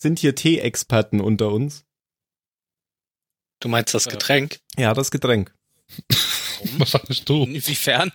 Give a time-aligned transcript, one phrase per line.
[0.00, 1.84] sind hier Tee-Experten unter uns?
[3.60, 4.60] Du meinst das Getränk?
[4.76, 5.54] Ja, das Getränk.
[6.78, 7.44] Was sagst du?
[7.44, 8.12] Inwiefern?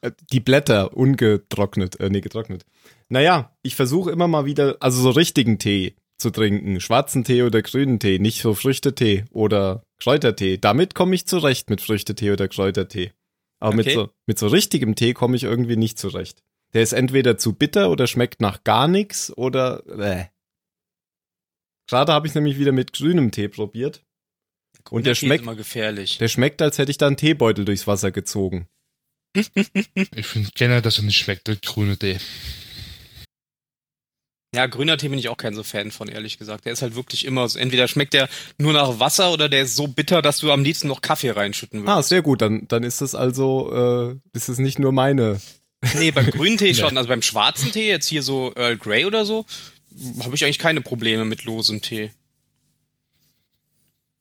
[0.00, 2.64] äh, Die Blätter ungetrocknet, äh, nee, getrocknet.
[3.08, 6.80] Naja, ich versuche immer mal wieder, also so richtigen Tee zu trinken.
[6.80, 10.58] Schwarzen Tee oder grünen Tee, nicht so Früchtetee oder Kräutertee.
[10.58, 13.12] Damit komme ich zurecht mit Früchtetee oder Kräutertee.
[13.60, 13.94] Aber mit, Okay.
[13.94, 16.42] so, mit so richtigem Tee komme ich irgendwie nicht zurecht.
[16.72, 20.24] Der ist entweder zu bitter oder schmeckt nach gar nichts oder äh.
[21.92, 24.02] Gerade habe ich nämlich wieder mit grünem Tee probiert.
[24.88, 26.16] Und der Tee ist schmeckt, immer gefährlich.
[26.16, 28.66] der schmeckt, als hätte ich da einen Teebeutel durchs Wasser gezogen.
[29.36, 32.16] Ich finde generell, dass er nicht schmeckt, der grüne Tee.
[34.54, 36.64] Ja, grüner Tee bin ich auch kein so Fan von, ehrlich gesagt.
[36.64, 37.58] Der ist halt wirklich immer so.
[37.58, 40.88] Entweder schmeckt der nur nach Wasser oder der ist so bitter, dass du am liebsten
[40.88, 42.08] noch Kaffee reinschütten Ah, würdest.
[42.08, 42.40] sehr gut.
[42.40, 45.40] Dann, dann ist es also, äh, ist es nicht nur meine.
[45.98, 46.96] Nee, beim grünen Tee schon.
[46.96, 49.44] Also beim schwarzen Tee, jetzt hier so Earl Grey oder so,
[50.22, 52.10] habe ich eigentlich keine Probleme mit losem Tee.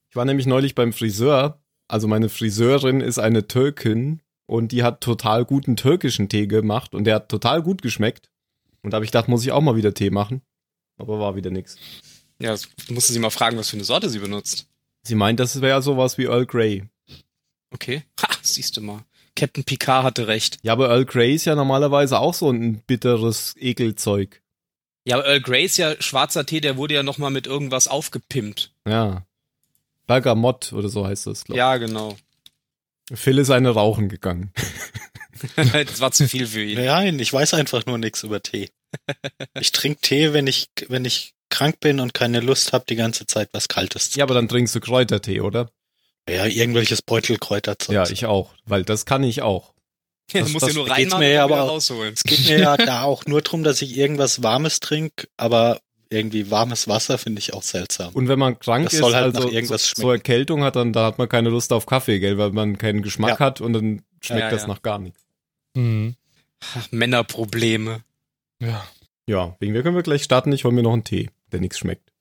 [0.10, 1.62] Ich war nämlich neulich beim Friseur.
[1.88, 7.06] Also meine Friseurin ist eine Türkin und die hat total guten türkischen Tee gemacht und
[7.06, 8.30] der hat total gut geschmeckt.
[8.82, 10.42] Und da habe ich gedacht, muss ich auch mal wieder Tee machen.
[10.98, 11.78] Aber war wieder nix.
[12.40, 14.68] Ja, das mussten Sie mal fragen, was für eine Sorte sie benutzt.
[15.04, 16.84] Sie meint, das wäre sowas wie Earl Grey.
[17.72, 18.04] Okay.
[18.22, 19.06] Ha, siehst du mal.
[19.36, 20.58] Captain Picard hatte recht.
[20.62, 24.42] Ja, aber Earl Grey ist ja normalerweise auch so ein bitteres Ekelzeug.
[25.06, 28.72] Ja, aber Earl Grey ist ja schwarzer Tee, der wurde ja nochmal mit irgendwas aufgepimpt.
[28.88, 29.26] Ja.
[30.08, 32.18] Bergamott oder so heißt das, glaube Ja, genau.
[33.10, 33.20] ich.
[33.20, 34.54] Phil ist eine rauchen gegangen.
[35.56, 36.84] das war zu viel für ihn.
[36.84, 38.70] Nein, ich weiß einfach nur nichts über Tee.
[39.60, 43.26] Ich trinke Tee, wenn ich, wenn ich krank bin und keine Lust habe, die ganze
[43.26, 45.72] Zeit was Kaltes zu Ja, aber dann trinkst du Kräutertee, oder?
[46.30, 47.94] Ja, irgendwelches Beutelkräuterzeug.
[47.94, 49.74] Ja, ich auch, weil das kann ich auch.
[50.32, 52.14] Ja, Das- du musst das ja nur reinmachen mir und ja aber auch- rausholen.
[52.14, 56.52] Es geht mir ja da auch nur drum, dass ich irgendwas Warmes trinke, aber irgendwie
[56.52, 58.14] warmes Wasser finde ich auch seltsam.
[58.14, 60.12] Und wenn man krank Das ist, soll halt also nach irgendwas so, so.
[60.12, 63.32] Erkältung hat, dann da hat man keine Lust auf Kaffee, gell, weil man keinen Geschmack
[63.32, 63.40] Ja.
[63.40, 64.68] hat und dann schmeckt Ja, das ja.
[64.68, 65.22] nach gar nichts.
[65.74, 66.16] Mhm.
[66.76, 68.04] Ach, Männerprobleme.
[68.60, 68.86] Ja.
[69.28, 70.52] Ja, wegen wir können wir gleich starten.
[70.52, 72.12] Ich hol mir noch einen Tee, der nichts schmeckt.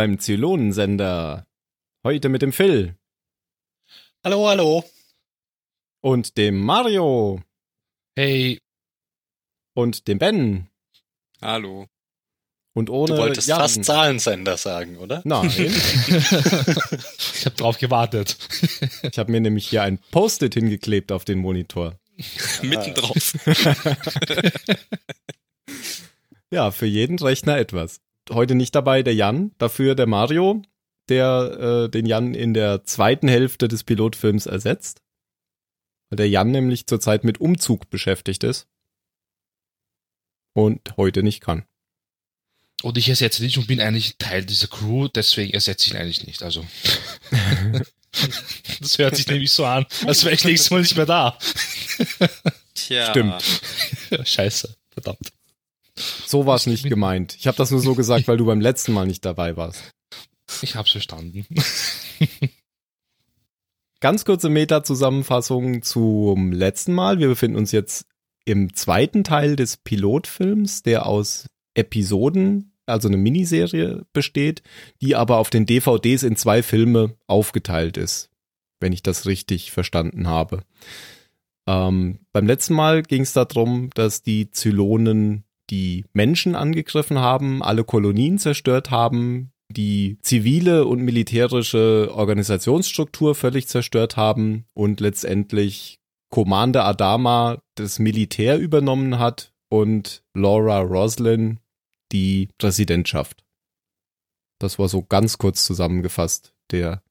[0.00, 1.46] Beim Zylonensender.
[2.04, 2.96] Heute mit dem Phil
[4.24, 4.82] Hallo, hallo.
[6.00, 7.42] und dem Mario
[8.16, 8.58] Hey,
[9.74, 10.70] und dem Ben
[11.42, 11.86] Hallo.
[12.72, 13.58] und ohne Du wolltest Jan.
[13.60, 15.20] fast Zahlensender sagen, oder?
[15.26, 15.66] Nein, ich
[17.44, 18.38] habe drauf gewartet.
[19.02, 22.00] ich habe mir nämlich hier ein Post-it hingeklebt auf den Monitor.
[22.62, 23.34] Mitten drauf.
[26.52, 28.00] Ja, für jeden Rechner etwas.
[28.30, 30.62] Heute nicht dabei der Jan, dafür der Mario,
[31.08, 35.02] der äh, den Jan in der zweiten Hälfte des Pilotfilms ersetzt.
[36.08, 38.68] Weil der Jan nämlich zurzeit mit Umzug beschäftigt ist.
[40.52, 41.64] Und heute nicht kann.
[42.82, 46.26] Und ich ersetze dich und bin eigentlich Teil dieser Crew, deswegen ersetze ich ihn eigentlich
[46.26, 46.42] nicht.
[46.42, 46.66] Also.
[48.80, 51.38] das hört sich nämlich so an, als wäre ich nächstes Mal nicht mehr da.
[52.74, 53.10] Tja.
[53.10, 53.62] Stimmt.
[54.24, 54.74] Scheiße.
[54.90, 55.32] Verdammt.
[56.00, 57.36] So war es nicht gemeint.
[57.38, 59.90] Ich habe das nur so gesagt, weil du beim letzten Mal nicht dabei warst.
[60.62, 61.46] Ich hab's verstanden.
[64.00, 67.18] Ganz kurze Meta-Zusammenfassung zum letzten Mal.
[67.18, 68.06] Wir befinden uns jetzt
[68.46, 74.62] im zweiten Teil des Pilotfilms, der aus Episoden, also eine Miniserie besteht,
[75.02, 78.30] die aber auf den DVDs in zwei Filme aufgeteilt ist,
[78.80, 80.62] wenn ich das richtig verstanden habe.
[81.66, 87.84] Ähm, beim letzten Mal ging es darum, dass die Zylonen die Menschen angegriffen haben, alle
[87.84, 96.00] Kolonien zerstört haben, die zivile und militärische Organisationsstruktur völlig zerstört haben und letztendlich
[96.30, 101.60] Commander Adama das Militär übernommen hat und Laura Roslin
[102.12, 103.44] die Präsidentschaft.
[104.58, 107.02] Das war so ganz kurz zusammengefasst der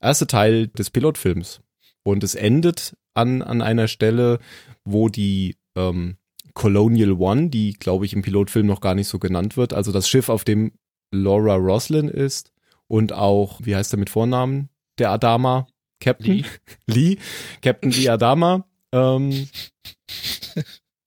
[0.00, 1.60] erste Teil des Pilotfilms.
[2.02, 4.40] Und es endet an, an einer Stelle,
[4.84, 6.16] wo die ähm,
[6.54, 10.08] Colonial One, die glaube ich im Pilotfilm noch gar nicht so genannt wird, also das
[10.08, 10.72] Schiff, auf dem
[11.10, 12.52] Laura Roslin ist
[12.88, 14.68] und auch, wie heißt er mit Vornamen?
[14.98, 15.66] Der Adama,
[16.00, 16.44] Captain Lee.
[16.86, 17.18] Lee,
[17.62, 19.48] Captain Lee Adama, ähm,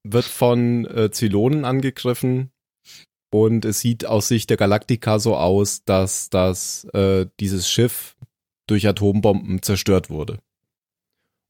[0.03, 2.51] wird von äh, Zylonen angegriffen
[3.31, 8.15] und es sieht aus Sicht der Galaktika so aus, dass das äh, dieses Schiff
[8.67, 10.39] durch Atombomben zerstört wurde.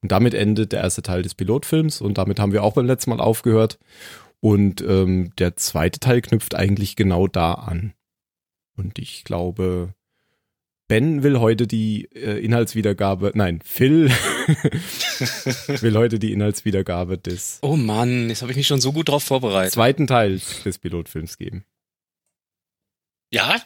[0.05, 3.09] Und damit endet der erste Teil des Pilotfilms und damit haben wir auch beim letzten
[3.09, 3.79] Mal aufgehört.
[4.39, 7.95] Und ähm, der zweite Teil knüpft eigentlich genau da an.
[8.77, 9.95] Und ich glaube,
[10.87, 14.11] Ben will heute die äh, Inhaltswiedergabe, nein, Phil
[15.81, 19.23] will heute die Inhaltswiedergabe des Oh Mann, jetzt habe ich mich schon so gut drauf
[19.23, 19.73] vorbereitet.
[19.73, 21.65] zweiten Teils des Pilotfilms geben.
[23.33, 23.59] Ja,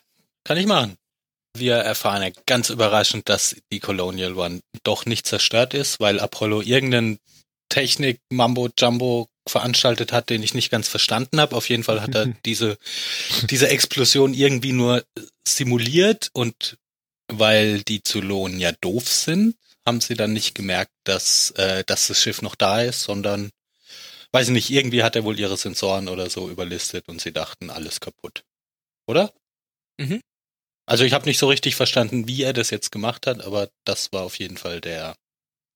[0.45, 0.95] kann ich machen.
[1.59, 6.61] Wir erfahren ja ganz überraschend, dass die Colonial One doch nicht zerstört ist, weil Apollo
[6.61, 7.19] irgendeinen
[7.69, 11.55] Technik Mambo Jumbo veranstaltet hat, den ich nicht ganz verstanden habe.
[11.55, 12.77] Auf jeden Fall hat er diese
[13.43, 15.03] diese Explosion irgendwie nur
[15.47, 16.77] simuliert und
[17.27, 22.21] weil die Zylonen ja doof sind, haben sie dann nicht gemerkt, dass äh, dass das
[22.21, 23.51] Schiff noch da ist, sondern
[24.31, 27.69] weiß ich nicht, irgendwie hat er wohl ihre Sensoren oder so überlistet und sie dachten,
[27.69, 28.43] alles kaputt.
[29.07, 29.33] Oder?
[29.97, 30.21] Mhm.
[30.89, 34.11] Also ich habe nicht so richtig verstanden, wie er das jetzt gemacht hat, aber das
[34.11, 35.15] war auf jeden Fall der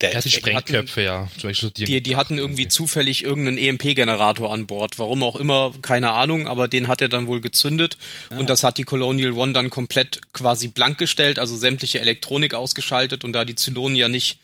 [0.02, 0.32] der Er hat die.
[0.32, 1.30] Sprengköpfe, ja.
[1.40, 5.00] Zum Beispiel Die, die hatten irgendwie zufällig irgendeinen EMP-Generator an Bord.
[5.00, 7.98] Warum auch immer, keine Ahnung, aber den hat er dann wohl gezündet.
[8.30, 8.38] Ah.
[8.38, 13.24] Und das hat die Colonial One dann komplett quasi blank gestellt, also sämtliche Elektronik ausgeschaltet.
[13.24, 14.40] Und da die Zylonen ja nicht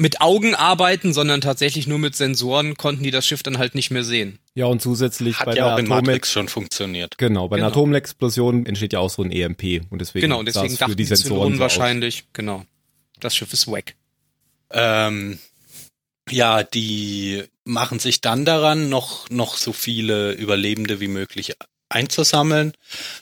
[0.00, 3.90] mit Augen arbeiten, sondern tatsächlich nur mit Sensoren, konnten die das Schiff dann halt nicht
[3.90, 4.38] mehr sehen.
[4.54, 7.18] Ja, und zusätzlich hat bei ja der auch in Atomex Matrix schon funktioniert.
[7.18, 7.80] Genau, bei einer Genau.
[7.82, 11.54] Atommexplosion entsteht ja auch so ein EMP und deswegen, Genau, und deswegen dachten die, Sensoren
[11.54, 12.64] Zylonen so genau,
[13.20, 13.96] das Schiff ist weg.
[14.70, 15.38] Ähm,
[16.30, 21.56] ja, die machen sich dann daran, noch noch so viele Überlebende wie möglich
[21.90, 22.72] einzusammeln,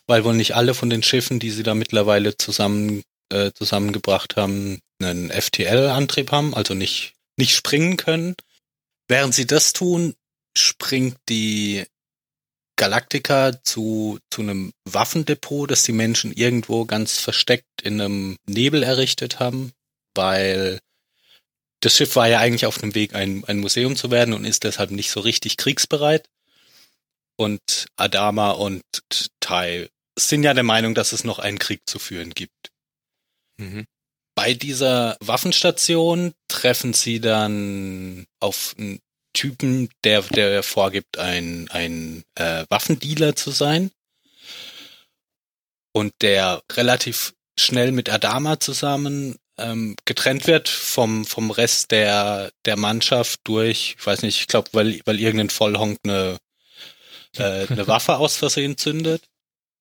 [0.06, 4.78] weil wohl nicht alle von den Schiffen, die sie da mittlerweile zusammen äh, zusammengebracht haben,
[5.00, 8.34] einen FTL-Antrieb haben, also nicht nicht springen können.
[9.06, 10.14] Während sie das tun,
[10.56, 11.86] springt die
[12.76, 19.40] Galactica zu, zu einem Waffendepot, das die Menschen irgendwo ganz versteckt in einem Nebel errichtet
[19.40, 19.72] haben,
[20.14, 20.80] weil
[21.80, 24.64] das Schiff war ja eigentlich auf dem Weg, ein, ein Museum zu werden und ist
[24.64, 26.28] deshalb nicht so richtig kriegsbereit.
[27.36, 28.82] Und Adama und
[29.38, 32.72] Tai sind ja der Meinung, dass es noch einen Krieg zu führen gibt.
[33.58, 33.86] Mhm.
[34.38, 39.00] Bei dieser Waffenstation treffen sie dann auf einen
[39.32, 43.90] Typen, der, der vorgibt, ein, ein äh, Waffendealer zu sein.
[45.90, 52.76] Und der relativ schnell mit Adama zusammen ähm, getrennt wird vom, vom Rest der, der
[52.76, 56.38] Mannschaft durch, ich weiß nicht, ich glaube, weil, weil irgendein Vollhonk eine,
[57.38, 59.24] äh, eine Waffe aus Versehen zündet.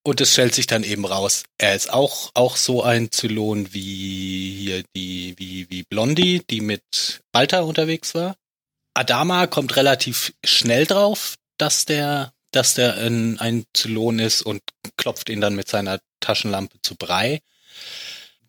[0.07, 4.55] Und es stellt sich dann eben raus, er ist auch, auch so ein Zylon wie
[4.57, 8.37] hier die, wie, wie Blondie, die mit Balta unterwegs war.
[8.93, 14.61] Adama kommt relativ schnell drauf, dass der, dass der ein, ein Zylon ist und
[14.95, 17.41] klopft ihn dann mit seiner Taschenlampe zu Brei.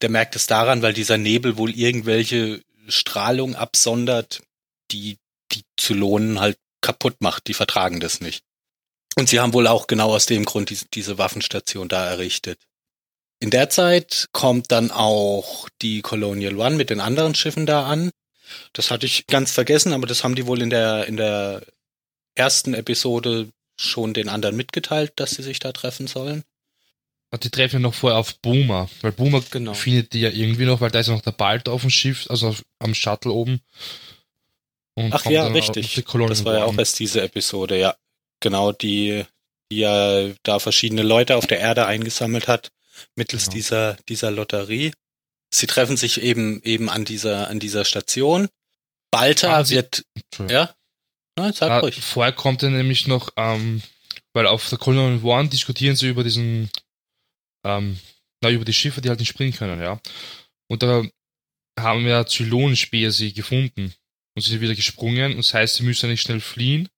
[0.00, 4.42] Der merkt es daran, weil dieser Nebel wohl irgendwelche Strahlung absondert,
[4.92, 5.18] die
[5.50, 7.48] die Zylonen halt kaputt macht.
[7.48, 8.44] Die vertragen das nicht.
[9.18, 12.60] Und sie haben wohl auch genau aus dem Grund diese, diese Waffenstation da errichtet.
[13.40, 18.12] In der Zeit kommt dann auch die Colonial One mit den anderen Schiffen da an.
[18.74, 21.62] Das hatte ich ganz vergessen, aber das haben die wohl in der, in der
[22.36, 26.44] ersten Episode schon den anderen mitgeteilt, dass sie sich da treffen sollen.
[27.32, 29.74] Und die treffen ja noch vorher auf Boomer, weil Boomer Genau.
[29.74, 32.30] findet die ja irgendwie noch, weil da ist ja noch der Balt auf dem Schiff,
[32.30, 33.60] also auf, am Shuttle oben.
[35.10, 36.04] Ach ja, richtig.
[36.04, 37.96] Das war ja auch erst diese Episode, ja.
[38.40, 39.24] Genau, die,
[39.70, 42.70] die ja da verschiedene Leute auf der Erde eingesammelt hat,
[43.16, 43.54] mittels Genau.
[43.54, 44.92] dieser, dieser Lotterie.
[45.52, 48.48] Sie treffen sich eben, eben an dieser, an dieser Station.
[49.10, 50.04] Balta Haben Sie- wird,
[50.48, 50.74] ja?
[51.38, 52.00] Na, sag Ah, ruhig.
[52.02, 53.82] vorher kommt dann nämlich noch, ähm,
[54.34, 56.68] weil auf der Colonial One diskutieren sie über diesen,
[57.64, 57.98] ähm,
[58.42, 60.00] na, über die Schiffe, die halt nicht springen können, ja.
[60.70, 61.02] Und da
[61.78, 63.94] haben wir Zylonenspeer sie gefunden.
[64.36, 65.32] Und sie sind wieder gesprungen.
[65.32, 66.88] Und das heißt, sie müssen nicht schnell fliehen.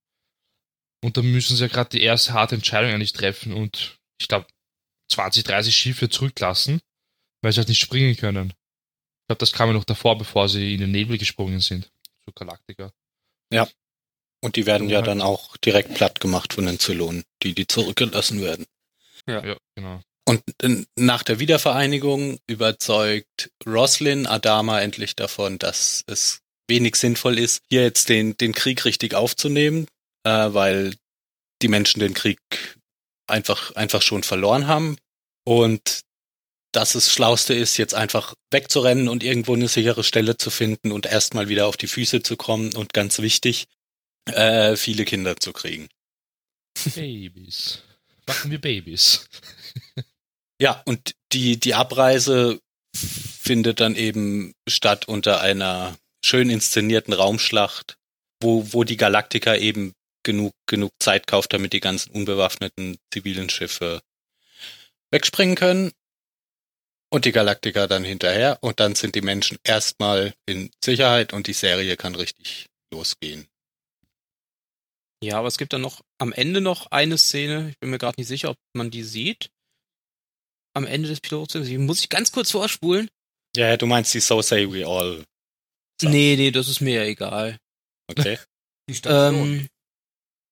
[1.02, 4.47] Und dann müssen sie ja gerade die erste harte Entscheidung eigentlich treffen und ich glaube
[5.11, 6.80] 20, 30 Schiffe zurücklassen,
[7.42, 8.50] weil sie halt nicht springen können.
[8.50, 11.90] Ich glaube, das kam ja noch davor, bevor sie in den Nebel gesprungen sind.
[12.25, 12.92] Zu Galactica.
[14.42, 17.54] Und die werden so ja halt- dann auch direkt platt gemacht von den Zylonen, die,
[17.54, 18.64] die zurückgelassen werden.
[19.26, 20.00] Ja, genau.
[20.26, 27.62] Und äh, nach der Wiedervereinigung überzeugt Roslin Adama endlich davon, dass es wenig sinnvoll ist,
[27.69, 29.87] hier jetzt den, den Krieg richtig aufzunehmen,
[30.24, 30.94] äh, weil
[31.62, 32.40] die Menschen den Krieg
[33.26, 34.96] einfach, einfach schon verloren haben.
[35.44, 36.00] Und
[36.72, 41.06] dass es Schlauste ist, jetzt einfach wegzurennen und irgendwo eine sichere Stelle zu finden und
[41.06, 43.66] erstmal wieder auf die Füße zu kommen und ganz wichtig,
[44.26, 45.88] äh, viele Kinder zu kriegen.
[46.94, 47.82] Babys.
[48.26, 49.26] Machen wir Babys.
[50.60, 52.60] Ja, und die, die Abreise
[52.94, 57.96] findet dann eben statt unter einer schön inszenierten Raumschlacht,
[58.42, 64.02] wo, wo die Galaktika eben genug, genug Zeit kauft, damit die ganzen unbewaffneten zivilen Schiffe
[65.10, 65.92] wegspringen können.
[67.12, 71.54] Und die Galaktika dann hinterher und dann sind die Menschen erstmal in Sicherheit und die
[71.54, 73.48] Serie kann richtig losgehen.
[75.22, 78.18] Ja, aber es gibt dann noch am Ende noch eine Szene, ich bin mir gerade
[78.18, 79.50] nicht sicher, ob man die sieht.
[80.72, 83.10] Am Ende des Piloten, die muss ich ganz kurz vorspulen.
[83.56, 85.24] Ja, du meinst die So Say We All.
[86.00, 86.08] So.
[86.08, 87.58] Nee, nee, das ist mir ja egal.
[88.06, 88.38] Okay.
[88.88, 89.52] Die Station.
[89.52, 89.68] Ähm,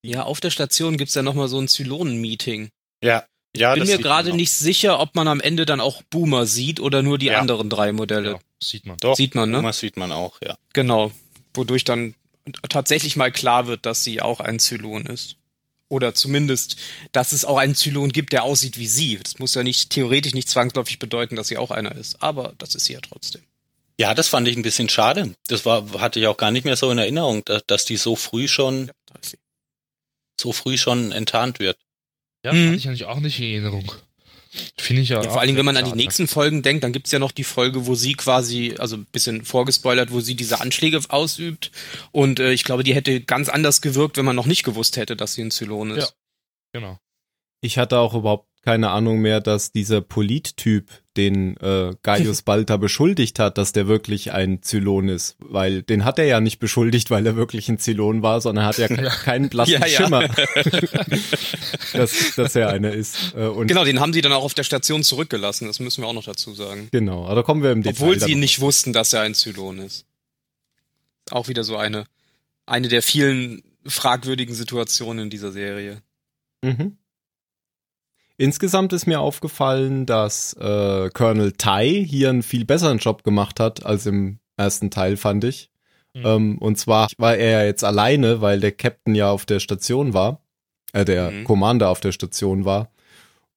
[0.02, 2.71] ja, auf der Station gibt's ja nochmal so ein Zylonen-Meeting.
[3.02, 3.25] Ja.
[3.57, 6.81] Ja, bin das mir gerade nicht sicher, ob man am Ende dann auch Boomer sieht
[6.81, 7.40] oder nur die Ja.
[7.40, 8.33] anderen drei Modelle.
[8.33, 8.99] Ja, sieht man.
[8.99, 9.62] Doch, Sieht man, ne?
[9.62, 10.57] Das sieht man auch, ja.
[10.75, 11.11] Genau.
[11.55, 12.14] Wodurch dann
[12.69, 15.37] tatsächlich mal klar wird, dass sie auch ein Zylon ist.
[15.88, 16.76] Oder zumindest,
[17.12, 19.19] dass es auch einen Zylon gibt, der aussieht wie sie.
[19.23, 22.23] Das muss ja nicht theoretisch nicht zwangsläufig bedeuten, dass sie auch einer ist.
[22.23, 23.43] Aber das ist sie ja trotzdem.
[23.99, 25.35] Ja, das fand ich ein bisschen schade.
[25.49, 28.14] Das war, hatte ich auch gar nicht mehr so in Erinnerung, dass, dass die so
[28.14, 28.93] früh schon, Ja.
[30.40, 31.78] So früh schon enttarnt wird.
[32.45, 32.66] Ja, Mhm.
[32.68, 33.92] hatte ich eigentlich auch nicht in Erinnerung.
[34.78, 35.21] Finde ich ja.
[35.21, 37.18] Ja, auch vor allen Dingen, wenn man an die nächsten Folgen denkt, dann gibt's ja
[37.18, 41.71] noch die Folge, wo sie quasi, also ein bisschen vorgespoilert, wo sie diese Anschläge ausübt.
[42.12, 45.16] Und äh, ich glaube, die hätte ganz anders gewirkt, wenn man noch nicht gewusst hätte,
[45.16, 46.14] dass sie ein Zylon ist.
[46.73, 46.99] Genau.
[47.61, 53.38] Ich hatte auch überhaupt keine Ahnung mehr, dass dieser Polittyp, den äh, Gaius Balta beschuldigt
[53.38, 55.37] hat, dass der wirklich ein Zylon ist.
[55.40, 58.78] Weil den hat er ja nicht beschuldigt, weil er wirklich ein Zylon war, sondern hat
[58.78, 59.88] ja, ke- keinen blassen Ja, ja.
[59.88, 60.28] Schimmer,
[61.92, 63.34] dass, dass er einer ist.
[63.34, 65.66] Äh, und Genau, den haben sie dann auch auf der Station zurückgelassen.
[65.66, 66.88] Das müssen wir auch noch dazu sagen.
[66.92, 68.00] genau, aber da kommen wir im Detail.
[68.02, 70.06] Obwohl sie nicht wussten, dass er ein Zylon ist.
[71.30, 72.04] Auch wieder so eine,
[72.66, 76.00] eine der vielen fragwürdigen Situationen in dieser Serie.
[76.62, 76.96] Mhm.
[78.38, 83.85] Insgesamt ist mir aufgefallen, dass äh, Colonel Tai hier einen viel besseren Job gemacht hat
[83.85, 85.71] als im ersten Teil, fand ich.
[86.14, 86.23] Mhm.
[86.26, 90.14] Ähm, und zwar war er ja jetzt alleine, weil der Captain ja auf der Station
[90.14, 90.40] war,
[90.92, 91.45] äh, der Mhm.
[91.45, 92.90] Commander auf der Station war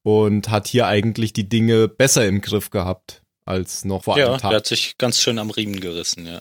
[0.03, 4.33] und hat hier eigentlich die Dinge besser im Griff gehabt als noch vor Ja, einem
[4.33, 4.53] der Tag.
[4.53, 6.39] hat sich ganz schön am Riemen gerissen, ja.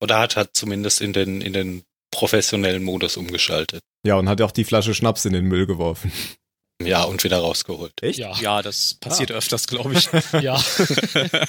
[0.00, 3.80] Oder hat halt zumindest in den, in den professionellen Modus umgeschaltet.
[4.04, 6.12] Ja, und hat auch die Flasche Schnaps in den Müll geworfen.
[6.80, 8.02] Ja, und wieder rausgeholt.
[8.02, 8.18] Echt?
[8.20, 8.32] Ja.
[8.40, 10.08] Ja, das passiert öfters, glaube ich.
[10.40, 10.54] Ja.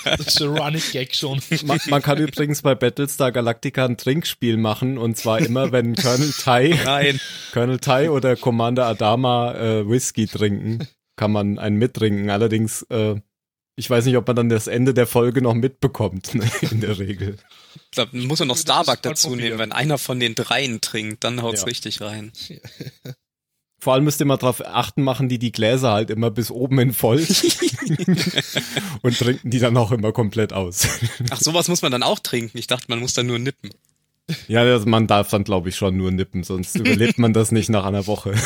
[0.03, 1.39] das ist ein Running Gag schon.
[1.63, 6.31] Man, man kann übrigens bei Battlestar Galactica ein Trinkspiel machen und zwar immer, wenn Colonel
[6.33, 7.19] Tai Nein.
[7.53, 12.31] Colonel Tai oder Commander Adama äh, Whisky trinken, kann man einen mittrinken.
[12.31, 13.15] Allerdings, äh,
[13.75, 16.97] ich weiß nicht, ob man dann das Ende der Folge noch mitbekommt, ne, in der
[16.97, 17.37] Regel.
[17.93, 19.59] Da muss man noch Starbuck dazu nehmen.
[19.59, 21.65] Wenn einer von den dreien trinkt, dann haut's Ja.
[21.67, 22.31] richtig rein.
[23.79, 26.79] Vor allem müsst ihr mal drauf achten, machen die die Gläser halt immer bis oben
[26.79, 27.19] in voll
[29.01, 30.87] und trinken die dann auch immer komplett aus.
[31.29, 32.57] Ach, sowas muss man dann auch trinken.
[32.57, 33.71] Ich dachte, man muss dann nur nippen.
[34.47, 37.69] ja, das, man darf dann, glaube ich, schon nur nippen, sonst überlebt man das nicht
[37.69, 38.35] nach einer Woche.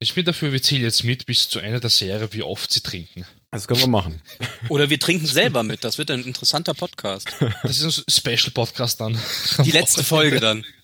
[0.00, 2.82] Ich bin dafür, wir zählen jetzt mit bis zu Ende der Serie, wie oft sie
[2.82, 3.26] trinken.
[3.50, 4.22] Das können wir machen.
[4.68, 5.82] Oder wir trinken selber mit.
[5.82, 7.28] Das wird ein interessanter Podcast.
[7.64, 9.18] Das ist ein Special-Podcast dann.
[9.64, 10.64] Die letzte Folge dann.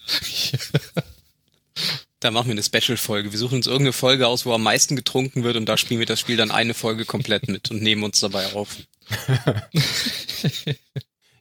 [2.25, 3.33] Da machen wir eine Special-Folge.
[3.33, 6.07] Wir suchen uns irgendeine Folge aus, wo am meisten getrunken wird und da spielen wir
[6.07, 8.79] das Spiel dann eine Folge komplett mit und nehmen uns dabei auf.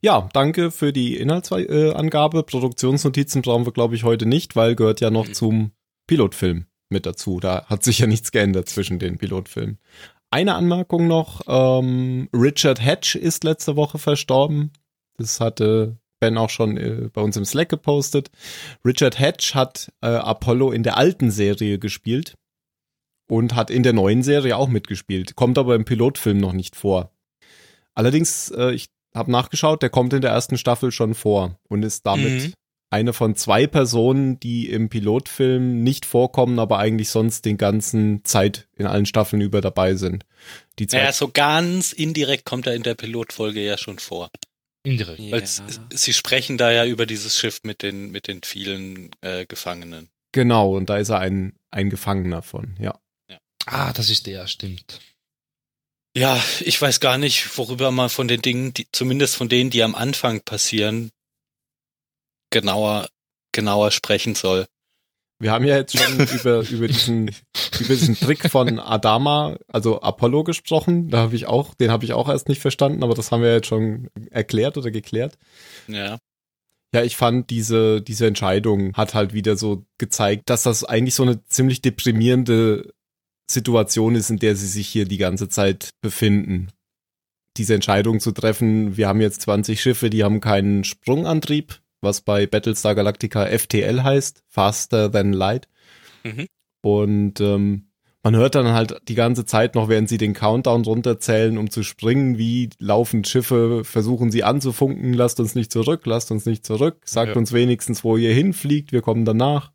[0.01, 2.43] Ja, danke für die Inhaltsangabe.
[2.43, 5.33] Produktionsnotizen brauchen wir, glaube ich, heute nicht, weil gehört ja noch Mhm.
[5.33, 5.71] zum
[6.07, 7.39] Pilotfilm mit dazu.
[7.39, 9.79] Da hat sich ja nichts geändert zwischen den Pilotfilmen.
[10.29, 14.73] Eine Anmerkung noch, ähm, Richard Hatch ist letzte Woche verstorben.
[15.17, 18.31] Das hatte Ben auch schon äh, bei uns im Slack gepostet.
[18.85, 22.35] Richard Hatch hat äh, Apollo in der alten Serie gespielt
[23.27, 27.11] und hat in der neuen Serie auch mitgespielt, kommt aber im Pilotfilm noch nicht vor.
[27.93, 32.05] Allerdings, äh, ich habe nachgeschaut, der kommt in der ersten Staffel schon vor und ist
[32.05, 32.53] damit Mhm.
[32.89, 38.69] eine von zwei Personen, die im Pilotfilm nicht vorkommen, aber eigentlich sonst den ganzen Zeit
[38.77, 40.23] in allen Staffeln über dabei sind.
[40.79, 44.29] Die zwei, Naja, so ganz indirekt kommt er in der Pilotfolge ja schon vor.
[44.83, 45.19] Indirekt.
[45.19, 45.43] Weil Ja.
[45.45, 50.09] s- sie sprechen da ja über dieses Schiff mit den, mit den vielen äh, Gefangenen.
[50.33, 52.99] genau, und da ist er ein, ein Gefangener von, ja.
[53.65, 54.99] Ah, das ist der, stimmt.
[56.17, 59.83] Ja, ich weiß gar nicht, worüber man von den Dingen, die, zumindest von denen, die
[59.83, 61.11] am Anfang passieren,
[62.51, 63.07] genauer,
[63.53, 64.67] genauer sprechen soll.
[65.43, 70.45] Wir haben ja jetzt schon über, über diesen, über diesen Trick von Adama, also Apollo
[70.45, 71.09] gesprochen.
[71.09, 73.53] Da habe ich auch, den habe ich auch erst nicht verstanden, aber das haben wir
[73.53, 75.37] jetzt schon erklärt oder geklärt.
[75.87, 76.17] Ja.
[76.95, 81.23] Ja, ich fand diese, diese Entscheidung hat halt wieder so gezeigt, dass das eigentlich so
[81.23, 82.93] eine ziemlich deprimierende
[83.51, 86.69] Situation ist, in der sie sich hier die ganze Zeit befinden.
[87.57, 92.45] Diese Entscheidung zu treffen, wir haben jetzt 20 Schiffe, die haben keinen Sprungantrieb, was bei
[92.45, 95.67] Battlestar Galactica FTL heißt, Faster Than Light.
[96.23, 96.47] Mhm.
[96.81, 97.87] Und ähm,
[98.21, 101.83] man hört dann halt die ganze Zeit noch, während sie den Countdown runterzählen, um zu
[101.83, 107.01] springen, wie laufen Schiffe, versuchen sie anzufunken, lasst uns nicht zurück, lasst uns nicht zurück,
[107.05, 107.35] sagt Ja.
[107.35, 109.71] uns wenigstens, wo ihr hinfliegt, wir kommen danach.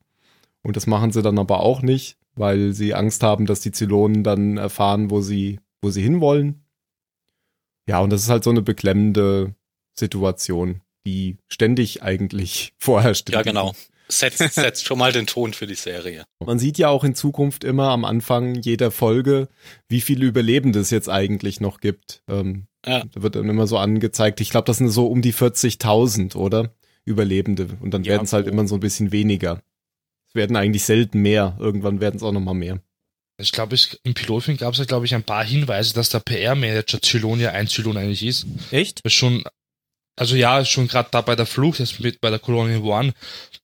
[0.62, 4.22] Und das machen sie dann aber auch nicht, weil sie Angst haben, dass die Zylonen
[4.24, 6.64] dann erfahren, wo sie, wo sie hinwollen.
[7.86, 9.54] Ja, und das ist halt so eine beklemmende
[9.94, 13.30] Situation, die ständig eigentlich vorherrscht.
[13.30, 13.74] Ja, genau.
[14.10, 16.24] Setzt, setzt schon mal den Ton für die Serie.
[16.44, 19.48] Man sieht ja auch in Zukunft immer am Anfang jeder Folge,
[19.88, 22.22] wie viele Überlebende es jetzt eigentlich noch gibt.
[22.26, 23.04] Ähm, Ja.
[23.12, 24.40] Da wird dann immer so angezeigt.
[24.40, 26.72] Ich glaube, das sind so um die 40.000, oder?
[27.04, 27.68] Überlebende.
[27.82, 29.60] Und dann Ja, werden es halt immer so ein bisschen weniger.
[30.26, 31.56] Es werden eigentlich selten mehr.
[31.60, 32.80] Irgendwann werden es auch noch mal mehr.
[33.40, 36.20] Ich glaube, es- im Pilotfilm gab es ja, glaube ich, ein paar Hinweise, dass der
[36.20, 38.46] PR-Manager Zylon ja ein Zylon eigentlich ist.
[38.70, 39.02] Echt?
[39.10, 39.44] Schon,
[40.18, 43.14] also ja, schon gerade da bei der Flucht, jetzt mit bei der Colonial One,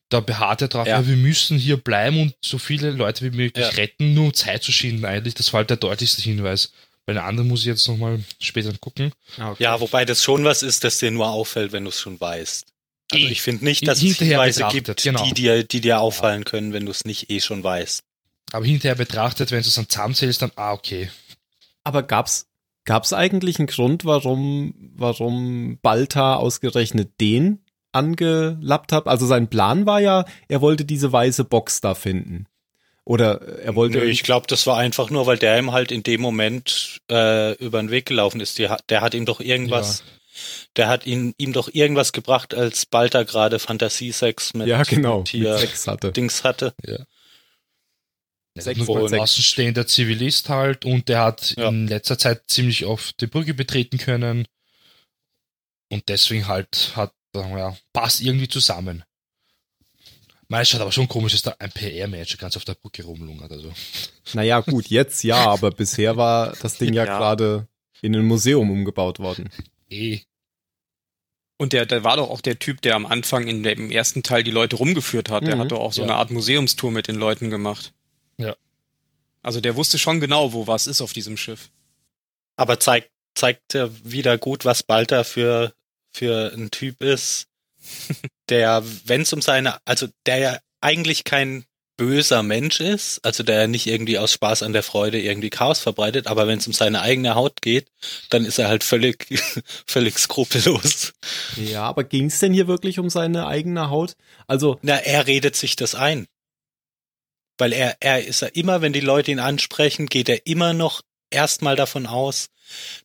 [0.08, 1.00] da beharrt er drauf, Ja.
[1.00, 1.06] ja.
[1.06, 3.70] wir müssen hier bleiben und so viele Leute wie möglich Ja.
[3.70, 5.34] retten, nur um Zeit zu schinden eigentlich.
[5.34, 6.73] Das war halt der deutlichste Hinweis.
[7.06, 9.12] Bei den anderen muss ich jetzt nochmal später gucken.
[9.58, 12.66] Ja, wobei das schon was ist, das dir nur auffällt, wenn du es schon weißt.
[13.12, 13.30] Also Eh.
[13.30, 15.23] ich finde nicht, dass es Hinterher Hinweise gibt, genau.
[15.25, 18.02] die, dir, die dir auffallen können, wenn du es nicht eh schon weißt.
[18.52, 21.11] Aber hinterher betrachtet, wenn du es dann zusammenzählst, dann, ah, okay.
[21.82, 22.46] Aber gab's
[22.84, 27.60] gab's eigentlich einen Grund, warum warum Balta ausgerechnet den
[27.92, 29.06] angelappt hat?
[29.06, 32.46] Also sein Plan war ja, er wollte diese weiße Box da finden.
[33.04, 36.02] Oder er wollte Nö, ich glaube, das war einfach nur, weil der ihm halt in
[36.02, 38.59] dem Moment äh, über den Weg gelaufen ist.
[38.59, 40.02] Die, der hat ihm doch irgendwas,
[40.76, 45.28] der hat ihn, ihm doch irgendwas gebracht, als Balta gerade Fantasiesex mit, ja genau mit
[45.28, 46.12] hier mit Sex hatte.
[46.12, 46.74] Dings hatte.
[46.82, 47.04] Sechs
[48.54, 49.20] Nur mal ein sechs.
[49.22, 51.68] außenstehender Zivilist halt und der hat Ja.
[51.68, 54.46] in letzter Zeit ziemlich oft die Brücke betreten können.
[55.90, 59.04] Und deswegen halt hat, sagen wir ja, passt irgendwie zusammen.
[60.48, 63.50] Meist schaut aber schon komisch, dass da ein PR-Manager ganz auf der Brücke rumlungert.
[63.50, 63.72] Also.
[64.34, 67.18] Naja, gut, jetzt ja, aber bisher war das Ding ja, Ja.
[67.18, 67.66] gerade
[68.02, 69.48] in ein Museum umgebaut worden.
[69.90, 70.20] Eh.
[71.56, 74.42] Und der, der war doch auch der Typ, der am Anfang in dem ersten Teil
[74.44, 75.46] die Leute rumgeführt hat.
[75.46, 75.60] Der Mhm.
[75.60, 76.08] hat doch auch so Ja.
[76.08, 77.92] eine Art Museumstour mit den Leuten gemacht.
[78.38, 78.57] Ja.
[79.42, 81.70] Also der wusste schon genau, wo was ist auf diesem Schiff.
[82.57, 85.75] Aber zeigt, zeigt ja wieder gut, was Balta für,
[86.11, 87.47] für ein Typ ist,
[88.49, 91.64] der, wenn es um seine, also der ja eigentlich kein
[91.97, 95.79] böser Mensch ist, also der ja nicht irgendwie aus Spaß an der Freude irgendwie Chaos
[95.79, 97.88] verbreitet, aber wenn es um seine eigene Haut geht,
[98.31, 99.27] dann ist er halt völlig,
[99.87, 101.12] völlig skrupellos.
[101.57, 104.14] Ja, aber ging's denn hier wirklich um seine eigene Haut?
[104.47, 106.27] Also, Na, er redet sich das ein.
[107.58, 111.02] Weil er, er ist ja immer, wenn die Leute ihn ansprechen, geht er immer noch
[111.30, 112.48] erstmal davon aus,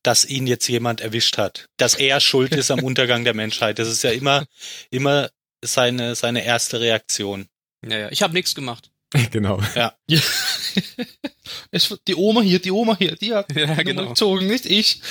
[0.04, 1.68] dass ihn jetzt jemand erwischt hat.
[1.78, 3.80] Dass er schuld ist am Untergang der Menschheit.
[3.80, 4.46] Das ist ja immer,
[4.90, 5.30] immer
[5.64, 7.48] seine, seine erste Reaktion.
[7.86, 8.12] Ja, ja.
[8.12, 8.90] Ich habe nichts gemacht.
[9.32, 9.60] genau.
[9.76, 9.96] Ja.
[11.72, 14.10] es, die Oma hier, die Oma hier, die hat Ja, die genau.
[14.10, 15.02] Gezogen, nicht ich.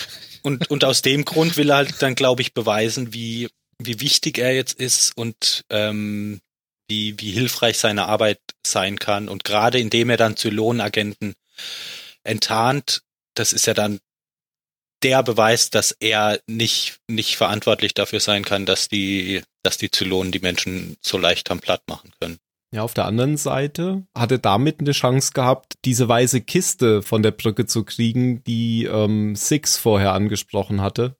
[0.42, 3.48] Und, und aus dem Grund will er halt dann, glaube ich, beweisen, wie,
[3.78, 6.40] wie wichtig er jetzt ist und ähm,
[6.88, 9.28] wie, wie hilfreich seine Arbeit sein kann.
[9.28, 11.34] Und gerade indem er dann Zylonagenten
[12.24, 13.02] enttarnt,
[13.34, 14.00] das ist ja dann
[15.02, 20.32] der Beweis, dass er nicht, nicht verantwortlich dafür sein kann, dass die, dass die Zylonen
[20.32, 22.38] die Menschen so leicht am Platt machen können.
[22.70, 27.22] Ja, auf der anderen Seite hat er damit eine Chance gehabt, diese weiße Kiste von
[27.22, 31.16] der Brücke zu kriegen, die ähm, Six vorher angesprochen hatte.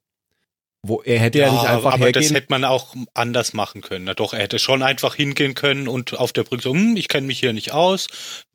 [0.87, 2.35] Wo er hätte ja, nicht einfach aber das hergehen.
[2.37, 4.05] hätte man auch anders machen können.
[4.05, 7.09] Na doch, er hätte schon einfach hingehen können und auf der Brücke so, hm, ich
[7.09, 8.07] kenne mich hier nicht aus,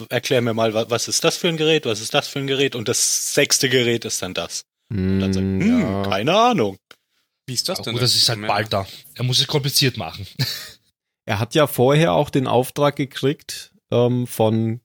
[0.10, 2.48] erklär mir mal, wa- was ist das für ein Gerät, was ist das für ein
[2.48, 4.64] Gerät und das sechste Gerät ist dann das.
[4.90, 6.04] Und dann sagt, Hm, hm, ja.
[6.04, 6.78] keine Ahnung.
[7.46, 7.94] Wie ist das Aber denn?
[7.96, 8.88] gut, das ist halt bald da.
[9.16, 10.26] Er muss es kompliziert machen.
[11.26, 14.82] Er hat ja vorher auch den Auftrag gekriegt ähm, von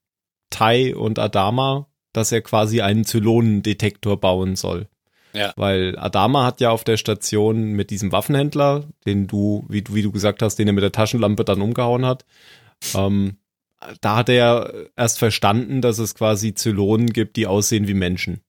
[0.51, 4.89] Tai und Adama, dass er quasi einen Zylonendetektor bauen soll.
[5.33, 5.53] Ja.
[5.57, 10.03] Weil Adama hat ja auf der Station mit diesem Waffenhändler, den du, wie, du- wie
[10.03, 12.25] du gesagt hast, den er mit der Taschenlampe dann umgehauen hat,
[12.95, 13.37] ähm,
[14.01, 18.41] da hat er erst verstanden, dass es quasi Zylonen gibt, die aussehen wie Menschen.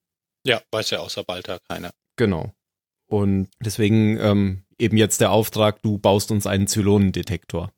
[0.45, 1.91] Ja, weiß ja außer Balta keiner.
[2.15, 2.53] Genau.
[3.07, 7.71] Und deswegen ähm, eben jetzt der Auftrag, du baust uns einen Zylonendetektor.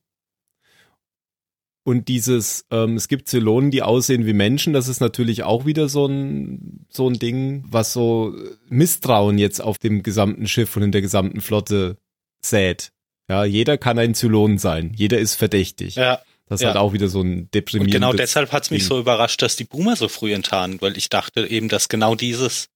[1.84, 5.90] Und dieses, ähm, es gibt Zylonen, die aussehen wie Menschen, das ist natürlich auch wieder
[5.90, 8.36] so ein, so ein Ding, was so
[8.70, 11.98] Misstrauen jetzt auf dem gesamten Schiff und in der gesamten Flotte
[12.40, 12.92] sät.
[13.30, 15.96] Ja, jeder kann ein Zylon sein, jeder ist verdächtig.
[15.96, 16.22] Ja.
[16.48, 16.70] Das ist Ja.
[16.70, 17.94] halt auch wieder so ein Und deprimierendes.
[17.96, 21.10] genau deshalb hat es mich so überrascht, dass die Boomer so früh enttarnt, weil ich
[21.10, 22.68] dachte eben, dass genau dieses,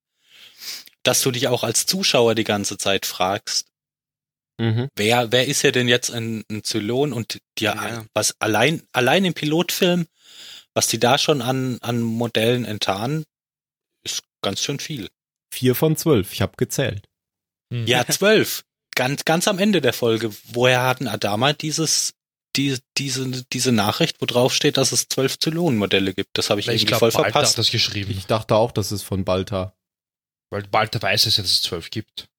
[1.04, 3.68] dass du dich auch als Zuschauer die ganze Zeit fragst,
[4.58, 4.88] Mhm.
[4.96, 8.06] wer, wer ist ja denn jetzt ein, ein Zylon und die, Ja.
[8.14, 10.08] was allein, allein im Pilotfilm,
[10.74, 13.26] was die da schon an, an Modellen enttarnen,
[14.04, 15.10] ist ganz schön viel.
[15.54, 17.06] Vier von zwölf, ich habe gezählt.
[17.72, 17.86] Hm.
[17.88, 18.64] Ja, zwölf.
[18.96, 20.32] Ganz, ganz am Ende der Folge.
[20.54, 22.14] Woher hatten Adama dieses,
[22.56, 26.38] die, diese, diese Nachricht, wo drauf steht, dass es zwölf Zylonenmodelle gibt?
[26.38, 27.58] Das habe ich, ich irgendwie glaube, voll Balta hat verpasst.
[27.58, 28.12] das geschrieben.
[28.18, 29.76] Ich dachte auch, das ist von Balta.
[30.50, 32.30] Weil Balta weiß es ja, dass es zwölf gibt.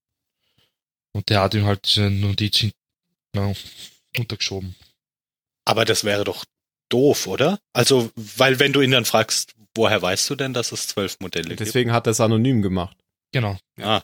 [1.17, 2.67] Und der hat ihm halt diese Notiz
[3.35, 3.53] ja,
[4.19, 4.75] untergeschoben.
[5.65, 6.45] Aber das wäre doch
[6.91, 7.59] doof, oder?
[7.73, 11.49] Also, weil wenn du ihn dann fragst, woher weißt du denn, dass es zwölf Modelle
[11.49, 11.61] gibt?
[11.61, 12.97] Deswegen hat er es anonym gemacht.
[13.33, 13.57] Genau.
[13.79, 14.03] Ja,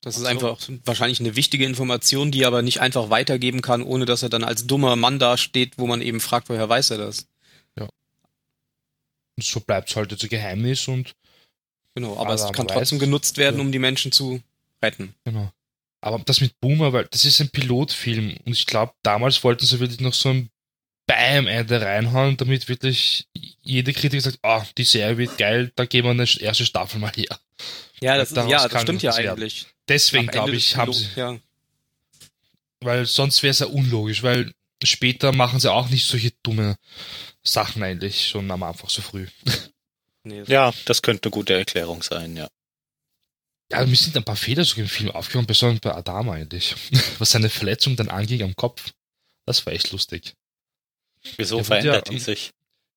[0.00, 4.06] Das ist einfach wahrscheinlich eine wichtige Information, die er aber nicht einfach weitergeben kann, ohne
[4.06, 7.26] dass er dann als dummer Mann dasteht, wo man eben fragt, woher weiß er das?
[9.36, 11.14] Und so bleibt es halt jetzt ein Geheimnis und
[11.94, 13.62] Genau, aber es kann trotzdem weiß, genutzt werden, ja.
[13.62, 14.40] um die Menschen zu
[14.82, 15.14] retten.
[15.24, 15.52] Genau.
[16.04, 19.80] Aber das mit Boomer, weil das ist ein Pilotfilm und ich glaube, damals wollten sie
[19.80, 20.50] wirklich noch so ein
[21.06, 23.26] Bam Ende reinhauen, damit wirklich
[23.62, 27.10] jede Kritiker sagt, ah, die Serie wird geil, da gehen wir eine erste Staffel mal
[27.16, 27.38] her.
[28.02, 29.30] Ja, das, ist, ja, das stimmt ja werden.
[29.30, 29.66] eigentlich.
[29.88, 31.38] Deswegen glaube ich, haben Pilot- sie, Ja,
[32.80, 36.76] weil sonst wäre es ja unlogisch, weil später machen sie auch nicht solche dumme
[37.42, 39.26] Sachen eigentlich schon am Anfang so früh.
[40.24, 42.48] nee, das- ja, das könnte eine gute Erklärung sein, ja.
[43.72, 46.74] Ja, mir sind ein paar Fehler sogar im Film aufgekommen, besonders bei Adama eigentlich.
[47.18, 48.92] Was seine Verletzung dann anging am Kopf.
[49.46, 50.34] Das war echt lustig.
[51.36, 52.50] Wieso wird verändert ja- die sich?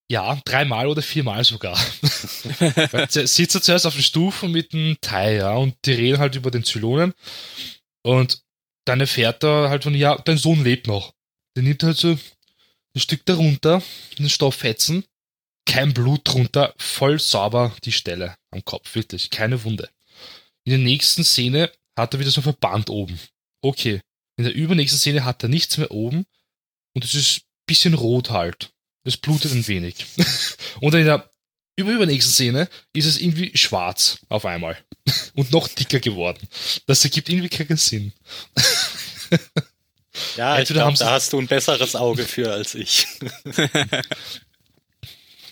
[0.10, 1.76] Ja, dreimal oder viermal sogar.
[3.10, 6.50] Sitzt er zuerst auf den Stufen mit dem Thai, ja, und die reden halt über
[6.50, 7.14] den Zylonen.
[8.04, 8.42] Und
[8.86, 11.14] dann erfährt er halt von, ja, dein Sohn lebt noch.
[11.58, 12.20] Der nimmt halt so ein
[12.96, 13.84] Stück darunter,
[14.18, 15.04] den Stofffetzen,
[15.66, 19.90] kein Blut drunter, voll sauber die Stelle am Kopf, wirklich, keine Wunde.
[20.68, 23.18] In der nächsten Szene hat er wieder so ein Verband oben.
[23.62, 24.02] Okay.
[24.36, 26.26] In der übernächsten Szene hat er nichts mehr oben
[26.94, 28.72] und es ist ein bisschen rot halt.
[29.06, 29.96] Es blutet ein wenig.
[30.82, 31.32] Und in der
[31.78, 34.78] über übernächsten Szene ist es irgendwie schwarz auf einmal.
[35.36, 36.46] Und noch dicker geworden.
[36.86, 38.12] Das ergibt irgendwie keinen Sinn.
[40.36, 43.06] Ja, ich glaube, da hast du ein besseres Auge für als ich.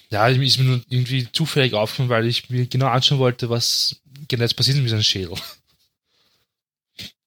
[0.10, 4.44] Ja, ist mir nur irgendwie zufällig aufgefallen, weil ich mir genau anschauen wollte, was genau
[4.44, 5.36] jetzt passiert mit seinem Schädel.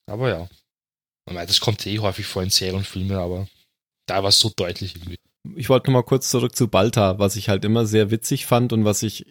[0.06, 0.48] Aber ja.
[1.26, 3.46] Ich meine, das kommt eh häufig vor in Serien und Filmen, aber
[4.06, 5.18] da war es so deutlich irgendwie.
[5.56, 8.72] Ich wollte noch mal kurz zurück zu Balta, was ich halt immer sehr witzig fand
[8.72, 9.26] und was sich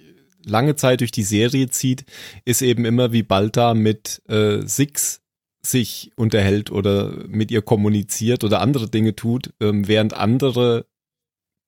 [0.46, 2.06] lange Zeit durch die Serie zieht,
[2.46, 5.22] ist eben immer, wie Balta mit äh, Six
[5.62, 10.86] sich unterhält oder mit ihr kommuniziert oder andere Dinge tut, ähm, während andere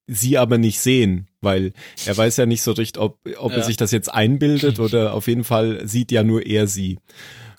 [0.09, 1.73] sie aber nicht sehen, weil
[2.05, 3.57] er weiß ja nicht so richtig, ob, ob Ja.
[3.59, 6.99] er sich das jetzt einbildet oder auf jeden Fall sieht ja nur er sie.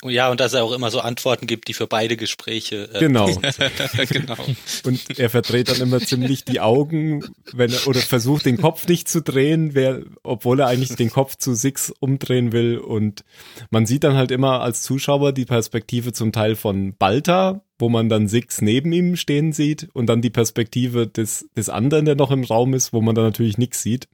[0.03, 2.89] Ja, und dass er auch immer so Antworten gibt, die für beide Gespräche.
[2.95, 3.27] Äh, Genau.
[4.09, 4.37] genau.
[4.85, 9.09] Und er verdreht dann immer ziemlich die Augen, wenn er, oder versucht den Kopf nicht
[9.11, 12.79] zu drehen, wer, obwohl er eigentlich den Kopf zu Six umdrehen will.
[12.79, 13.25] Und
[13.71, 18.09] man sieht dann halt immer als Zuschauer die Perspektive zum Teil von Balta, wo man
[18.09, 22.31] dann Six neben ihm stehen sieht und dann die Perspektive des, des anderen, der noch
[22.31, 24.09] im Raum ist, wo man dann natürlich nichts sieht.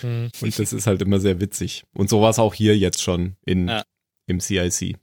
[0.00, 0.30] Hm.
[0.40, 1.84] Und das ist halt immer sehr witzig.
[1.94, 3.84] Und so war es auch hier jetzt schon in, Ja.
[4.26, 4.96] im CIC.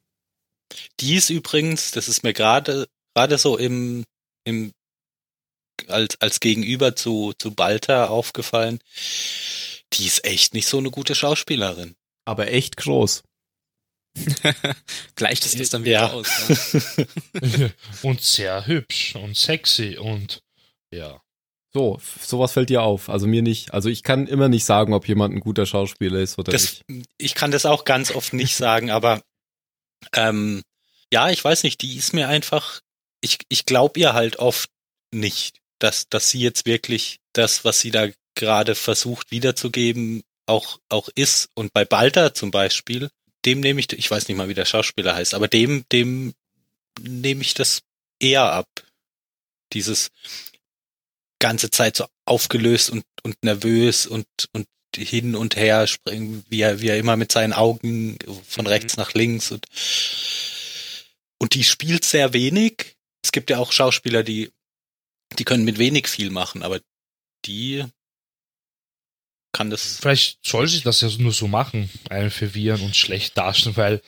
[0.99, 4.04] Die ist übrigens, das ist mir gerade gerade so im
[4.45, 4.71] im
[5.88, 8.80] als als Gegenüber zu zu Balta aufgefallen.
[9.93, 11.95] Die ist echt nicht so eine gute Schauspielerin.
[12.25, 13.23] Aber echt groß.
[15.15, 16.12] Gleicht es das dann wieder Ja.
[16.12, 16.28] aus.
[16.97, 17.69] Ja.
[18.04, 20.41] und sehr hübsch und sexy und
[20.91, 21.21] ja.
[21.73, 23.10] So, sowas fällt dir auf.
[23.10, 23.73] Also mir nicht.
[23.73, 27.10] Also ich kann immer nicht sagen, ob jemand ein guter Schauspieler ist oder Das, nicht.
[27.17, 29.21] ich kann das auch ganz oft nicht sagen, aber
[30.13, 30.62] ähm,
[31.12, 32.80] ja, ich weiß nicht, die ist mir einfach,
[33.21, 34.69] ich, ich glaube ihr halt oft
[35.12, 41.10] nicht, dass, dass sie jetzt wirklich das, was sie da gerade versucht wiederzugeben, auch, auch
[41.15, 41.49] ist.
[41.56, 43.10] Und bei Balta zum Beispiel,
[43.45, 46.34] dem nehme ich, ich weiß nicht mal, wie der Schauspieler heißt, aber dem, dem
[46.99, 47.81] nehme ich das
[48.19, 48.67] eher ab.
[49.73, 50.10] Dieses
[51.39, 56.81] ganze Zeit so aufgelöst und, und nervös und, und hin und her springen, wie er,
[56.81, 58.69] wie er immer mit seinen Augen von Mhm.
[58.69, 59.65] rechts nach links und,
[61.38, 62.95] und die spielt sehr wenig.
[63.23, 64.51] Es gibt ja auch Schauspieler, die,
[65.38, 66.79] die können mit wenig viel machen, aber
[67.45, 67.84] die
[69.55, 69.97] kann das.
[70.01, 74.01] Vielleicht soll sich das ja nur so machen, einen verwirren und schlecht darstellen, weil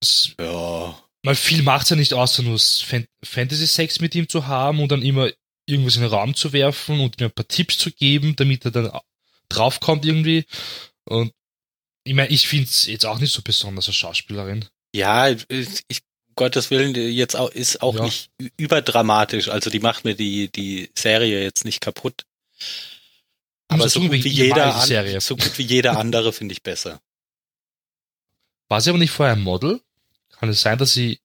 [0.00, 0.98] es, Ja.
[1.22, 5.02] weil viel macht's ja nicht außer nur Fan Fantasy-Sex mit ihm zu haben und dann
[5.02, 5.30] immer
[5.66, 8.70] irgendwas in den Raum zu werfen und mir ein paar Tipps zu geben, damit er
[8.70, 9.00] dann au-
[9.48, 10.44] draufkommt irgendwie.
[11.04, 11.32] Und
[12.04, 14.66] ich meine, ich find's jetzt auch nicht so besonders als Schauspielerin.
[14.94, 16.00] Ja, ich,
[16.36, 18.04] Gottes Willen, jetzt auch, ist auch Ja.
[18.04, 18.28] nicht
[18.58, 19.48] überdramatisch.
[19.48, 22.24] Also die macht mir die, die Serie jetzt nicht kaputt.
[23.68, 25.20] Aber so gut, wie jeder, an, Serie.
[25.20, 27.00] so gut wie jeder andere finde ich besser.
[28.68, 29.80] War sie aber nicht vorher ein Model?
[30.30, 31.20] Kann es sein, dass sie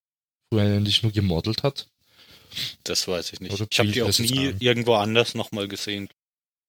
[0.48, 1.88] früher nicht nur gemodelt hat?
[2.84, 3.52] Das weiß ich nicht.
[3.52, 4.56] Oder ich habe die auch nie ein?
[4.58, 6.08] irgendwo anders nochmal gesehen.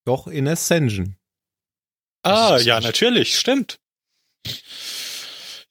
[0.05, 1.15] Doch in Ascension.
[2.23, 3.79] Ah, ja, natürlich, stimmt.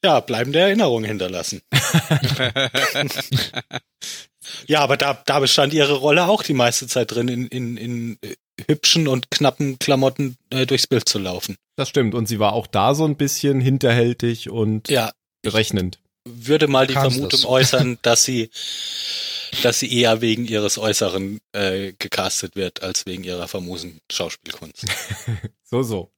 [0.02, 1.62] Ja, bleibende Erinnerung hinterlassen.
[4.66, 8.18] Ja, aber da, da bestand ihre Rolle auch die meiste Zeit drin, in, in, in
[8.22, 8.34] äh,
[8.68, 11.56] hübschen und knappen Klamotten äh, durchs Bild zu laufen.
[11.76, 12.14] Das stimmt.
[12.14, 15.98] Und sie war auch da so ein bisschen hinterhältig und Ja, berechnend.
[16.28, 17.46] würde mal die Kannst Vermutung das.
[17.48, 18.50] äußern, dass sie,
[19.62, 24.84] dass sie eher wegen ihres Äußeren äh, gecastet wird, als wegen ihrer famosen Schauspielkunst.
[25.72, 26.10] So, so.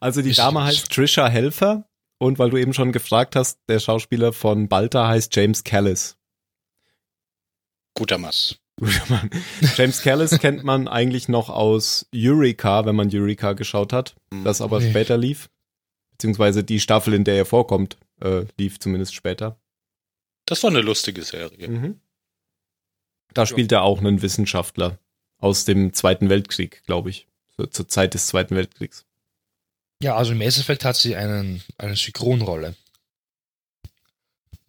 [0.00, 1.84] Also die Ist- Dame heißt Trisha Helfer
[2.18, 6.16] und weil du eben schon gefragt hast, der Schauspieler von Balta heißt James Callis.
[8.00, 8.32] Guter Mann.
[8.78, 9.28] Guter Mann.
[9.76, 14.80] James Callis kennt man eigentlich noch aus Eureka, wenn man Eureka geschaut hat, das aber
[14.80, 14.88] Nee.
[14.88, 15.50] später lief.
[16.12, 19.60] Beziehungsweise die Staffel, in der er vorkommt, äh, lief zumindest später.
[20.46, 21.68] Das war eine lustige Serie.
[21.68, 22.00] Mhm.
[23.34, 24.98] Da spielt er auch einen Wissenschaftler
[25.36, 27.26] aus dem Zweiten Weltkrieg, glaube ich.
[27.58, 29.04] So, zur Zeit des Zweiten Weltkriegs.
[30.02, 32.76] Ja, also im Mass Effect hat sie einen, eine Synchronrolle.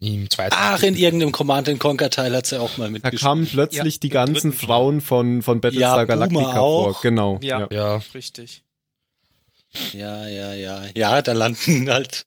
[0.02, 0.52] Im zweiten.
[0.58, 3.22] Ach, in irgendeinem Command Conquer Teil hat sie auch mal Da mitgespielt.
[3.22, 4.52] kamen plötzlich Ja, die ganzen.
[4.52, 6.98] Frauen von, von Battlestar Ja, Galactica vor.
[7.02, 7.38] Genau.
[7.40, 7.68] Ja.
[7.70, 8.64] Ja, Richtig.
[9.92, 10.86] Ja, ja, ja.
[10.96, 12.26] Ja, da landen halt,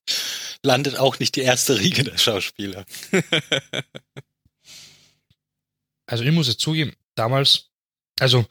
[0.64, 2.86] landet auch nicht die erste Riege der Schauspieler.
[6.08, 7.70] also ich muss jetzt zugeben, damals,
[8.20, 8.46] also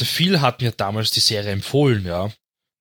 [0.00, 2.32] der Phil hat mir damals die Serie empfohlen, ja.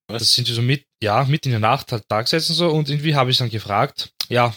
[0.07, 0.21] Was?
[0.23, 2.89] Das sind wir so mit, ja, mit in der Nacht halt da gesessen so und
[2.89, 4.55] irgendwie habe ich dann gefragt, ja,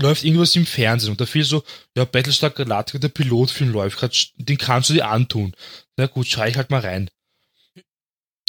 [0.00, 1.64] läuft irgendwas im Fernsehen und der Phil so,
[1.96, 5.54] ja, Battlestar Galactica, der Pilotfilm läuft gerade, den kannst du dir antun.
[5.96, 7.10] Na gut, schau ich halt mal rein.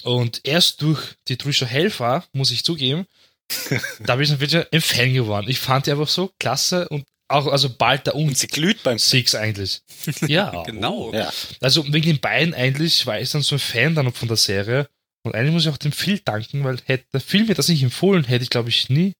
[0.04, 3.06] Und erst durch die Trisha Helfer, muss ich zugeben,
[4.06, 5.48] da bin ich dann wirklich ein Fan geworden.
[5.50, 8.98] Ich fand die einfach so klasse und auch, also bald da und sie glüht beim
[8.98, 9.82] Six eigentlich.
[10.28, 11.14] Ja, Genau.
[11.14, 11.32] Ja.
[11.62, 14.88] also wegen den beiden eigentlich war ich dann so ein Fan dann von der Serie.
[15.24, 17.84] Und eigentlich muss ich auch dem Phil danken, weil hätte der Film mir das nicht
[17.84, 19.14] empfohlen, hätte ich glaube ich nie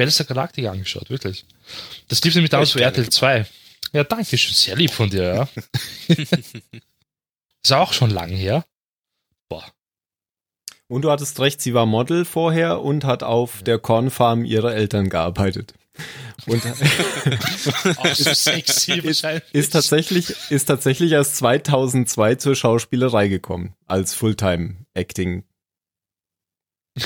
[0.00, 1.44] Battlestar Galactica angeschaut, wirklich.
[2.08, 3.44] Das lief nämlich damals für RTL 2.
[3.92, 5.48] Ja, danke schön, sehr lieb von dir, ja.
[7.62, 8.64] Ist auch schon lang her.
[9.50, 9.70] Boah.
[10.88, 15.10] Und du hattest recht, sie war Model vorher und hat auf der Kornfarm ihrer Eltern
[15.10, 15.74] gearbeitet.
[16.46, 16.64] Und
[17.98, 23.74] Auch so sexy ist, ist tatsächlich, ist tatsächlich erst 2002 zur Schauspielerei gekommen.
[23.84, 25.44] Als Fulltime-Acting.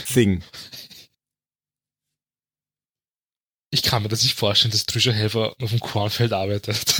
[0.07, 0.45] Thing.
[3.75, 6.79] Ich kann mir das nicht vorstellen, dass Trisha Helfer auf dem Kornfeld arbeitet.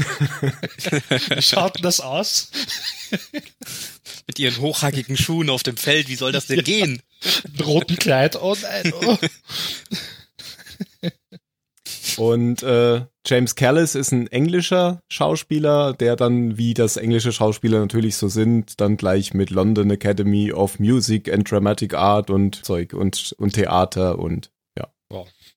[1.29, 2.51] Wie schaut denn das aus?
[4.27, 7.01] Mit ihren hochhackigen Schuhen auf dem Feld, wie soll das denn gehen?
[7.45, 9.17] Ein roten Kleid, oh nein, oh.
[12.17, 18.17] Und äh, James Callis ist ein englischer Schauspieler, der dann, wie das englische Schauspieler natürlich
[18.17, 23.33] so sind, dann gleich mit London Academy of Music and Dramatic Art und Zeug und,
[23.39, 24.51] und Theater und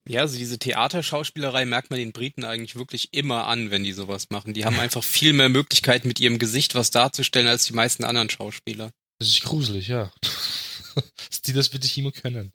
[0.08, 4.30] Ja, also diese Theaterschauspielerei merkt man den Briten eigentlich wirklich immer an, wenn die sowas
[4.30, 4.54] machen.
[4.54, 8.30] Die haben einfach viel mehr Möglichkeiten, mit ihrem Gesicht was darzustellen, als die meisten anderen
[8.30, 8.92] Schauspieler.
[9.20, 10.12] Das ist gruselig, ja.
[11.30, 12.54] Dass die das wirklich immer können.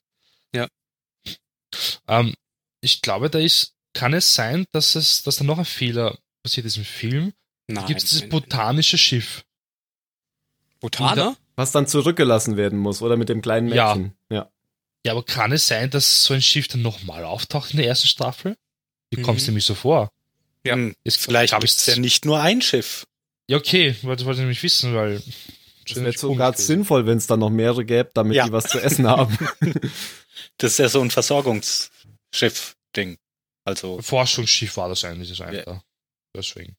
[0.54, 0.68] Ja.
[2.08, 2.34] Ähm,
[2.80, 6.66] ich glaube, da ist, kann es sein, dass es, dass da noch ein Fehler passiert
[6.66, 7.32] ist im Film.
[7.68, 7.86] Da Nein.
[7.86, 9.44] gibt es dieses botanische Schiff.
[10.80, 11.36] Botaner?
[11.56, 13.68] was dann zurückgelassen werden muss oder mit dem kleinen.
[13.68, 14.14] Mädchen.
[14.30, 14.36] Ja.
[14.36, 14.51] Ja,
[15.10, 18.56] aber kann es sein, dass so ein Schiff dann nochmal auftaucht in der ersten Staffel?
[19.10, 19.22] Wie Mhm.
[19.24, 20.10] kommst du nämlich so vor?
[20.64, 20.74] Ja.
[20.74, 23.04] Hm, Ist, Vielleicht ist ja nicht nur ein Schiff.
[23.48, 25.20] Ja, okay, das wollte ich nämlich wissen, weil.
[25.88, 28.46] Das wäre sogar sinnvoll, wenn es dann noch mehrere gäbe, damit Ja.
[28.46, 29.36] die was zu essen haben.
[30.58, 33.16] Das ist ja so ein Versorgungsschiff-Ding.
[33.64, 35.82] Also, Forschungsschiff war das eigentlich, das eine Ja.
[36.34, 36.76] Deswegen.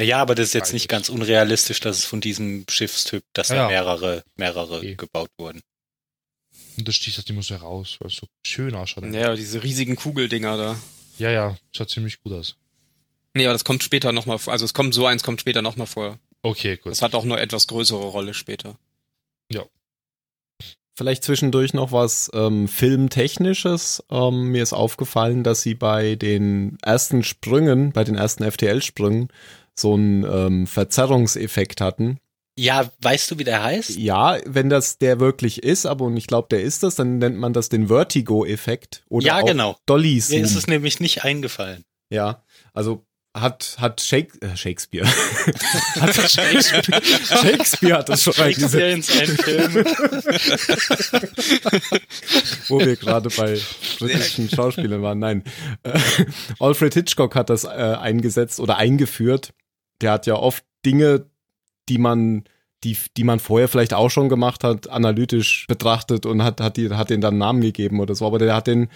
[0.00, 3.54] ja, aber das ist jetzt nicht ganz unrealistisch, dass es von diesem Schiffstyp, dass Ja,
[3.56, 3.68] da ja.
[3.68, 4.94] mehrere, mehrere Okay.
[4.94, 5.60] gebaut wurden.
[6.78, 9.04] Und das sticht halt immer so heraus, weil es so schön ausschaut.
[9.12, 10.78] Ja, diese riesigen Kugeldinger da.
[11.18, 12.56] ja, ja, schaut ziemlich gut aus.
[13.34, 14.52] Nee, aber das kommt später nochmal vor.
[14.52, 16.18] Also es kommt so eins kommt später nochmal vor.
[16.42, 16.92] Okay, gut.
[16.92, 18.78] Das hat auch nur etwas größere Rolle später.
[20.98, 24.02] Vielleicht zwischendurch noch was ähm, Filmtechnisches.
[24.10, 29.28] Ähm, mir ist aufgefallen, dass sie bei den ersten Sprüngen, bei den ersten FTL-Sprüngen,
[29.76, 32.18] so einen ähm, Verzerrungseffekt hatten.
[32.60, 33.90] Ja, weißt du, wie der heißt?
[33.96, 37.36] Ja, wenn das der wirklich ist, aber und ich glaube, der ist das, dann nennt
[37.36, 39.76] man das den Vertigo-Effekt oder Ja, auch genau.
[39.86, 40.42] Dolly Mir Zoom.
[40.42, 41.84] ist es nämlich nicht eingefallen.
[42.10, 42.42] Ja,
[42.74, 43.04] also
[43.36, 45.06] hat hat Shake, äh, Shakespeare
[46.00, 47.00] hat Shakespeare,
[47.40, 49.84] Shakespeare hat das schon Shakespeare in seinen Filmen.
[52.68, 53.60] wo wir gerade bei
[53.98, 55.20] britischen Schauspielern waren.
[55.20, 55.44] Nein,
[55.84, 55.96] äh,
[56.58, 59.52] Alfred Hitchcock hat das äh, eingesetzt oder eingeführt.
[60.00, 61.30] Der hat ja oft Dinge,
[61.88, 62.44] die man
[62.84, 66.90] die, die man vorher vielleicht auch schon gemacht hat, analytisch betrachtet und hat, hat, die,
[66.90, 68.24] hat den dann Namen gegeben oder so.
[68.24, 68.86] Aber der hat den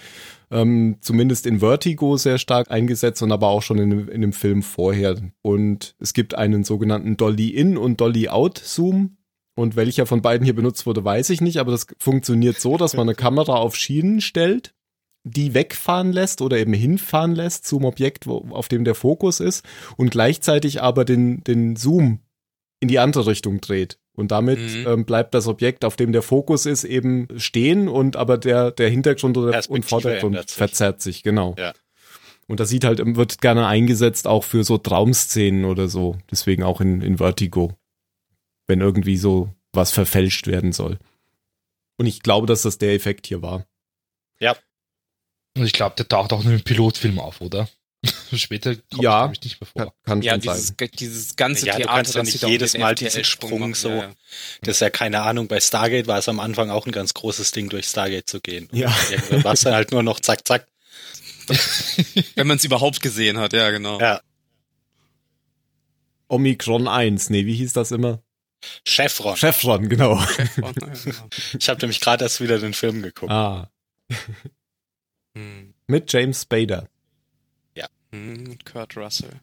[0.51, 4.31] ähm, zumindest in Vertigo sehr stark eingesetzt und aber auch schon in, dem- in dem
[4.31, 5.17] Film vorher.
[5.41, 9.17] Und es gibt einen sogenannten Dolly-In- und Dolly-Out-Zoom.
[9.55, 12.95] Und welcher von beiden hier benutzt wurde, weiß ich nicht, aber das funktioniert so, dass
[12.95, 14.73] man eine Kamera auf Schienen stellt,
[15.25, 19.63] die wegfahren lässt oder eben hinfahren lässt zum Objekt, wo, auf dem der Fokus ist
[19.95, 22.19] und gleichzeitig aber den, den Zoom
[22.83, 23.97] in die andere Richtung dreht.
[24.15, 24.85] Und damit Mhm.
[24.87, 28.89] ähm, bleibt das Objekt, auf dem der Fokus ist, eben stehen und aber der, der
[28.89, 30.55] Hintergrund oder und Vordergrund sich.
[30.55, 31.55] verzerrt sich, genau.
[31.57, 31.73] Ja.
[32.47, 36.17] Und das sieht halt, wird gerne eingesetzt auch für so Traumszenen oder so.
[36.29, 37.73] Deswegen auch in, in Vertigo.
[38.67, 40.99] Wenn irgendwie so was verfälscht werden soll.
[41.97, 43.65] Und ich glaube, dass das der Effekt hier war.
[45.55, 47.67] Und ich glaube, der taucht auch in einem Pilotfilm auf, oder?
[48.37, 49.01] Später kommt Ja.
[49.01, 49.19] ja.
[49.21, 49.95] glaube ich nicht mehr Kann, vor.
[50.05, 50.89] kann Ja, schon dieses, sein.
[50.99, 53.73] dieses ganze Ja, du Theater, kannst ja das nicht jedes den Mal diesen Sprung machen,
[53.73, 54.13] so- ja, ja.
[54.61, 57.51] Das ist ja keine Ahnung, bei Stargate war es am Anfang auch ein ganz großes
[57.51, 58.67] Ding, durch Stargate zu gehen.
[58.71, 58.95] Ja.
[59.11, 60.67] Irgendwann war es dann halt nur noch zack, zack.
[62.35, 63.99] Wenn man es überhaupt gesehen hat, ja, genau.
[63.99, 64.21] Ja.
[66.27, 68.23] Omikron 1, nee, wie hieß das immer?
[68.87, 69.35] Chevron.
[69.35, 70.15] Chevron, genau.
[70.17, 70.27] Ja,
[70.73, 71.27] genau.
[71.59, 73.31] Ich habe nämlich gerade erst wieder den Film geguckt.
[73.31, 73.69] Ah,
[75.35, 75.73] Hm.
[75.87, 76.87] mit James Spader.
[78.13, 79.39] Hm, Und Kurt Russell.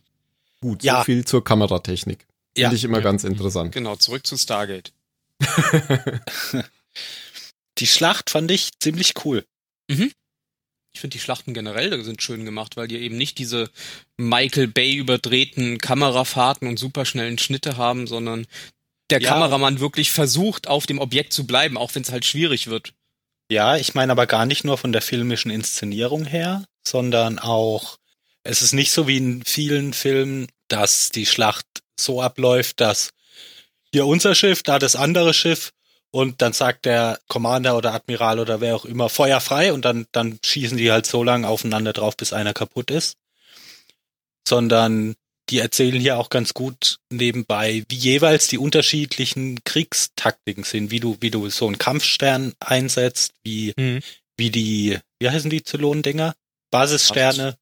[0.60, 0.98] Gut, Ja.
[0.98, 2.26] so viel zur Kameratechnik.
[2.54, 2.72] Finde Ja.
[2.72, 3.04] ich immer Ja.
[3.04, 3.72] ganz interessant.
[3.72, 4.92] Genau, zurück zu Stargate.
[7.78, 9.44] Die Schlacht fand ich ziemlich cool.
[9.88, 13.70] Ich finde die Schlachten generell sind schön gemacht, weil die eben nicht diese
[14.18, 18.46] Michael Bay überdrehten Kamerafahrten und superschnellen Schnitte haben, sondern
[19.08, 19.30] der Ja.
[19.30, 22.92] Kameramann wirklich versucht, auf dem Objekt zu bleiben, auch wenn es halt schwierig wird.
[23.50, 27.96] Ja, ich meine aber gar nicht nur von der filmischen Inszenierung her, sondern auch,
[28.50, 31.66] es ist nicht so wie in vielen Filmen, dass die Schlacht
[31.98, 33.10] so abläuft, dass
[33.92, 35.70] hier unser Schiff, da das andere Schiff
[36.10, 40.06] und dann sagt der Commander oder Admiral oder wer auch immer Feuer frei und dann,
[40.10, 43.16] dann schießen die halt so lange aufeinander drauf, bis einer kaputt ist.
[44.48, 45.14] Sondern
[45.48, 51.16] die erzählen hier auch ganz gut nebenbei, wie jeweils die unterschiedlichen Kriegstaktiken sind, wie du,
[51.20, 54.00] wie du so einen Kampfstern einsetzt, wie, Mhm.
[54.36, 56.34] wie die, wie heißen die Zylonendinger?
[56.72, 57.56] Basissterne.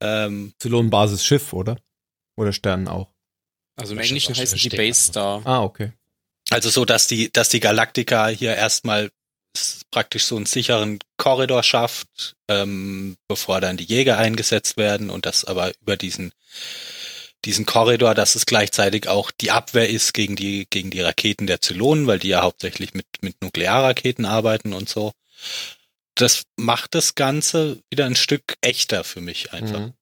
[0.00, 1.76] Ähm, Zylon-Basis-Schiff, oder?
[2.36, 3.08] Oder Sternen auch.
[3.76, 5.42] Also im Englischen heißen die Base Star.
[5.44, 5.92] Ah, okay.
[6.50, 9.10] also so, dass die, dass die Galaktika hier erstmal
[9.90, 15.44] praktisch so einen sicheren Korridor schafft, ähm, bevor dann die Jäger eingesetzt werden und das
[15.44, 16.32] aber über diesen
[17.44, 21.60] diesen Korridor, dass es gleichzeitig auch die Abwehr ist gegen die gegen die Raketen der
[21.60, 25.12] Zylonen, weil die ja hauptsächlich mit mit Nuklearraketen arbeiten und so.
[26.16, 29.80] Das macht das Ganze wieder ein Stück echter für mich einfach.
[29.80, 29.92] Mhm.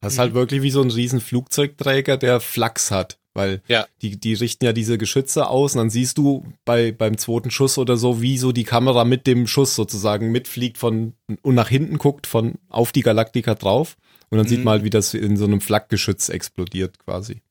[0.00, 3.18] Das ist halt wirklich wie so ein riesen Flugzeugträger, der Flachs hat.
[3.32, 3.86] Weil Ja.
[4.00, 7.76] die, die richten ja diese Geschütze aus und dann siehst du bei, beim zweiten Schuss
[7.76, 11.98] oder so, wie so die Kamera mit dem Schuss sozusagen mitfliegt von und nach hinten
[11.98, 13.96] guckt von auf die Galaktika drauf.
[14.30, 14.64] Und dann sieht Mhm.
[14.64, 17.42] man halt, wie das in so einem Flakgeschütz explodiert quasi.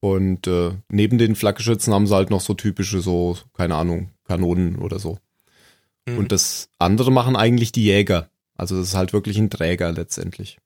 [0.00, 4.78] Und äh, neben den Flakgeschützen haben sie halt noch so typische, so, keine Ahnung, Kanonen
[4.78, 5.18] oder so.
[6.06, 6.18] Mhm.
[6.18, 8.30] Und das andere machen eigentlich die Jäger.
[8.56, 10.58] Also das ist halt wirklich ein Träger letztendlich.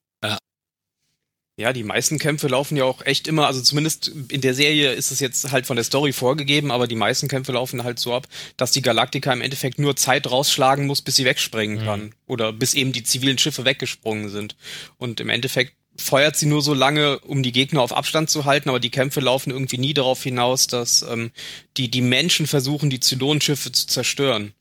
[1.58, 5.10] Ja, die meisten Kämpfe laufen ja auch echt immer, also zumindest in der Serie ist
[5.10, 8.28] es jetzt halt von der Story vorgegeben, aber die meisten Kämpfe laufen halt so ab,
[8.58, 11.84] dass die Galaktika im Endeffekt nur Zeit rausschlagen muss, bis sie wegspringen Mhm.
[11.86, 12.14] kann.
[12.26, 14.54] Oder bis eben die zivilen Schiffe weggesprungen sind.
[14.98, 18.68] Und im Endeffekt feuert sie nur so lange, um die Gegner auf Abstand zu halten,
[18.68, 21.30] aber die Kämpfe laufen irgendwie nie darauf hinaus, dass ähm,
[21.78, 24.52] die, die Menschen versuchen, die Zylonenschiffe zu zerstören.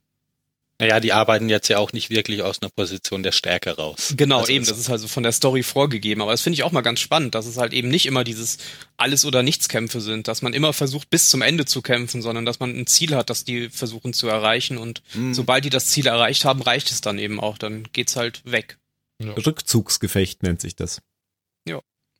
[0.79, 4.13] Naja, die arbeiten jetzt ja auch nicht wirklich aus einer Position der Stärke raus.
[4.17, 6.21] Genau, Also eben, das ist also von der Story vorgegeben.
[6.21, 8.57] Aber das finde ich auch mal ganz spannend, dass es halt eben nicht immer dieses
[8.97, 12.59] Alles- oder Nichts-Kämpfe sind, dass man immer versucht, bis zum Ende zu kämpfen, sondern dass
[12.59, 14.77] man ein Ziel hat, das die versuchen zu erreichen.
[14.77, 15.33] Und Mhm.
[15.33, 17.57] sobald die das Ziel erreicht haben, reicht es dann eben auch.
[17.57, 18.77] Dann geht's halt weg.
[19.23, 21.01] Rückzugsgefecht nennt sich das.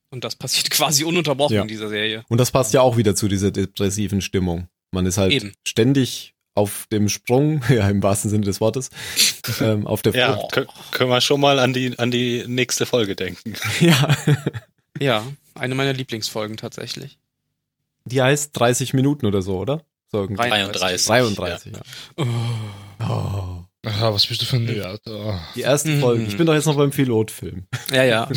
[0.08, 1.62] Und das passiert quasi ununterbrochen Ja.
[1.62, 2.24] in dieser Serie.
[2.28, 4.68] Und das passt ja auch wieder zu dieser depressiven Stimmung.
[4.92, 5.52] Man ist halt Eben.
[5.66, 8.90] ständig auf dem Sprung, ja im wahrsten Sinne des Wortes,
[9.60, 10.40] ähm, auf der Ja,
[10.90, 13.54] können wir schon mal an die, an die nächste Folge denken.
[13.80, 14.08] Ja.
[14.98, 15.22] Ja,
[15.54, 17.18] eine meiner Lieblingsfolgen tatsächlich.
[18.06, 19.82] Die heißt 30 Minuten oder so, oder?
[20.10, 20.48] So irgendwie.
[20.48, 21.06] 33.
[21.06, 21.80] 33, ja.
[22.16, 22.24] Oh.
[23.00, 23.62] Oh.
[23.84, 25.02] Ah, was bist du für ein Nerd?
[25.06, 25.34] Oh.
[25.54, 26.00] Die ersten.
[26.00, 26.26] Folgen.
[26.26, 27.66] Ich bin doch jetzt noch beim Pilotfilm.
[27.92, 28.28] Ja, ja.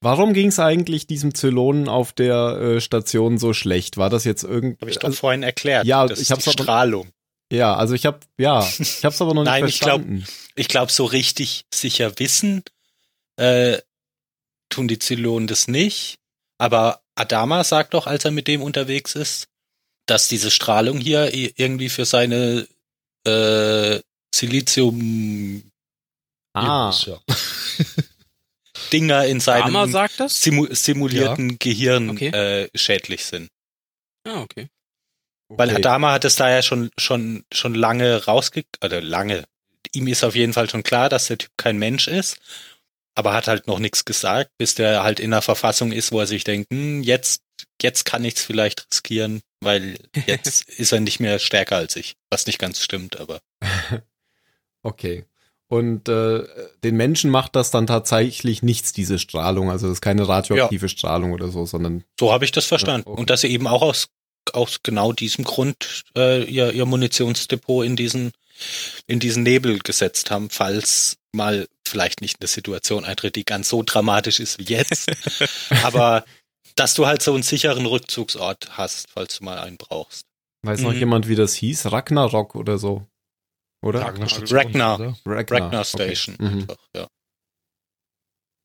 [0.00, 3.96] Warum ging es eigentlich diesem Zylonen auf der äh, Station so schlecht?
[3.96, 4.80] War das jetzt irgendwie?
[4.80, 5.86] Habe ich doch vorhin erklärt.
[5.86, 7.08] ja, das ich ist hab's die aber- Strahlung.
[7.50, 10.26] ja, also ich habe ja, ich habe es aber noch nicht Nein, ich glaub- verstanden.
[10.54, 12.62] Ich glaube, so richtig sicher wissen
[13.36, 13.78] äh,
[14.70, 16.16] tun die Zylonen das nicht.
[16.58, 19.48] Aber Adama sagt doch, als er mit dem unterwegs ist,
[20.06, 22.66] dass diese Strahlung hier irgendwie für seine
[23.26, 24.00] äh,
[24.34, 25.70] Silizium
[26.54, 27.18] ah, Ja.
[28.92, 30.40] Dinger in seinem Dama sagt das?
[30.40, 32.28] simu simulierten Gehirn Okay.
[32.28, 33.48] äh, schädlich sind.
[34.24, 34.68] Ah, okay.
[35.48, 35.78] Weil okay.
[35.78, 38.64] Adama hat es da ja schon, schon, schon lange rausge...
[38.82, 39.44] Oder lange.
[39.92, 42.38] Ihm ist auf jeden Fall schon klar, dass der Typ kein Mensch ist.
[43.14, 46.26] Aber hat halt noch nichts gesagt, bis der halt in einer Verfassung ist, wo er
[46.26, 47.42] sich denkt, hm, jetzt,
[47.80, 52.16] jetzt kann ich es vielleicht riskieren, weil jetzt ist er nicht mehr stärker als ich.
[52.28, 53.40] Was nicht ganz stimmt, aber.
[54.82, 55.24] Okay.
[55.68, 56.44] Und äh,
[56.84, 59.68] den Menschen macht das dann tatsächlich nichts, diese Strahlung.
[59.70, 63.06] Also das ist keine radioaktive Strahlung oder so, sondern So habe ich das verstanden.
[63.06, 63.20] Ja, okay.
[63.20, 64.06] Und dass sie eben auch aus,
[64.52, 68.30] aus genau diesem Grund äh, ihr, ihr Munitionsdepot in diesen,
[69.08, 73.82] in diesen Nebel gesetzt haben, falls mal vielleicht nicht eine Situation eintritt, die ganz so
[73.84, 75.10] dramatisch ist wie jetzt.
[75.82, 76.24] aber
[76.76, 80.26] dass du halt so einen sicheren Rückzugsort hast, falls du mal einen brauchst.
[80.62, 80.98] weiß noch Mhm.
[80.98, 81.90] jemand, wie das hieß?
[81.90, 83.06] Ragnarok oder so.
[83.82, 84.02] Oder?
[84.02, 85.00] Ragnar Station, Ragnar.
[85.00, 85.16] oder?
[85.26, 85.84] Ragnar okay.
[85.84, 86.36] Station.
[86.38, 86.46] Mhm.
[86.60, 87.06] Einfach, ja.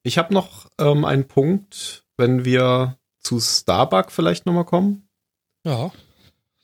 [0.04, 5.08] Ich habe noch ähm, einen Punkt, wenn wir zu Starbuck vielleicht nochmal kommen.
[5.64, 5.92] Ja.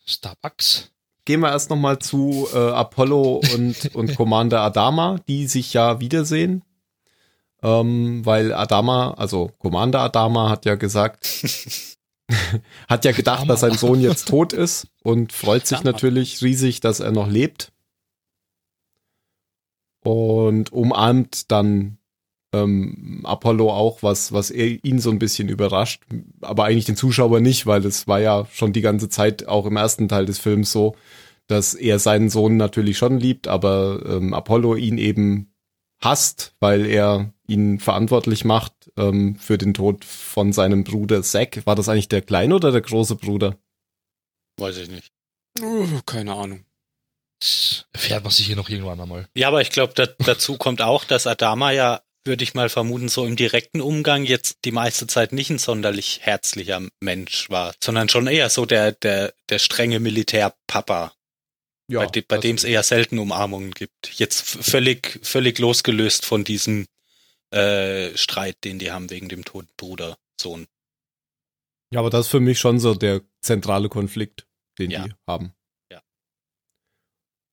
[0.06, 0.92] Starbucks.
[1.26, 6.64] Gehen wir erst nochmal zu äh, Apollo und, und Commander Adama, die sich ja wiedersehen.
[7.62, 11.28] Ähm, weil Adama, also Commander Adama hat ja gesagt,
[12.88, 13.54] hat ja gedacht, Adama.
[13.54, 15.92] dass sein Sohn jetzt tot ist und freut sich Adama.
[15.92, 17.72] natürlich riesig, dass er noch lebt.
[20.08, 21.98] Und umarmt dann
[22.54, 26.04] ähm, Apollo auch, was, was er, ihn so ein bisschen überrascht,
[26.40, 29.76] aber eigentlich den Zuschauer nicht, weil es war ja schon die ganze Zeit auch im
[29.76, 30.96] ersten Teil des Films so,
[31.48, 35.54] dass er seinen Sohn natürlich schon liebt, aber ähm, Apollo ihn eben
[36.02, 41.66] hasst, weil er ihn verantwortlich macht ähm, für den Tod von seinem Bruder Zack.
[41.66, 43.58] War das eigentlich der kleine oder der große Bruder?
[44.58, 45.12] Weiß ich nicht.
[46.06, 46.67] Keine Ahnung.
[47.94, 49.28] Erfährt man sich hier noch irgendwann einmal.
[49.36, 53.10] Ja, aber ich glaube, da, dazu kommt auch, dass Adama ja, würde ich mal vermuten,
[53.10, 58.10] so im direkten Umgang jetzt die meiste Zeit nicht ein sonderlich herzlicher Mensch war, sondern
[58.10, 61.14] schon eher so der, der, der strenge Militärpapa,
[61.90, 64.12] bei, de, bei dem es eher selten Umarmungen gibt.
[64.20, 66.86] Jetzt völlig, völlig losgelöst von diesem
[67.52, 70.68] äh, Streit, den die haben wegen dem toten Bruder, Sohn.
[71.94, 74.46] Ja, aber das ist für mich schon so der zentrale Konflikt,
[74.78, 75.06] den Ja.
[75.06, 75.54] die haben.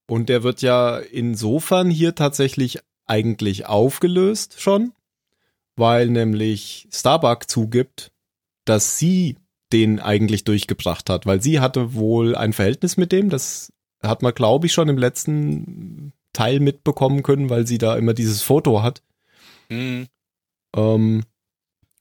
[0.07, 4.93] Und der wird ja insofern hier tatsächlich eigentlich aufgelöst schon,
[5.75, 8.11] weil nämlich Starbuck zugibt,
[8.65, 9.37] dass sie
[9.73, 14.33] den eigentlich durchgebracht hat, weil sie hatte wohl ein Verhältnis mit dem, das hat man
[14.33, 19.01] glaube ich schon im letzten Teil mitbekommen können, weil sie da immer dieses Foto hat.
[19.69, 20.07] Hm.
[20.75, 21.23] Ähm,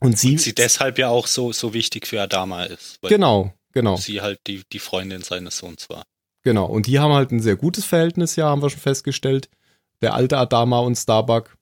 [0.01, 3.55] und sie, Und sie deshalb ja auch so, so wichtig für Adama ist, weil genau,
[3.73, 3.97] genau.
[3.97, 6.05] sie halt die, die Freundin seines Sohns war.
[6.45, 9.49] Genau, und die haben halt ein sehr gutes Verhältnis, ja, haben wir schon festgestellt.
[10.03, 11.57] Der alte Adama und Starbuck.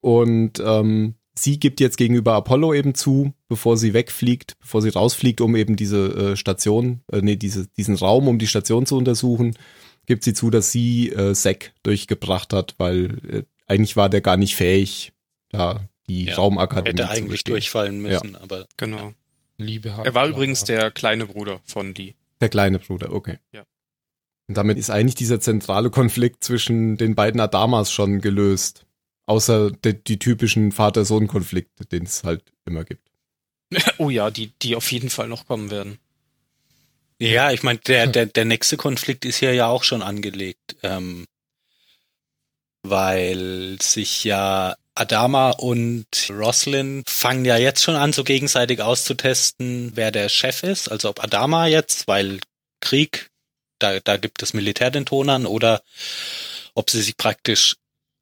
[0.00, 5.40] Und ähm, sie gibt jetzt gegenüber Apollo eben zu, bevor sie wegfliegt, bevor sie rausfliegt,
[5.40, 9.56] um eben diese äh, Station, äh, nee, diese, diesen Raum, um die Station zu untersuchen,
[10.06, 14.36] gibt sie zu, dass sie äh, Zack durchgebracht hat, weil äh, eigentlich war der gar
[14.36, 15.12] nicht fähig,
[15.50, 17.52] da die Ja, Raumakademie Hätte zu eigentlich bestehen.
[17.52, 19.12] durchfallen müssen, aber Genau.
[19.58, 22.14] Liebe Er war übrigens der kleine Bruder von Lee.
[22.40, 23.36] Der kleine Bruder, okay.
[23.52, 23.64] Ja.
[24.50, 28.84] Und damit ist eigentlich dieser zentrale Konflikt zwischen den beiden Adamas schon gelöst.
[29.26, 33.08] Außer die, die typischen Vater-Sohn-Konflikte, den es halt immer gibt.
[33.98, 36.00] Oh ja, die, die auf jeden Fall noch kommen werden.
[37.20, 41.26] Ja, ich meine, der, der, der nächste Konflikt ist hier ja auch schon angelegt, ähm,
[42.82, 50.10] weil sich ja Adama und Roslin fangen ja jetzt schon an, so gegenseitig auszutesten, wer
[50.10, 50.90] der Chef ist.
[50.90, 52.40] Also ob Adama jetzt, weil
[52.80, 53.29] Krieg,
[53.82, 55.82] da, da gibt es Militär den Ton an, oder
[56.74, 57.76] ob sie sich praktisch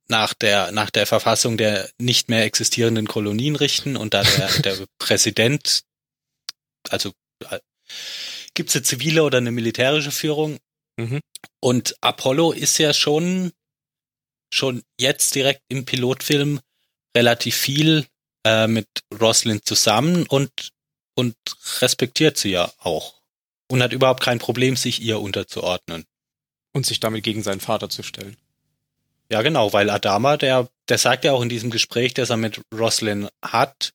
[0.08, 4.86] nach der, nach der Verfassung der nicht mehr existierenden Kolonien richten und da der, der
[4.98, 5.82] Präsident,
[6.88, 7.12] also
[7.50, 7.60] äh,
[8.54, 10.58] gibt's eine zivile oder eine militärische Führung.
[10.96, 11.20] Mhm.
[11.60, 13.52] Und Apollo ist ja schon,
[14.52, 16.60] schon jetzt direkt im Pilotfilm
[17.16, 18.06] relativ viel
[18.44, 18.88] äh, mit
[19.20, 20.50] Roslyn zusammen und,
[21.14, 21.36] und
[21.80, 23.17] respektiert sie ja auch.
[23.68, 26.04] Und hat überhaupt kein Problem, sich ihr unterzuordnen.
[26.72, 28.36] Und sich damit gegen seinen Vater zu stellen.
[29.30, 32.60] Ja, genau, weil Adama, der, der sagt ja auch in diesem Gespräch, das er mit
[32.72, 33.92] Roslyn hat,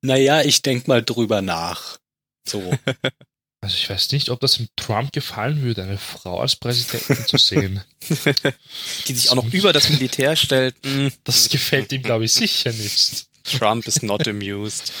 [0.00, 1.98] naja, ich denk mal drüber nach.
[2.46, 2.72] So.
[3.64, 7.38] Also ich weiß nicht, ob das dem Trump gefallen würde, eine Frau als Präsidentin zu
[7.38, 7.82] sehen.
[9.08, 10.76] Die sich auch noch über das Militär stellt.
[10.84, 13.24] Mm, Das gefällt ihm, glaube ich, sicher nicht.
[13.44, 14.92] Trump is not amused.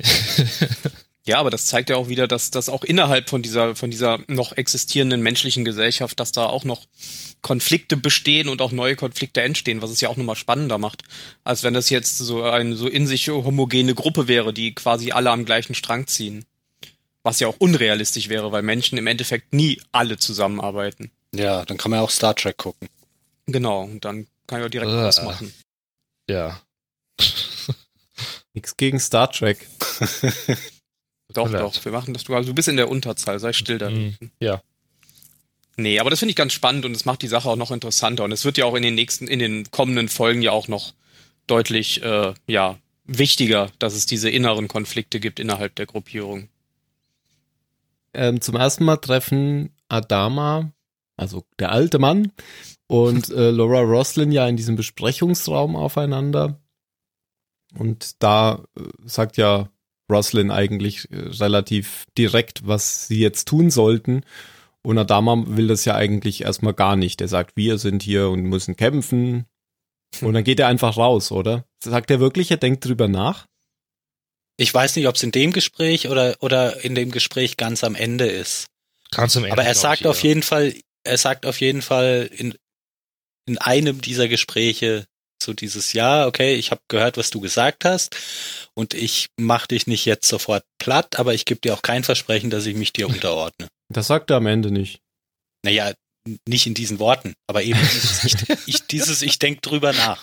[1.28, 4.18] Ja, aber das zeigt ja auch wieder, dass das auch innerhalb von dieser, von dieser
[4.28, 6.86] noch existierenden menschlichen Gesellschaft, dass da auch noch
[7.42, 11.02] Konflikte bestehen und auch neue Konflikte entstehen, was es ja auch nochmal spannender macht,
[11.44, 15.30] als wenn das jetzt so eine so in sich homogene Gruppe wäre, die quasi alle
[15.30, 16.46] am gleichen Strang ziehen.
[17.22, 21.10] Was ja auch unrealistisch wäre, weil Menschen im Endeffekt nie alle zusammenarbeiten.
[21.34, 22.88] ja, dann kann man auch Star Trek gucken.
[23.46, 24.96] Genau, und dann kann ich auch direkt Äh.
[25.02, 25.52] was machen.
[26.28, 26.62] Ja.
[28.54, 29.66] Nichts gegen Star Trek.
[31.32, 32.24] Doch, mir doch, wir machen das.
[32.24, 33.90] Du, also du bist in der Unterzahl, sei still da.
[33.90, 34.16] Mhm.
[34.40, 34.62] Ja.
[35.76, 38.24] Nee, aber das finde ich ganz spannend und es macht die Sache auch noch interessanter.
[38.24, 40.92] Und es wird ja auch in den nächsten, in den kommenden Folgen ja auch noch
[41.46, 46.48] deutlich, äh, ja, wichtiger, dass es diese inneren Konflikte gibt innerhalb der Gruppierung.
[48.12, 50.72] Ähm, zum ersten Mal treffen Adama,
[51.16, 52.32] also der alte Mann,
[52.86, 56.60] und äh, Laura Roslin ja in diesem Besprechungsraum aufeinander.
[57.74, 59.70] Und da äh, sagt ja
[60.10, 64.22] Roslin eigentlich äh, relativ direkt, was sie jetzt tun sollten.
[64.82, 67.20] Und Adama will das ja eigentlich erstmal gar nicht.
[67.20, 69.46] Er sagt, wir sind hier und müssen kämpfen.
[70.22, 71.66] Und dann geht er einfach raus, oder?
[71.84, 73.46] Sagt er wirklich, er denkt drüber nach?
[74.56, 77.94] Ich weiß nicht, ob es in dem Gespräch oder, oder in dem Gespräch ganz am
[77.94, 78.68] Ende ist.
[79.10, 79.52] Ganz am Ende.
[79.52, 80.30] Aber er sagt ich, auf ja.
[80.30, 82.54] jeden Fall, er sagt auf jeden Fall in,
[83.46, 85.06] in einem dieser Gespräche
[85.48, 88.14] so dieses Ja, okay, ich habe gehört, was du gesagt hast
[88.74, 92.50] und ich mach dich nicht jetzt sofort platt, aber ich gebe dir auch kein Versprechen,
[92.50, 93.66] dass ich mich dir unterordne.
[93.90, 95.00] Das sagt er am Ende nicht.
[95.64, 95.94] Naja,
[96.46, 98.34] nicht in diesen Worten, aber eben dieses Ich,
[98.66, 100.22] ich, dieses ich denk drüber nach.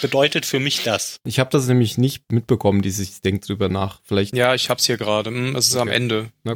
[0.00, 1.16] Bedeutet für mich das.
[1.26, 4.00] Ich habe das nämlich nicht mitbekommen, dieses Ich denk drüber nach.
[4.04, 5.28] Vielleicht, Ja, ich hab's hier gerade.
[5.28, 6.00] Hm, Es ist am Okay.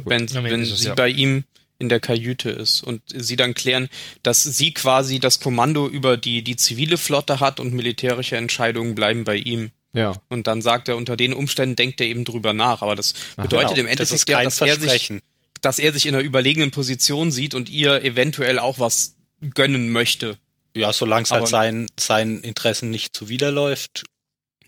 [0.09, 0.95] Wenn, Am Ende wenn ist es, sie ja.
[0.95, 1.43] bei ihm
[1.77, 3.89] in der Kajüte ist und sie dann klären,
[4.23, 9.23] dass sie quasi das Kommando über die, die zivile Flotte hat und militärische Entscheidungen bleiben
[9.23, 9.71] bei ihm.
[9.93, 10.13] Ja.
[10.29, 12.81] Und dann sagt er, unter den Umständen denkt er eben drüber nach.
[12.81, 15.13] Aber das bedeutet im Genau, das Endeffekt ist ja, dass er sich
[15.61, 19.15] dass er sich in einer überlegenen Position sieht und ihr eventuell auch was
[19.53, 20.37] gönnen möchte.
[20.75, 24.03] Ja, solange es halt seinen, seinen Interessen nicht zuwiderläuft,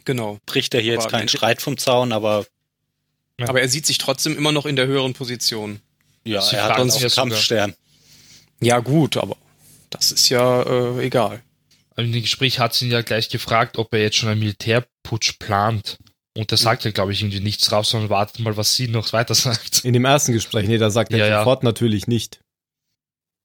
[0.06, 0.40] Genau.
[0.46, 2.46] bricht er hier Aber jetzt keinen Streit vom Zaun, aber
[3.40, 3.50] Ja.
[3.50, 5.80] Aber er sieht sich trotzdem immer noch in der höheren Position.
[6.28, 7.74] Ja, Sie er hat uns sogar- Kampfstern.
[8.62, 9.38] Ja, gut, aber
[9.90, 11.42] das ist ja äh, egal.
[11.96, 15.40] In dem Gespräch hat sie ihn ja gleich gefragt, ob er jetzt schon einen Militärputsch
[15.40, 15.98] plant.
[16.38, 19.12] Und da sagt er, glaube ich, irgendwie nichts raus, sondern wartet mal, was sie noch
[19.14, 19.84] weiter sagt.
[19.86, 21.40] In dem ersten Gespräch, nee, da sagt er Ja, ja.
[21.40, 22.40] sofort natürlich nicht.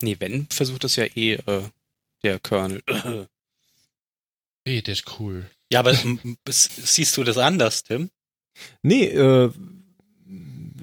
[0.03, 1.63] Nee, wenn, versucht das ja eh äh,
[2.23, 2.83] der Colonel.
[4.65, 5.51] Hey, der ist cool.
[5.73, 5.93] Ja, aber
[6.49, 8.11] siehst du das anders, Tim?
[8.83, 9.51] Nee, äh,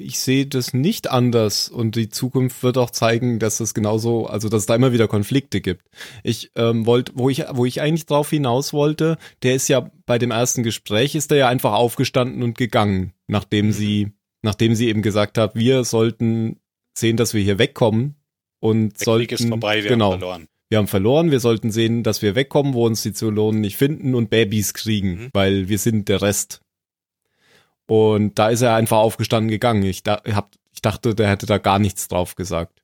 [0.02, 4.50] ich sehe das nicht anders und die Zukunft wird auch zeigen, dass es genauso, also
[4.50, 5.84] dass es da immer wieder Konflikte gibt.
[6.24, 10.18] Ich ähm, wollte, wo ich, wo ich eigentlich drauf hinaus wollte, der ist ja bei
[10.18, 15.02] dem ersten Gespräch ist er ja einfach aufgestanden und gegangen, nachdem sie, nachdem sie eben
[15.02, 16.60] gesagt hat, wir sollten
[16.98, 18.16] sehen, dass wir hier wegkommen
[18.60, 20.48] und Der sollten, Krieg ist vorbei, wir genau, haben verloren.
[20.70, 24.16] wir haben verloren, wir sollten sehen, dass wir wegkommen, wo uns die Zylonen nicht finden
[24.16, 25.30] und Babys kriegen, Mhm.
[25.34, 26.62] weil wir sind der Rest.
[27.90, 29.84] Und da ist er einfach aufgestanden gegangen.
[29.84, 32.82] Ich, da, hab, ich dachte, der hätte da gar nichts drauf gesagt.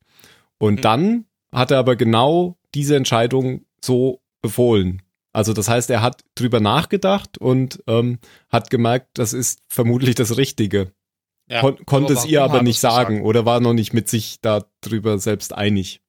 [0.58, 0.82] Und Mhm.
[0.82, 5.02] dann hat er aber genau diese Entscheidung so befohlen.
[5.32, 10.38] Also das heißt, er hat drüber nachgedacht und ähm, hat gemerkt, das ist vermutlich das
[10.38, 10.92] Richtige.
[11.50, 12.96] Ja, Kon konnte es ihr aber hat nicht gesagt?
[12.96, 16.02] sagen oder war noch nicht mit sich darüber selbst einig.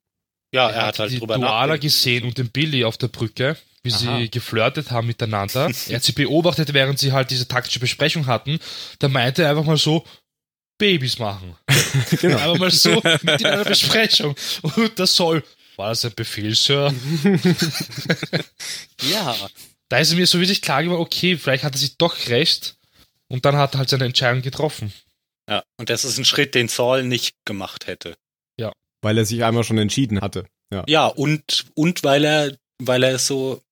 [0.54, 3.56] Ja, er hat halt die drüber Duala gesehen und den Billy auf der Brücke,
[3.86, 4.18] wie Aha.
[4.18, 5.70] sie geflirtet haben miteinander.
[5.88, 8.58] er hat sie beobachtet, während sie halt diese taktische Besprechung hatten.
[8.98, 10.04] Da meinte er einfach mal so,
[10.78, 11.56] Babys machen.
[12.20, 12.36] genau.
[12.36, 14.34] Einfach mal so mit in einer Besprechung.
[14.62, 15.42] Und das soll,
[15.76, 16.92] war das ein Befehl, Sir?
[19.02, 19.34] Ja.
[19.88, 22.76] Da ist mir so wirklich klar geworden, okay, vielleicht hat er sich doch recht.
[23.28, 24.92] Und dann hat er halt seine Entscheidung getroffen.
[25.48, 28.16] Ja, und das ist ein Schritt, den Saul nicht gemacht hätte.
[29.02, 30.46] Weil er sich einmal schon entschieden hatte.
[30.72, 30.84] Ja.
[30.88, 33.62] Ja, und, und weil er, weil er es so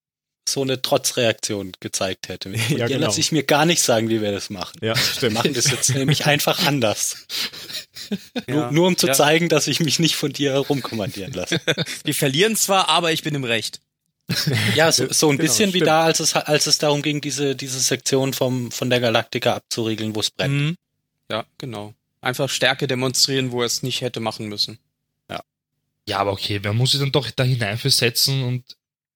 [0.48, 2.50] so eine Trotzreaktion gezeigt hätte.
[2.50, 3.06] Von Ja, dir genau.
[3.06, 4.78] lasse ich mir gar nicht sagen, wie wir das machen.
[4.82, 7.26] Ja, Wir machen das jetzt nämlich einfach anders.
[8.46, 8.54] Ja.
[8.54, 9.12] Nur, nur um zu Ja.
[9.14, 11.60] zeigen, dass ich mich nicht von dir herumkommandieren lasse.
[12.04, 13.80] Wir verlieren zwar, aber ich bin im Recht.
[14.74, 15.88] Ja, so, so ein Genau, bisschen wie stimmt.
[15.88, 20.14] da, als es, als es darum ging, diese, diese Sektion vom, von der Galaktika abzuriegeln,
[20.14, 20.54] wo es brennt.
[20.54, 20.76] Mhm.
[21.30, 21.94] Ja, genau.
[22.20, 24.78] Einfach Stärke demonstrieren, wo er es nicht hätte machen müssen.
[26.06, 28.62] Ja, aber okay, man muss sich dann doch da hineinversetzen und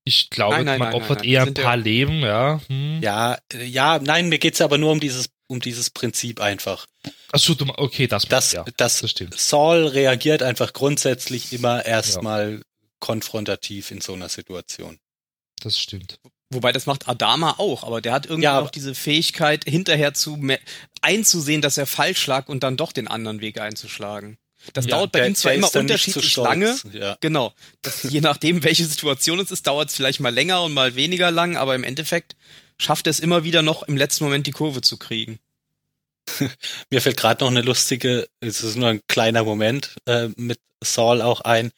[0.09, 1.33] ich glaube, Nein, nein, man nein, opfert nein, nein.
[1.35, 2.61] eher ein Sind ja- paar Leben, ja.
[2.69, 3.01] Hm.
[3.03, 6.87] Ja, äh, ja, nein, mir geht's aber nur um dieses, um dieses Prinzip einfach.
[7.33, 9.39] Achso, du, okay, das, Das, ja, das, das stimmt.
[9.39, 12.63] Saul reagiert einfach grundsätzlich immer erstmal
[13.01, 14.99] konfrontativ in so einer Situation.
[15.63, 16.19] Das stimmt.
[16.51, 20.15] Wobei das macht Adama auch, aber der hat irgendwie Ja, noch aber- diese Fähigkeit, hinterher
[20.15, 20.39] zu
[21.03, 24.39] einzusehen, dass er falsch lag und dann doch den anderen Weg einzuschlagen.
[24.73, 27.17] Das Ja, dauert bei der- ihm zwar immer unterschiedlich lange, Ja.
[27.21, 27.55] Genau.
[27.83, 31.31] Das, je nachdem, welche Situation es ist, dauert es vielleicht mal länger und mal weniger
[31.31, 32.37] lang, aber im Endeffekt
[32.79, 35.39] schafft er es immer wieder noch im letzten Moment die Kurve zu kriegen.
[36.91, 41.23] Mir fällt gerade noch eine lustige, es ist nur ein kleiner Moment äh, mit Saul
[41.23, 41.73] auch ein,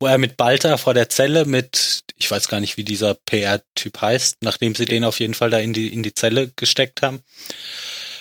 [0.00, 4.00] wo er mit Balta vor der Zelle mit, ich weiß gar nicht, wie dieser PR-Typ
[4.00, 7.20] heißt, nachdem sie den auf jeden Fall da in die in die Zelle gesteckt haben,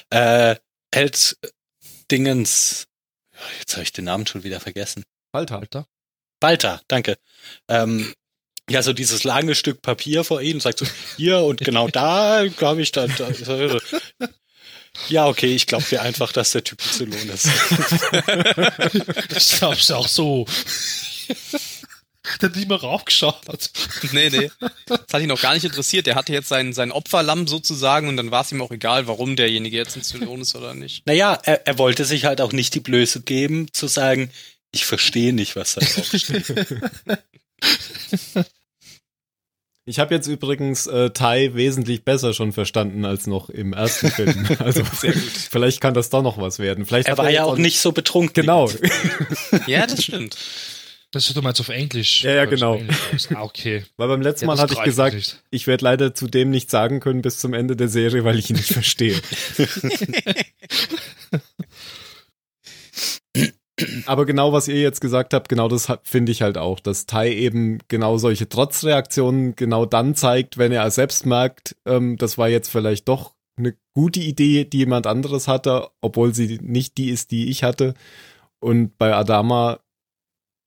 [0.10, 0.56] äh,
[0.94, 1.38] hält
[2.12, 2.86] Dingens,
[3.60, 5.04] jetzt habe ich den Namen schon wieder vergessen.
[5.32, 5.60] Alter.
[5.60, 5.88] Alter.
[6.40, 7.18] Balta, danke.
[7.68, 8.14] Ähm,
[8.70, 10.86] ja, so dieses lange Stück Papier vor ihnen, sagt so,
[11.18, 13.30] hier und genau da, glaube ich, da, da
[15.10, 17.48] Ja, okay, ich glaube dir einfach, dass der Typ Zylon ist.
[19.36, 20.46] Ich glaub's auch so.
[22.42, 23.36] Der hat nicht mehr raufgeschaut.
[24.12, 24.52] Nee, nee.
[24.88, 26.08] Das hat ihn auch gar nicht interessiert.
[26.08, 29.36] Der hatte jetzt sein, sein Opferlamm sozusagen und dann war es ihm auch egal, warum
[29.36, 31.06] derjenige jetzt ein Zylon ist oder nicht.
[31.06, 34.32] Naja, er, er wollte sich halt auch nicht die Blöße geben, zu sagen,
[34.72, 36.54] ich verstehe nicht, was da drauf steht.
[39.88, 44.48] Ich habe jetzt übrigens äh, Tai wesentlich besser schon verstanden als noch im ersten Film.
[44.60, 46.88] Also vielleicht kann das doch noch was werden.
[46.88, 48.34] Vielleicht Er hat war ja auch nicht so betrunken.
[48.34, 48.70] Genau.
[49.68, 50.38] Ja, das stimmt.
[51.16, 52.26] Das du meinst auf Englisch.
[52.26, 52.82] Ja, ja, genau.
[53.36, 53.86] Ah, okay.
[53.96, 55.42] Weil beim letzten Ja, Mal hatte ich gesagt, nicht.
[55.50, 58.50] ich werde leider zu dem nichts sagen können bis zum Ende der Serie, weil ich
[58.50, 59.16] ihn nicht verstehe.
[64.06, 67.32] Aber genau was ihr jetzt gesagt habt, genau das finde ich halt auch, dass Tai
[67.32, 72.68] eben genau solche Trotzreaktionen genau dann zeigt, wenn er selbst merkt, ähm, das war jetzt
[72.68, 77.50] vielleicht doch eine gute Idee, die jemand anderes hatte, obwohl sie nicht die ist, die
[77.50, 77.94] ich hatte.
[78.60, 79.80] Und bei Adama,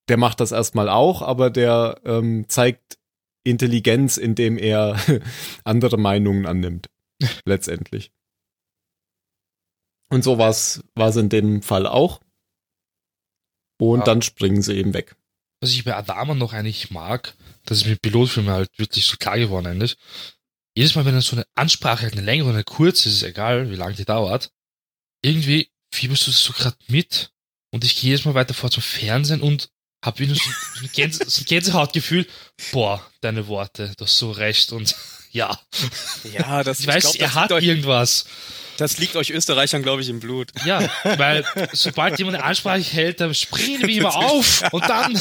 [0.09, 2.99] der macht das erstmal auch, aber der ähm, zeigt
[3.45, 4.99] Intelligenz, indem er
[5.65, 6.89] andere Meinungen annimmt.
[7.45, 8.13] Letztendlich.
[10.11, 10.83] Und so war es
[11.17, 12.21] in dem Fall auch.
[13.81, 14.05] Und Ja.
[14.05, 15.15] dann springen sie eben weg.
[15.61, 19.39] Was ich bei Adama noch eigentlich mag, das ist mit Pilotfilmen halt wirklich so klar
[19.39, 19.97] geworden eigentlich.
[20.77, 23.23] Jedes Mal, wenn er so eine Ansprache hat, eine längere oder eine kurze, ist es
[23.25, 24.53] egal, wie lange die dauert,
[25.23, 27.33] irgendwie fieberst du so gerade mit
[27.73, 29.71] und ich gehe jedes Mal weiter vor zum Fernsehen und
[30.03, 32.27] hab wieder so, so, ein Gänse, so ein Gänsehautgefühl,
[32.73, 34.95] boah, deine Worte, du hast so recht und
[35.33, 35.59] ja,
[36.33, 38.25] Ja, das, ich weiß, glaub, er hat euch, irgendwas.
[38.79, 40.51] das liegt euch Österreichern, glaube ich, im Blut.
[40.65, 45.21] Ja, weil sobald jemand eine Ansprache hält, dann springen wir immer auf und dann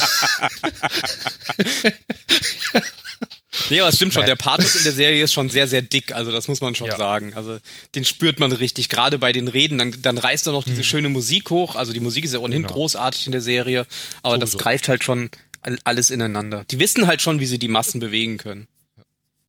[3.70, 6.12] Nee, aber es stimmt schon, der Pathos in der Serie ist schon sehr, sehr dick,
[6.12, 6.96] also das muss man schon Ja.
[6.96, 7.34] sagen.
[7.34, 7.58] Also
[7.94, 9.78] den spürt man richtig, gerade bei den Reden.
[9.78, 12.62] Dann, dann reißt er noch diese schöne Musik hoch, also die Musik ist ja ohnehin
[12.62, 12.74] Genau.
[12.74, 13.86] großartig in der Serie,
[14.22, 14.62] aber das Sowieso.
[14.64, 15.30] greift halt schon
[15.62, 16.64] all- alles ineinander.
[16.70, 18.68] Die wissen halt schon, wie sie die Massen bewegen können.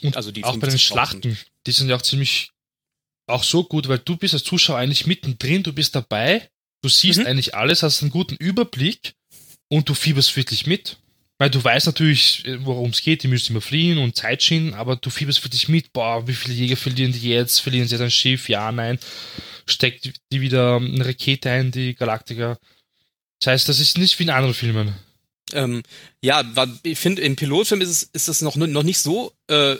[0.02, 0.80] Und Also die auch bei den 50.000.
[0.80, 1.38] Schlachten,
[1.68, 2.52] die sind ja auch ziemlich
[3.28, 6.50] auch so gut, weil du bist als Zuschauer eigentlich mittendrin, du bist dabei,
[6.82, 7.26] du siehst Mhm.
[7.28, 9.14] eigentlich alles, hast einen guten Überblick
[9.68, 10.98] und du fieberst wirklich mit.
[11.40, 14.98] Weil du weißt natürlich, worum es geht, die müssen immer fliehen und Zeit schinden, aber
[14.98, 18.12] du fieberst wirklich mit, boah, wie viele Jäger verlieren die jetzt, verlieren sie jetzt ein
[18.12, 19.00] Schiff, ja, nein,
[19.66, 22.60] steckt die wieder eine Rakete ein, die Galaktiker.
[23.40, 24.94] Das heißt, das ist nicht wie in anderen Filmen.
[25.54, 25.82] Ähm,
[26.22, 26.44] ja,
[26.84, 29.78] ich finde, im Pilotfilm ist es, ist es noch, noch nicht so äh,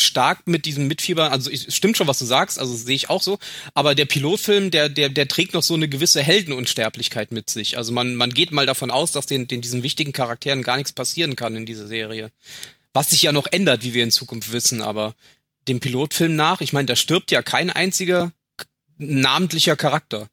[0.00, 1.32] stark mit diesem Mitfieber.
[1.32, 3.38] Also ich, stimmt schon, was du sagst, also sehe ich auch so.
[3.74, 7.76] Aber der Pilotfilm, der, der, der trägt noch so eine gewisse Heldenunsterblichkeit mit sich.
[7.76, 10.92] Also man, man geht mal davon aus, dass den, den diesen wichtigen Charakteren gar nichts
[10.92, 12.30] passieren kann in dieser Serie.
[12.92, 15.14] Was sich ja noch ändert, wie wir in Zukunft wissen, aber
[15.68, 18.32] dem Pilotfilm nach, ich meine, da stirbt ja kein einziger
[18.96, 20.28] namentlicher Charakter.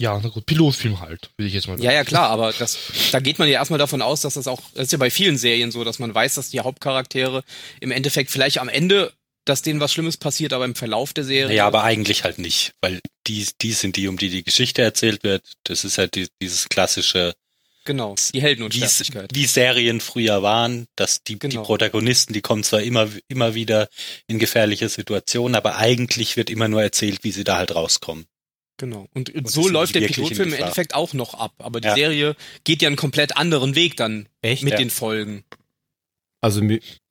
[0.00, 2.76] Ja, na gut, Pilotfilm halt, würde ich jetzt mal Ja, ja, klar, aber das,
[3.12, 5.38] da geht man ja erstmal davon aus, dass das auch, das ist ja bei vielen
[5.38, 7.42] Serien so, dass man weiß, dass die Hauptcharaktere
[7.80, 9.12] im Endeffekt vielleicht am Ende,
[9.46, 11.56] dass denen was Schlimmes passiert, aber im Verlauf der Serie.
[11.56, 15.24] Ja, aber eigentlich halt nicht, weil die, die sind die, um die die Geschichte erzählt
[15.24, 15.42] wird.
[15.64, 17.32] Das ist halt die, dieses klassische
[17.86, 19.30] Genau, die wie, Heldenunsterblichkeit.
[19.32, 21.62] wie Serien früher waren, dass die, die Genau.
[21.62, 23.88] Protagonisten, die kommen zwar immer, immer wieder
[24.26, 28.26] in gefährliche Situationen, aber eigentlich wird immer nur erzählt, wie sie da halt rauskommen.
[28.78, 29.08] Genau.
[29.14, 30.58] Und, Und so läuft der Pilotfilm im.
[30.58, 31.54] Endeffekt auch noch ab.
[31.58, 31.94] Aber die Ja.
[31.94, 34.62] Serie geht ja einen komplett anderen Weg dann Echt?
[34.62, 34.78] mit Ja.
[34.78, 35.44] den Folgen.
[36.42, 36.60] Also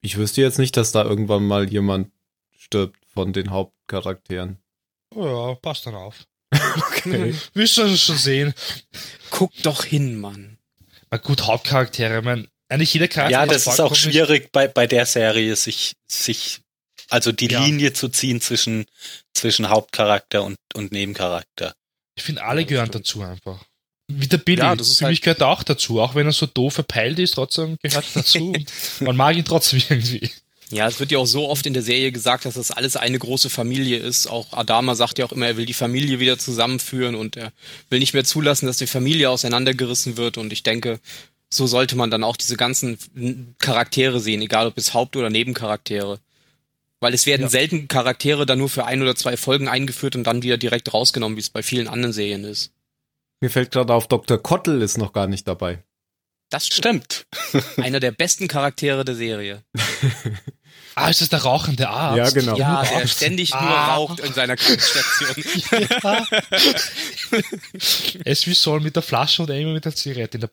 [0.01, 2.11] ich wüsste jetzt nicht, dass da irgendwann mal jemand
[2.57, 4.57] stirbt von den Hauptcharakteren.
[5.13, 6.25] Oh ja, passt dann auf.
[6.77, 7.33] Okay.
[7.53, 8.53] Wirst du schon sehen.
[9.29, 10.57] Guck doch hin, Mann.
[11.11, 13.31] Na gut, Hauptcharaktere, mein, eigentlich jeder Charakter.
[13.31, 16.61] Ja, das ist auch schwierig bei, bei der Serie, sich, sich,
[17.09, 17.63] also die Ja.
[17.63, 18.85] Linie zu ziehen zwischen,
[19.33, 21.73] zwischen Hauptcharakter und, und Nebencharakter.
[22.15, 23.63] Ich finde, alle Ja, gehören dazu einfach.
[24.07, 24.59] Wie der Billy.
[24.59, 25.99] Ja, das ist Für halt- mich gehört er auch dazu.
[25.99, 28.51] Auch wenn er so doof verpeilt ist, trotzdem gehört er dazu.
[28.99, 30.29] Und Man mag ihn trotzdem irgendwie.
[30.71, 33.19] Ja, es wird ja auch so oft in der Serie gesagt, dass das alles eine
[33.19, 34.25] große Familie ist.
[34.27, 37.51] Auch Adama sagt ja auch immer, er will die Familie wieder zusammenführen und er
[37.89, 40.37] will nicht mehr zulassen, dass die Familie auseinandergerissen wird.
[40.37, 40.99] Und ich denke,
[41.51, 42.97] so sollte man dann auch diese ganzen
[43.59, 46.19] Charaktere sehen, egal ob es Haupt- oder Nebencharaktere.
[47.01, 47.49] Weil es werden Ja.
[47.49, 51.35] selten Charaktere dann nur für ein oder zwei Folgen eingeführt und dann wieder direkt rausgenommen,
[51.35, 52.71] wie es bei vielen anderen Serien ist.
[53.41, 54.37] Mir fällt gerade auf, Dr.
[54.41, 55.83] Kottel ist noch gar nicht dabei.
[56.49, 57.25] Das stimmt.
[57.77, 59.63] Einer der besten Charaktere der Serie.
[60.97, 62.17] Ah, ist das der rauchende Arzt?
[62.17, 62.55] Ja, genau.
[62.57, 63.95] Ja, der ständig nur Ah.
[63.95, 65.43] raucht in seiner Krankenstation.
[66.03, 66.25] Ja.
[68.23, 70.51] ist wie Sol mit der Flasche und er immer mit der Zigarette in der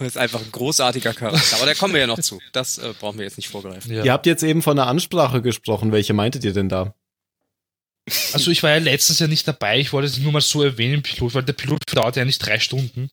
[0.00, 1.56] Das ist einfach ein großartiger Charakter.
[1.56, 2.40] Aber da kommen wir ja noch zu.
[2.52, 3.92] Das äh, brauchen wir jetzt nicht vorgreifen.
[3.94, 4.02] ja.
[4.02, 5.92] Ihr habt jetzt eben von einer Ansprache gesprochen.
[5.92, 6.94] Welche meintet ihr denn da?
[8.32, 10.94] Also ich war ja letztens ja nicht dabei, ich wollte es nur mal so erwähnen
[10.94, 13.10] im Pilot, weil der Pilot dauert ja nicht drei Stunden.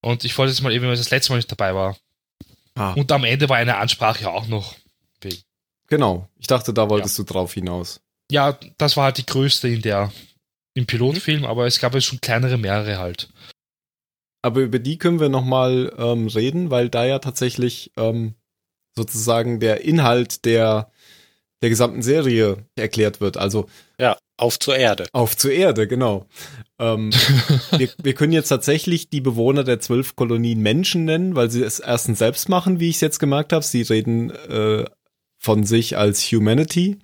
[0.00, 1.96] Und ich wollte es mal eben, weil ich das letzte Mal nicht dabei war.
[2.74, 4.74] Ah, Und am Ende war eine Ansprache auch noch.
[5.88, 6.28] genau.
[6.38, 8.00] Ich dachte, da wolltest du drauf hinaus.
[8.30, 10.10] Ja, das war halt die größte in der
[10.74, 13.28] im Pilotfilm, aber es gab ja schon kleinere, mehrere halt.
[14.42, 18.34] Aber über die können wir nochmal ähm, reden, weil da ja tatsächlich ähm,
[18.94, 20.90] sozusagen der Inhalt der,
[21.62, 23.36] der gesamten Serie erklärt wird.
[23.36, 23.66] Also
[23.98, 25.06] Ja, auf zur Erde.
[25.12, 26.26] auf zur Erde, genau.
[26.80, 27.10] Ähm,
[27.76, 31.78] wir, wir können jetzt tatsächlich die Bewohner der zwölf Kolonien Menschen nennen, weil sie es
[31.78, 33.64] erstens selbst machen, wie ich es jetzt gemerkt habe.
[33.64, 34.84] Sie reden äh,
[35.38, 36.98] von sich als Humanity.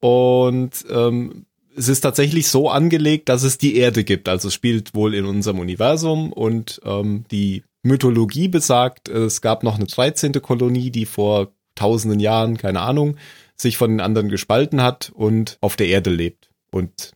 [0.00, 1.46] Und ähm,
[1.76, 4.28] es ist tatsächlich so angelegt, dass es die Erde gibt.
[4.28, 9.76] Also es spielt wohl in unserem Universum und ähm, die Mythologie besagt, es gab noch
[9.76, 10.32] eine 13.
[10.40, 13.16] Kolonie, die vor tausenden Jahren, keine Ahnung,
[13.56, 16.50] sich von den anderen gespalten hat und auf der Erde lebt.
[16.70, 17.12] Und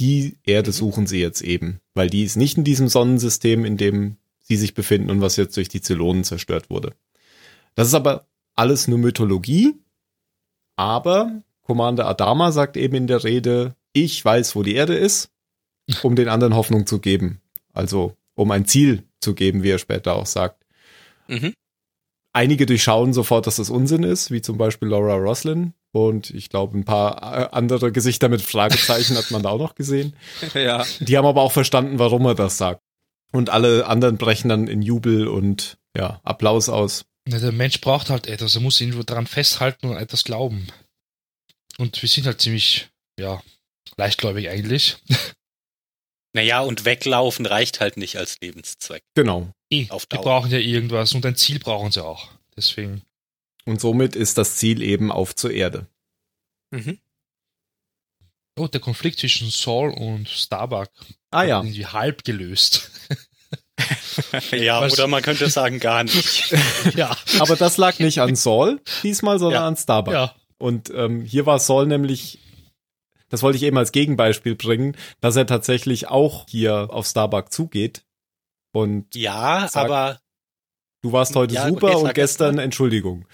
[0.00, 4.16] die Erde suchen sie jetzt eben, weil die ist nicht in diesem Sonnensystem, in dem
[4.38, 6.94] sie sich befinden und was jetzt durch die Zylonen zerstört wurde.
[7.74, 9.74] Das ist aber alles nur Mythologie,
[10.76, 15.30] aber Commander Adama sagt eben in der Rede, ich weiß, wo die Erde ist,
[16.02, 17.40] um den anderen Hoffnung zu geben.
[17.72, 20.64] Also um ein Ziel zu geben, wie er später auch sagt.
[21.26, 21.54] Mhm.
[22.32, 25.72] Einige durchschauen sofort, dass das Unsinn ist, wie zum Beispiel Laura Roslin.
[25.92, 29.74] Und ich glaube, ein paar äh, andere Gesichter mit Fragezeichen hat man da auch noch
[29.74, 30.14] gesehen.
[30.54, 30.84] Ja.
[31.00, 32.82] Die haben aber auch verstanden, warum er das sagt.
[33.32, 37.04] Und alle anderen brechen dann in Jubel und ja, Applaus aus.
[37.28, 40.68] Ja, der Mensch braucht halt etwas, er muss irgendwo daran festhalten und etwas glauben.
[41.76, 43.42] Und wir sind halt ziemlich, ja,
[43.96, 44.96] leichtgläubig eigentlich.
[46.34, 49.02] Naja, und weglaufen reicht halt nicht als Lebenszweck.
[49.14, 49.50] Genau.
[49.88, 50.22] Auf die Dauer.
[50.24, 52.28] brauchen ja irgendwas und ein Ziel brauchen sie auch.
[52.54, 53.02] Deswegen.
[53.64, 55.86] Und somit ist das Ziel eben auf zur Erde.
[56.70, 56.98] Mhm.
[58.58, 60.90] Oh, der Konflikt zwischen Saul und Starbuck
[61.30, 61.60] Ah ja.
[61.60, 62.90] irgendwie halb gelöst.
[64.52, 66.54] Ja, Was- oder man könnte sagen gar nicht.
[66.94, 69.66] ja, Aber das lag nicht an Saul diesmal, sondern Ja.
[69.66, 70.12] an Starbuck.
[70.12, 70.34] ja.
[70.58, 72.38] Und ähm, hier war Saul nämlich,
[73.28, 78.02] das wollte ich eben als Gegenbeispiel bringen, dass er tatsächlich auch hier auf Starbuck zugeht.
[78.72, 80.20] Und Ja, Sag- aber
[81.02, 82.62] du warst heute Ja, super und erst gestern mal.
[82.62, 83.26] Entschuldigung.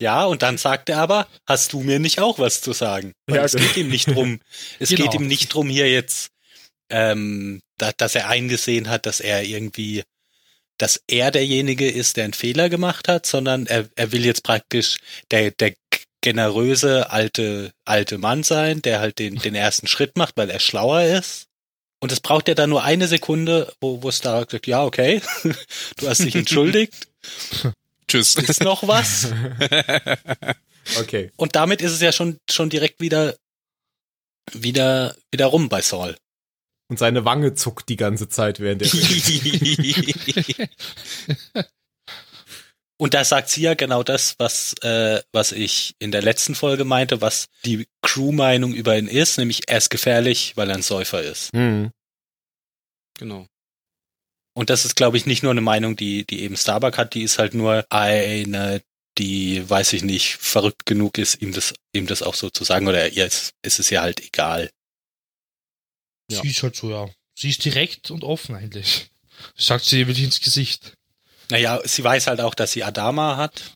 [0.00, 3.12] ja, und dann sagt er aber, hast du mir nicht auch was zu sagen?
[3.30, 3.66] Ja, es genau.
[3.66, 4.40] geht ihm nicht drum.
[4.78, 5.02] Es Genau.
[5.10, 6.30] geht ihm nicht drum hier jetzt,
[6.90, 10.02] ähm, da, dass er eingesehen hat, dass er irgendwie,
[10.78, 14.98] dass er derjenige ist, der einen Fehler gemacht hat, sondern er, er will jetzt praktisch
[15.30, 15.74] der, der
[16.26, 21.04] generöse alte, alte Mann sein, der halt den, den ersten Schritt macht, weil er schlauer
[21.04, 21.46] ist.
[22.00, 25.22] Und es braucht ja dann nur eine Sekunde, wo, wo Stark sagt, ja, okay,
[25.98, 27.06] du hast dich entschuldigt,
[28.08, 28.34] Tschüss.
[28.34, 29.28] ist noch was?
[31.00, 31.32] Okay.
[31.34, 33.34] Und damit ist es ja schon, schon direkt wieder,
[34.52, 36.16] wieder, wieder rum bei Saul.
[36.88, 38.88] Und seine Wange zuckt die ganze Zeit während der
[42.98, 46.84] Und da sagt sie ja genau das, was, äh, was ich in der letzten Folge
[46.84, 51.22] meinte, was die Crew-Meinung über ihn ist, nämlich er ist gefährlich, weil er ein Säufer
[51.22, 51.52] ist.
[51.52, 51.90] hm.
[53.18, 53.46] genau.
[54.54, 57.22] Und das ist, glaube ich, nicht nur eine Meinung, die, die eben Starbuck hat, die
[57.22, 58.80] ist halt nur eine,
[59.18, 62.88] die, weiß ich nicht, verrückt genug ist, ihm das, ihm das auch so zu sagen.
[62.88, 64.70] Oder ihr ist, ist es ja halt egal.
[66.30, 66.40] Ja.
[66.40, 67.06] Sie ist halt so, ja.
[67.34, 69.10] Sie ist direkt und offen eigentlich.
[69.56, 70.94] sagt sie wirklich ins Gesicht.
[71.50, 73.74] Naja, sie weiß halt auch, dass sie Adama hat.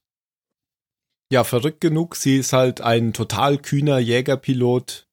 [1.33, 2.17] Ja, verrückt genug.
[2.17, 5.07] Sie ist halt ein total kühner Jägerpilot.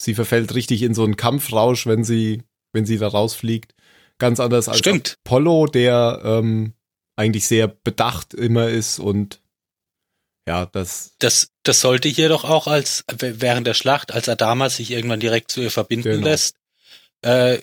[0.00, 2.42] Sie verfällt richtig in so einen Kampfrausch, wenn sie,
[2.72, 3.74] wenn sie da rausfliegt.
[4.18, 5.18] Ganz anders als Stimmt.
[5.26, 6.72] Apollo, der ähm,
[7.16, 9.42] eigentlich sehr bedacht immer ist und
[10.48, 11.14] ja, das.
[11.18, 15.50] Das, das sollte hier doch auch als während der Schlacht, als Adama sich irgendwann direkt
[15.50, 16.26] zu ihr verbinden genau.
[16.26, 16.56] lässt,
[17.22, 17.58] äh,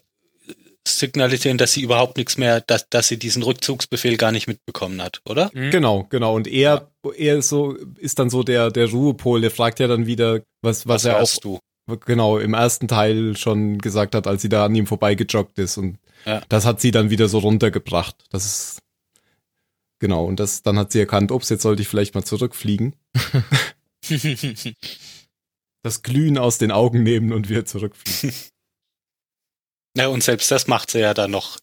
[0.87, 5.21] signalisieren, dass sie überhaupt nichts mehr, dass, dass sie diesen Rückzugsbefehl gar nicht mitbekommen hat,
[5.25, 5.51] oder?
[5.53, 5.71] Mhm.
[5.71, 6.35] Genau, genau.
[6.35, 7.11] Und er, ja.
[7.15, 10.87] er ist so, ist dann so der, der Ruhepol, der fragt ja dann wieder, was,
[10.87, 11.59] was, was er auch, du?
[12.05, 15.77] genau, im ersten Teil schon gesagt hat, als sie da an ihm vorbeigejoggt ist.
[15.77, 16.41] Und ja.
[16.49, 18.15] das hat sie dann wieder so runtergebracht.
[18.29, 18.79] Das ist,
[19.99, 20.25] genau.
[20.25, 22.95] Und das, dann hat sie erkannt, ups, jetzt sollte ich vielleicht mal zurückfliegen.
[25.83, 28.35] das Glühen aus den Augen nehmen und wieder zurückfliegen.
[29.97, 31.57] Ja, und selbst das macht sie ja dann noch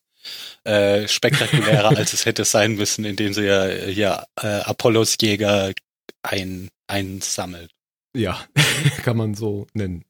[0.64, 5.72] äh, spektakulärer, als es hätte sein müssen, indem sie ja hier äh, Apollos Jäger
[6.22, 7.70] ein, einsammelt.
[8.12, 8.44] Ja,
[9.04, 10.04] kann man so nennen.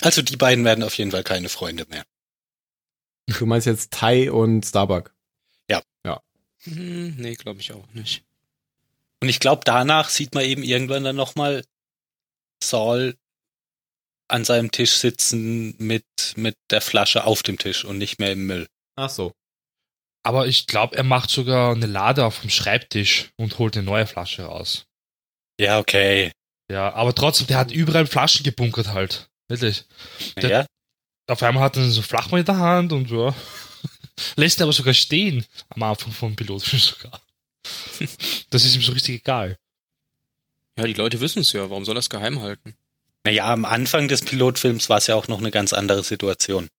[0.00, 2.04] Also die beiden werden auf jeden Fall keine Freunde mehr.
[3.26, 5.14] Du meinst jetzt Tai und Starbuck?
[5.70, 5.82] Ja.
[6.04, 6.20] Ja.
[6.62, 8.24] Hm, nee, glaube ich auch nicht.
[9.20, 11.64] Und ich glaube, danach sieht man eben irgendwann dann nochmal
[12.62, 13.16] Saul
[14.28, 16.04] an seinem Tisch sitzen mit,
[16.36, 18.68] mit der Flasche auf dem Tisch und nicht mehr im Müll.
[18.96, 19.32] Ach so.
[20.22, 24.06] Aber ich glaube, er macht sogar eine Lade auf dem Schreibtisch und holt eine neue
[24.06, 24.86] Flasche raus.
[25.58, 26.32] Ja, okay.
[26.70, 29.30] Ja, aber trotzdem, der hat überall Flaschen gebunkert halt.
[29.48, 29.84] Wirklich.
[30.36, 30.66] Der, ja.
[31.26, 33.34] Auf einmal hat er so Flachmann in der Hand und ja.
[34.36, 35.46] Lässt er aber sogar stehen.
[35.70, 37.22] Am Anfang vom Pilotfilm sogar.
[38.50, 39.56] Das ist ihm so richtig egal.
[40.76, 41.68] Ja, die Leute wissen es ja.
[41.70, 42.76] Warum soll er es geheim halten?
[43.28, 46.70] Naja, am Anfang des Pilotfilms war es ja auch noch eine ganz andere Situation.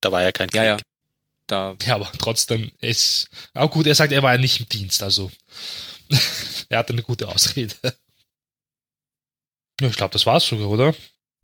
[0.00, 0.56] Da war ja kein Krieg.
[0.56, 0.76] Ja, ja.
[1.46, 1.76] Da.
[1.86, 3.28] Ja, aber trotzdem ist.
[3.54, 5.30] Auch gut, er sagt, er war ja nicht im Dienst, also.
[6.68, 7.76] er hatte eine gute Ausrede.
[9.80, 10.92] Ja, ich glaube, das war's sogar, oder?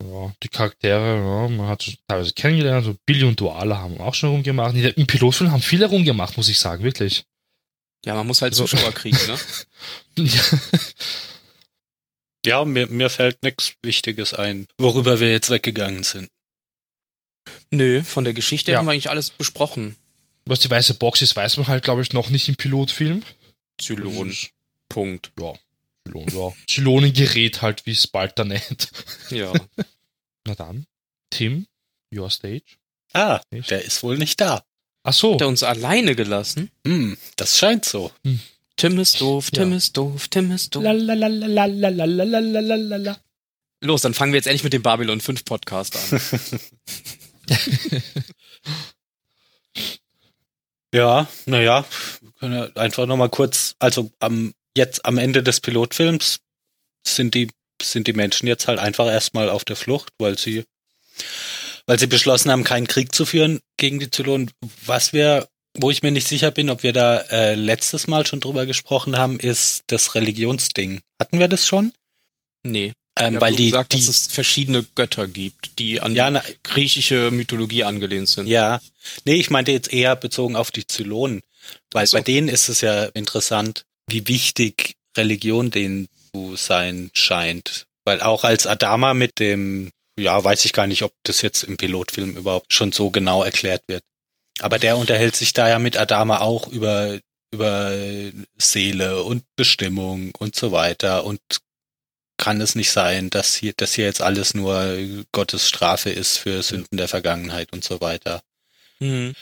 [0.03, 4.31] Ja, die Charaktere, ja, man hat teilweise kennengelernt, so Billy und Duale haben auch schon
[4.31, 4.75] rumgemacht.
[4.75, 7.23] Im Pilotfilm haben viele rumgemacht, muss ich sagen, wirklich.
[8.05, 9.37] Ja, man muss halt also, Zuschauer kriegen, ne?
[10.29, 10.41] ja.
[12.45, 16.29] Ja, mir, mir fällt nichts Wichtiges ein, worüber wir jetzt weggegangen sind.
[17.71, 18.77] Nö, von der Geschichte ja.
[18.77, 19.95] haben wir eigentlich alles besprochen.
[20.45, 23.23] Was die weiße Box ist, weiß man halt, glaube ich, noch nicht im Pilotfilm.
[23.79, 24.35] Zylon.
[24.87, 25.31] Punkt.
[25.39, 25.53] Ja.
[26.07, 26.53] Zylon, ja.
[26.67, 28.89] Zylonengerät halt, wie es bald da nennt.
[29.29, 29.53] Ja.
[30.47, 30.85] Na dann,
[31.29, 31.67] Tim,
[32.13, 32.77] your stage.
[33.13, 33.69] Ah, nicht?
[33.69, 34.63] der ist wohl nicht da.
[35.03, 35.33] Ach so.
[35.35, 36.71] Hat er uns alleine gelassen?
[36.85, 38.11] Hm, das scheint so.
[38.23, 38.39] Hm.
[38.79, 39.77] Tim ist doof, Tim ja.
[39.77, 40.83] ist doof, Tim ist doof.
[40.83, 41.67] Lalalala.
[43.81, 46.21] Los, dann fangen wir jetzt endlich mit dem Babylon 5 Podcast an.
[50.93, 51.83] ja, naja,
[52.21, 56.39] wir können ja einfach nochmal kurz, also am, jetzt am Ende des Pilotfilms
[57.05, 57.49] sind die,
[57.81, 60.63] sind die Menschen jetzt halt einfach erstmal auf der Flucht, weil sie,
[61.85, 64.51] weil sie beschlossen haben, keinen Krieg zu führen gegen die Zylonen,
[64.85, 68.39] was wir wo ich mir nicht sicher bin, ob wir da äh, letztes Mal schon
[68.39, 71.01] drüber gesprochen haben, ist das Religionsding.
[71.19, 71.93] Hatten wir das schon?
[72.63, 72.93] Nee.
[73.19, 77.31] Ähm, weil die, gesagt, die, dass es verschiedene Götter gibt, die an ja, na, griechische
[77.31, 78.47] Mythologie angelehnt sind.
[78.47, 78.79] Ja.
[79.25, 81.41] Nee, ich meinte jetzt eher bezogen auf die Zylonen.
[81.91, 82.17] Weil so.
[82.17, 87.87] bei denen ist es ja interessant, wie wichtig Religion denen zu sein scheint.
[88.05, 91.77] Weil auch als Adama mit dem, ja, weiß ich gar nicht, ob das jetzt im
[91.77, 94.03] Pilotfilm überhaupt schon so genau erklärt wird.
[94.59, 97.19] Aber der unterhält sich da ja mit Adama auch über,
[97.51, 97.93] über
[98.57, 101.39] Seele und Bestimmung und so weiter und
[102.37, 104.97] kann es nicht sein, dass hier, dass hier jetzt alles nur
[105.31, 108.41] Gottes Strafe ist für Sünden der Vergangenheit und so weiter.
[108.99, 109.35] Mhm.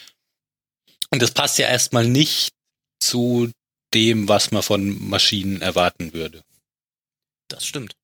[1.11, 2.53] Und das passt ja erstmal nicht
[2.99, 3.51] zu
[3.93, 6.43] dem, was man von Maschinen erwarten würde.
[7.47, 7.95] Das stimmt.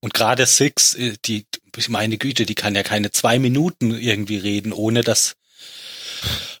[0.00, 1.46] Und gerade Six, äh, die,
[1.88, 5.36] meine Güte, die kann ja keine zwei Minuten irgendwie reden, ohne dass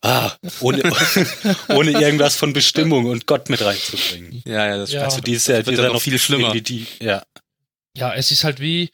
[0.02, 0.82] ah, ohne,
[1.68, 4.42] ohne irgendwas von Bestimmung und Gott mit reinzubringen.
[4.46, 5.04] Ja, ja, das ja.
[5.04, 6.52] Also die ist ja, die ist ja noch viel schlimmer.
[6.52, 7.22] Die, ja.
[7.96, 8.90] ja, es ist halt wie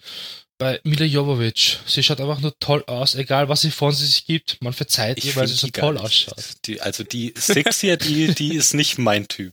[0.59, 1.79] bei Mila Jovovich.
[1.87, 4.59] Sie schaut einfach nur toll aus, egal was sie von sich gibt.
[4.61, 6.45] Man verzeiht ihr, weil sie so toll ausschaut.
[6.67, 9.53] Die, also die Six hier, die, die ist nicht mein Typ.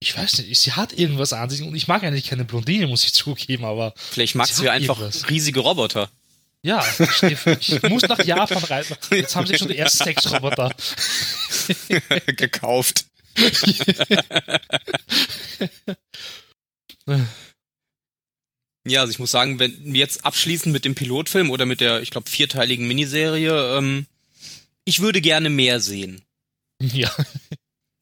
[0.00, 3.04] Ich weiß nicht, sie hat irgendwas an sich und ich mag eigentlich keine Blondine, muss
[3.04, 3.94] ich zugeben, aber.
[3.96, 5.30] Vielleicht magst du ja einfach irgendwas.
[5.30, 6.10] riesige Roboter.
[6.64, 7.22] Ja, ich,
[7.72, 8.96] ich muss nach Japan reisen.
[9.10, 10.72] Jetzt haben sie schon die ersten Sexroboter.
[12.36, 13.06] Gekauft.
[18.86, 22.00] Ja, also ich muss sagen, wenn wir jetzt abschließen mit dem Pilotfilm oder mit der,
[22.00, 24.06] ich glaube, vierteiligen Miniserie, ähm,
[24.84, 26.22] ich würde gerne mehr sehen.
[26.80, 27.10] Ja.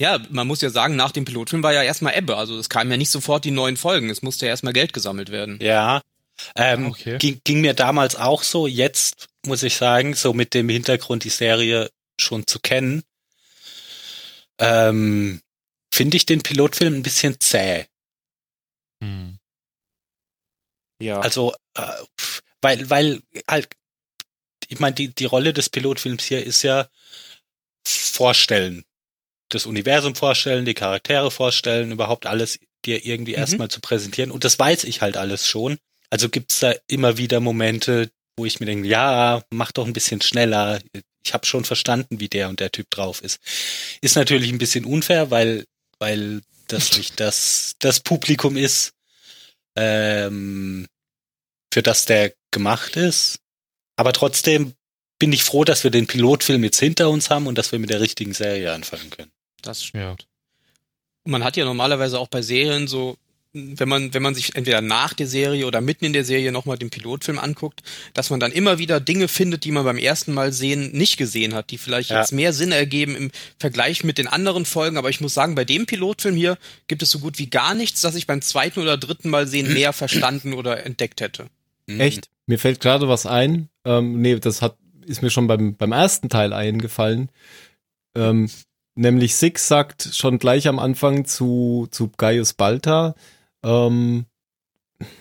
[0.00, 2.38] Ja, man muss ja sagen, nach dem Pilotfilm war ja erstmal Ebbe.
[2.38, 4.08] Also es kamen ja nicht sofort die neuen Folgen.
[4.08, 5.58] Es musste ja erstmal Geld gesammelt werden.
[5.60, 6.00] Ja.
[6.56, 7.18] Ähm, Okay.
[7.18, 8.66] ging, ging mir damals auch so.
[8.66, 13.02] Jetzt muss ich sagen, so mit dem Hintergrund, die Serie schon zu kennen,
[14.58, 15.40] ähm,
[15.92, 17.86] finde ich den Pilotfilm ein bisschen zäh.
[19.02, 19.38] Hm.
[21.00, 21.20] Ja.
[21.20, 21.82] Also, äh,
[22.60, 23.68] weil, weil halt,
[24.68, 26.88] ich meine, die, die Rolle des Pilotfilms hier ist ja
[27.86, 28.84] vorstellen.
[29.48, 33.38] Das Universum vorstellen, die Charaktere vorstellen, überhaupt alles dir irgendwie Mhm.
[33.38, 34.30] erstmal zu präsentieren.
[34.30, 35.78] Und das weiß ich halt alles schon.
[36.10, 40.20] Also gibt's da immer wieder Momente, wo ich mir denke, ja, mach doch ein bisschen
[40.20, 40.80] schneller.
[41.24, 43.40] Ich habe schon verstanden, wie der und der Typ drauf ist.
[44.00, 45.66] Ist natürlich ein bisschen unfair, weil,
[45.98, 48.92] weil das nicht das, das Publikum ist,
[49.76, 50.86] ähm,
[51.72, 53.38] für das der gemacht ist.
[53.96, 54.74] Aber trotzdem
[55.18, 57.90] bin ich froh, dass wir den Pilotfilm jetzt hinter uns haben und dass wir mit
[57.90, 59.30] der richtigen Serie anfangen können.
[59.62, 60.16] das Ja.
[61.24, 63.18] man hat ja normalerweise auch bei Serien so,
[63.52, 66.78] wenn man, wenn man sich entweder nach der Serie oder mitten in der Serie nochmal
[66.78, 67.82] den Pilotfilm anguckt,
[68.14, 71.54] dass man dann immer wieder Dinge findet, die man beim ersten Mal sehen nicht gesehen
[71.54, 72.20] hat, die vielleicht Ja.
[72.20, 74.96] jetzt mehr Sinn ergeben im Vergleich mit den anderen Folgen.
[74.96, 78.00] Aber ich muss sagen, bei dem Pilotfilm hier gibt es so gut wie gar nichts,
[78.00, 81.46] das ich beim zweiten oder dritten Mal sehen mehr verstanden oder entdeckt hätte.
[81.86, 82.00] Mhm.
[82.00, 82.30] Echt?
[82.46, 83.68] Mir fällt gerade was ein.
[83.84, 84.76] Ähm, nee, das hat,
[85.06, 87.30] ist mir schon beim, beim ersten Teil eingefallen.
[88.14, 88.48] Ähm,
[88.94, 93.14] nämlich Six sagt schon gleich am Anfang zu, zu Gaius Balta,
[93.64, 94.26] ähm,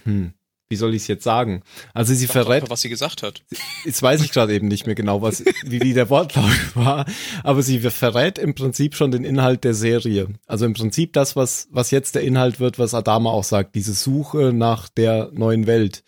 [0.04, 0.34] hm,
[0.70, 1.64] wie soll ich es jetzt sagen?
[1.94, 3.44] Also sie verrät, was sie gesagt hat.
[3.86, 7.06] jetzt weiß ich gerade eben nicht mehr genau, was, wie, wie der Wortlaut war,
[7.44, 10.28] aber sie verrät im Prinzip schon den Inhalt der Serie.
[10.46, 13.94] Also im Prinzip das, was, was jetzt der Inhalt wird, was Adama auch sagt, diese
[13.94, 16.04] Suche nach der neuen Welt.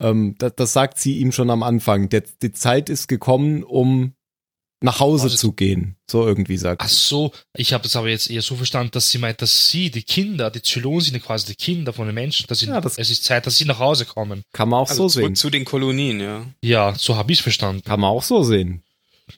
[0.00, 2.08] Ähm, das, das sagt sie ihm schon am Anfang.
[2.08, 4.14] Der, die Zeit ist gekommen, um
[4.80, 5.96] nach Hause Also- zu gehen.
[6.10, 9.18] So irgendwie sagt Ach so, ich habe das aber jetzt eher so verstanden, dass sie
[9.18, 12.46] meint, dass sie, die Kinder, die Zylonen sind ja quasi die Kinder von den Menschen,
[12.46, 14.42] dass sie, Ja, das- es ist Zeit, dass sie nach Hause kommen.
[14.52, 15.36] Kann man auch Also so zurück sehen.
[15.36, 16.46] zu den Kolonien, ja.
[16.62, 17.82] Ja, so habe ich es verstanden.
[17.84, 18.82] Kann man auch so sehen.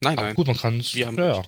[0.01, 0.34] Nein, Aber nein.
[0.36, 0.95] gut, man kann es.
[0.95, 1.43] Wir haben Ja, ja.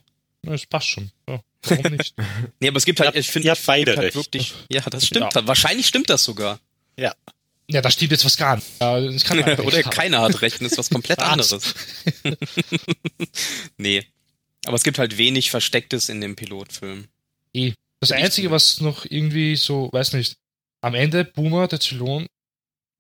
[0.45, 1.13] Ja, Es passt schon.
[1.29, 2.15] Ja, warum nicht?
[2.61, 4.17] Nee, aber es gibt halt, ich finde, habt beide halt recht.
[4.17, 5.35] wirklich, ja, das stimmt.
[5.35, 5.47] Ja.
[5.47, 6.59] Wahrscheinlich stimmt das sogar.
[6.99, 7.13] ja,
[7.81, 8.67] da stimmt jetzt was gar nicht.
[8.81, 9.91] Ja, Oder haben.
[9.91, 11.75] keiner hat recht ist was komplett anderes.
[13.77, 14.05] nee.
[14.65, 17.07] Aber es gibt halt wenig Verstecktes in dem Pilotfilm.
[17.53, 17.73] Eh.
[18.01, 20.37] Das Einzige, was noch irgendwie so, weiß nicht,
[20.81, 22.27] am Ende, Boomer, der Zylon,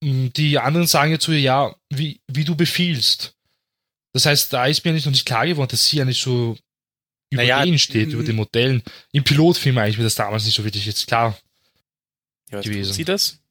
[0.00, 3.34] mh, die anderen sagen ja zu ihr, ja, wie, wie du befiehlst.
[4.12, 6.56] Das heißt, da ist mir nicht noch nicht klar geworden, dass sie ja nicht so
[7.30, 8.12] über Naja, denen steht, mm.
[8.12, 8.82] über den Modellen.
[9.10, 11.38] Im Pilotfilm eigentlich mir das damals nicht so wirklich jetzt klar.
[12.50, 12.90] Ja, Gewesen.
[12.90, 13.41] tut sie das?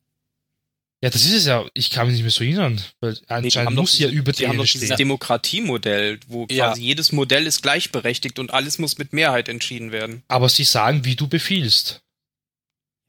[1.03, 1.65] Ja, das ist es ja.
[1.73, 4.57] Ich kann mich nicht mehr so erinnern, weil anscheinend muss sie ja über die haben
[4.57, 4.95] doch dieses.
[4.95, 6.67] Demokratiemodell, wo Ja.
[6.69, 10.23] quasi jedes Modell ist gleichberechtigt und alles muss mit Mehrheit entschieden werden.
[10.27, 12.01] Aber sie sagen, wie du befiehlst.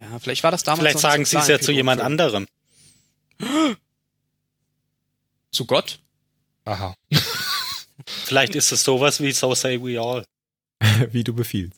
[0.01, 2.47] Ja, vielleicht war das damals Vielleicht noch sagen sie es ja zu jemand anderem.
[5.53, 5.99] Zu Gott?
[6.64, 6.97] Aha.
[8.24, 10.24] Vielleicht ist es sowas wie So Say We All.
[11.12, 11.76] wie du befiehlst.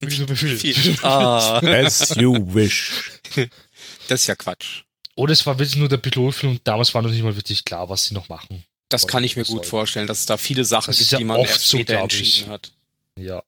[0.00, 1.02] Wie du befiehlst.
[1.04, 3.12] ah, As you wish.
[4.08, 4.82] das ist ja Quatsch.
[5.16, 7.88] Oder es war wirklich nur der Pilotfilm und damals war noch nicht mal wirklich klar,
[7.88, 8.64] was sie noch machen.
[8.88, 9.64] Das kann ich mir gut Soll.
[9.64, 11.88] vorstellen, dass es da viele Sachen Das gibt, ja die man oft erst so, ich.
[11.88, 12.72] entschieden hat.
[13.18, 13.42] Ja.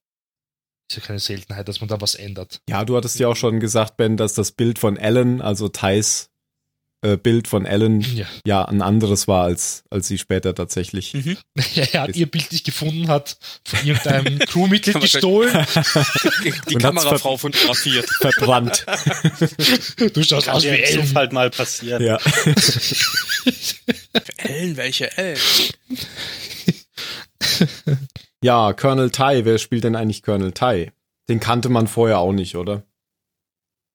[0.88, 2.60] Ist ja keine Seltenheit, dass man da was ändert.
[2.68, 6.30] Ja, du hattest ja auch schon gesagt, Ben, dass das Bild von Alan, also Thais
[7.02, 8.26] äh, Bild von Alan, Ja.
[8.46, 11.14] ja ein anderes war, als, als sie später tatsächlich.
[11.76, 15.52] er hat ihr Bild nicht gefunden, hat von irgendeinem Crewmitglied gestohlen.
[16.68, 18.08] Die Und Kamerafrau fotografiert.
[18.20, 18.84] verbrannt.
[20.14, 21.06] Du schaust aus wie Ellen.
[21.06, 22.02] Zufall mal passieren.
[22.02, 22.18] ja.
[24.38, 25.38] Ellen, welche Ellen?
[28.42, 30.92] ja, Colonel Tai, wer spielt denn eigentlich Colonel Tai?
[31.28, 32.84] Den kannte man vorher auch nicht, oder?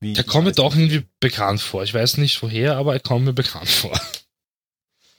[0.02, 1.84] Wie, Der kommt mir doch irgendwie bekannt vor.
[1.84, 3.98] Ich weiß nicht woher, aber er kommt mir bekannt vor.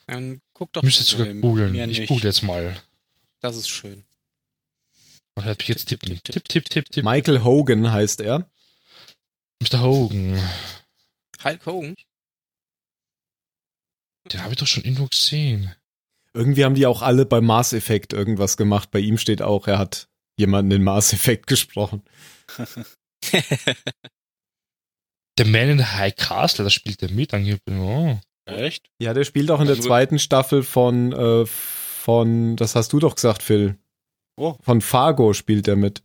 [0.06, 1.24] Dann guck doch müsste mal.
[1.26, 1.90] sogar googeln.
[1.90, 2.76] Ich google jetzt mal.
[3.40, 4.04] Das ist schön.
[5.36, 6.20] Man hört mich jetzt Tipp, tippen.
[6.22, 7.04] tipp, Tipp, tipp, tipp, tipp.
[7.04, 8.50] Michael Hogan heißt er.
[9.62, 9.80] Mr.
[9.80, 10.38] Hogan.
[11.42, 11.94] Hulk Hogan?
[14.30, 15.74] Den habe ich doch schon irgendwo gesehen.
[16.34, 18.90] Irgendwie haben die auch alle bei Mass Effect irgendwas gemacht.
[18.90, 22.02] Bei ihm steht auch, er hat jemanden in Mass Effect gesprochen.
[25.42, 27.34] Der Man in the High Castle, da spielt er mit.
[27.34, 27.60] Angeblich.
[27.78, 28.18] Oh.
[28.46, 28.88] Echt?
[29.00, 32.98] Ja, der spielt auch in der Nur- zweiten Staffel von, äh, von, das hast du
[33.00, 33.76] doch gesagt, Phil.
[34.36, 34.56] Oh.
[34.62, 36.02] Von Fargo spielt er mit.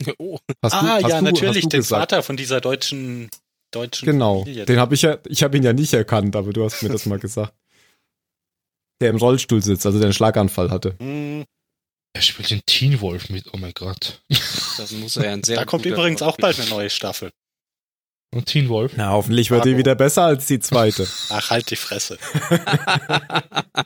[0.18, 2.12] Oh, Hast du, ah, hast ja, du, natürlich, hast du den gesagt.
[2.12, 3.28] Vater von dieser deutschen,
[3.72, 4.40] deutschen Genau.
[4.42, 4.64] Familie.
[4.64, 7.04] Den habe ich ja, ich habe ihn ja nicht erkannt, aber du hast mir das
[7.06, 7.52] mal gesagt.
[9.00, 10.94] Der im Rollstuhl sitzt, also der einen Schlaganfall hatte.
[11.00, 11.44] Hm,
[12.14, 14.22] Er spielt den Teen Wolf mit, oh mein Gott.
[14.76, 17.30] das muss er ja ein sehr da kommt übrigens auch Schauspieler bald eine neue Staffel.
[18.30, 18.92] Und Teen Wolf.
[18.96, 19.78] Na, hoffentlich wird die Fargo.
[19.78, 21.08] wieder besser als die zweite.
[21.30, 22.18] Ach, halt die Fresse.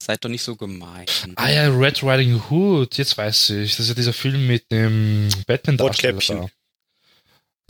[0.00, 1.06] Seid doch nicht so gemein.
[1.34, 3.72] Ah ja, Red Riding Hood, jetzt weiß ich.
[3.72, 6.42] Das ist ja dieser Film mit dem batman Rotkäppchen.
[6.42, 6.48] da.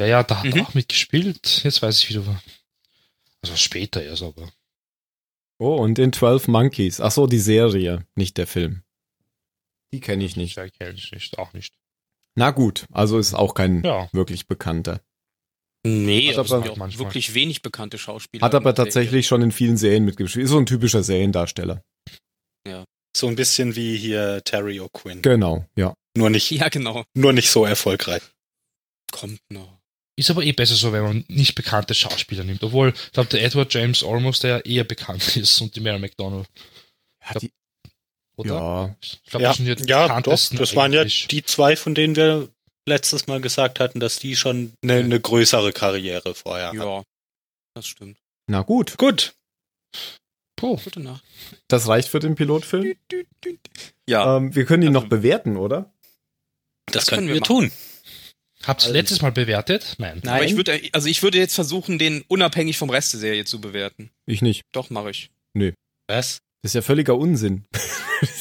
[0.05, 0.53] Ja, ja, da hat Mhm.
[0.53, 1.65] er auch mitgespielt.
[1.65, 2.23] Jetzt weiß ich wieder.
[3.43, 4.51] Also später erst, aber.
[5.59, 7.01] Oh, und in 12 Monkeys.
[7.01, 8.83] Ach so, die Serie, nicht der Film.
[9.95, 10.57] Die kenne ich nicht.
[10.57, 11.75] Ja, kenn ich nicht, auch nicht.
[12.35, 14.11] Na gut, also ist auch kein Ja.
[14.13, 15.01] wirklich bekannter.
[15.87, 17.07] Nee, Hat aber ja auch manchmal.
[17.07, 18.45] wirklich wenig bekannte Schauspieler.
[18.45, 20.45] Hat aber tatsächlich schon in vielen Serien mitgespielt.
[20.45, 21.83] Ist so ein typischer Seriendarsteller.
[23.17, 25.23] So ein bisschen wie hier Terry O'Quinn.
[25.23, 25.95] Genau, ja.
[26.19, 27.03] Nur nicht, Ja, genau.
[27.15, 28.21] nur nicht so erfolgreich.
[29.11, 29.79] Kommt noch.
[30.19, 32.63] Ist aber eh besser so, wenn man nicht bekannte Schauspieler nimmt.
[32.63, 36.47] Obwohl, ich glaube, der Edward James Olmos, der eher bekannt ist und die Mary McDonald.
[37.25, 37.51] Ja, die,
[38.37, 38.55] Oder?
[38.55, 38.97] ja.
[39.03, 42.17] Ich glaube, Ja, das sind die ja doch, das waren ja die zwei, von denen
[42.17, 42.51] wir
[42.87, 46.79] letztes Mal gesagt hatten, dass die schon eine, eine größere Karriere vorher hatten.
[46.79, 47.03] Ja,
[47.75, 48.19] das stimmt.
[48.49, 49.35] Na gut, Gut,
[50.57, 50.77] Puh.
[50.83, 51.23] Gute Nacht.
[51.69, 52.95] das reicht für den Pilotfilm.
[54.09, 55.93] Ja, Ähm, wir können ihn Also- noch bewerten, oder?
[56.87, 57.73] das, Das können können wir, wir tun.
[58.63, 59.97] Habt ihr Also- letztes Mal bewertet?
[59.99, 60.21] Nein.
[60.25, 60.35] Nein.
[60.37, 63.61] aber ich würde, also ich würde jetzt versuchen, den unabhängig vom Rest der Serie zu
[63.61, 64.11] bewerten.
[64.25, 64.63] Ich nicht.
[64.73, 65.31] Doch, mache ich.
[66.09, 66.39] Was?
[66.63, 67.65] Das ist ja völliger Unsinn.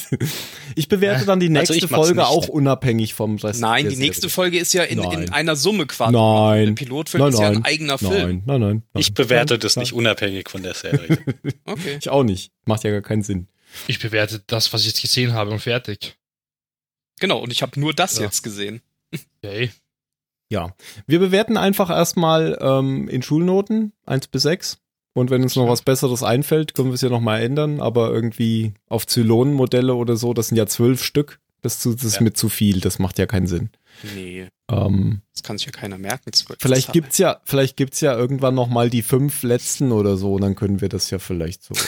[0.75, 2.29] ich bewerte dann die Also nächste mach's Folge nicht.
[2.29, 3.59] auch unabhängig vom Rest.
[3.61, 4.33] Nein, der die nächste Serie.
[4.33, 5.29] Folge ist ja in, in Nein.
[5.33, 6.13] einer Summe quasi.
[6.13, 6.65] Nein.
[6.75, 7.65] Der Pilotfilm Nein, ist ja ein nein.
[7.65, 8.11] eigener Film.
[8.11, 8.83] Nein, nein, nein.
[8.93, 9.01] nein.
[9.01, 9.83] Ich bewerte Nein, das nein.
[9.83, 11.17] nicht unabhängig von der Serie.
[11.65, 11.97] Okay.
[11.99, 12.51] Ich auch nicht.
[12.65, 13.47] Macht ja gar keinen Sinn.
[13.87, 16.15] Ich bewerte das, was ich jetzt gesehen habe und fertig.
[17.19, 18.23] Genau, und ich habe nur das Ja.
[18.23, 18.81] jetzt gesehen.
[19.43, 19.71] Okay.
[20.49, 20.75] Ja.
[21.07, 24.77] Wir bewerten einfach erstmal ähm, in Schulnoten 1 bis 6.
[25.15, 27.79] Und wenn uns noch was Besseres einfällt, können wir es ja nochmal ändern.
[27.81, 31.39] Aber irgendwie auf Zylonenmodelle oder so, das sind ja zwölf Stück.
[31.61, 32.21] Das, das ist Ja.
[32.21, 32.79] mit zu viel.
[32.81, 33.69] Das macht ja keinen Sinn.
[34.13, 36.29] Nee, Ähm, das kann sich ja keiner merken.
[36.59, 40.33] vielleicht gibt's ja, vielleicht gibt's ja irgendwann noch mal die fünf letzten oder so.
[40.35, 41.73] Und dann können wir das ja vielleicht so.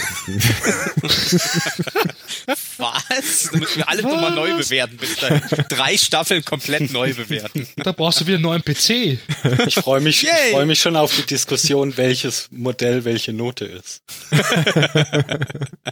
[2.78, 3.50] Was?
[3.52, 5.42] Dann müssen wir alle nochmal neu bewerten bis dahin.
[5.70, 7.68] Drei Staffeln komplett neu bewerten.
[7.78, 9.18] Da brauchst du wieder einen neuen PC.
[9.68, 14.02] Ich freue mich, ich freue mich schon auf die Diskussion, welches Modell welche Note ist.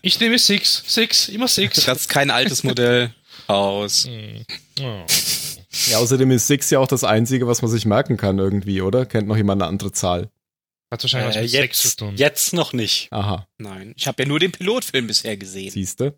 [0.02, 0.84] Ich nehme Six.
[0.88, 1.86] Six, immer Six.
[1.86, 3.14] Das ist kein altes Modell.
[3.48, 4.06] Aus.
[4.06, 4.46] Hm.
[4.82, 5.06] Oh.
[5.90, 9.06] ja, außerdem ist Six ja auch das einzige, was man sich merken kann irgendwie, oder?
[9.06, 10.30] Kennt noch jemand eine andere Zahl?
[10.92, 12.14] Hat wahrscheinlich was Äh, mit Sex zu jetzt, tun.
[12.18, 13.08] jetzt noch nicht.
[13.12, 15.72] Aha, Nein, ich habe ja nur den Pilotfilm bisher gesehen.
[15.72, 16.18] siehste.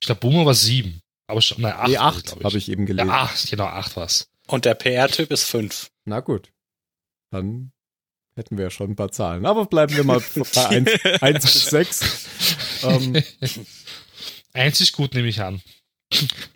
[0.00, 1.00] Ich glaube, Boomer war sieben.
[1.26, 1.88] Aber schon, nein, acht.
[1.88, 3.10] Nee, war es, acht habe ich eben Ja, gelesen.
[3.10, 4.28] acht, genau, acht war's.
[4.46, 5.90] Und der PR-Typ ist fünf.
[6.06, 6.50] Na gut.
[7.30, 7.72] Dann
[8.34, 9.44] hätten wir ja schon ein paar Zahlen.
[9.44, 10.22] Aber bleiben wir mal
[10.54, 10.90] bei 1,
[11.20, 12.26] 1 bis 6.
[12.84, 13.22] Ähm,
[14.54, 15.60] Eins ist gut, nehme ich an.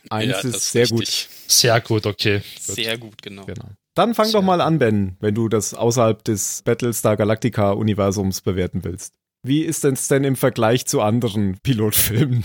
[0.09, 1.01] 1 Ja, ist sehr gut.
[1.03, 1.28] richtig.
[1.47, 2.38] Sehr gut, okay.
[2.38, 2.62] Gut.
[2.76, 3.45] Sehr gut, genau.
[3.45, 3.68] Genau.
[3.95, 8.40] Dann fang Sehr doch mal an, Ben, wenn du das außerhalb des Battlestar Galactica Universums
[8.40, 9.12] bewerten willst.
[9.43, 12.45] Wie ist es denn im Vergleich zu anderen Pilotfilmen?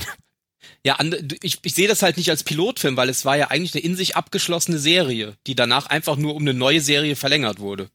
[0.84, 0.98] Ja,
[1.42, 3.96] ich, ich sehe das halt nicht als Pilotfilm, weil es war ja eigentlich eine in
[3.96, 7.90] sich abgeschlossene Serie, die danach einfach nur um eine neue Serie verlängert wurde.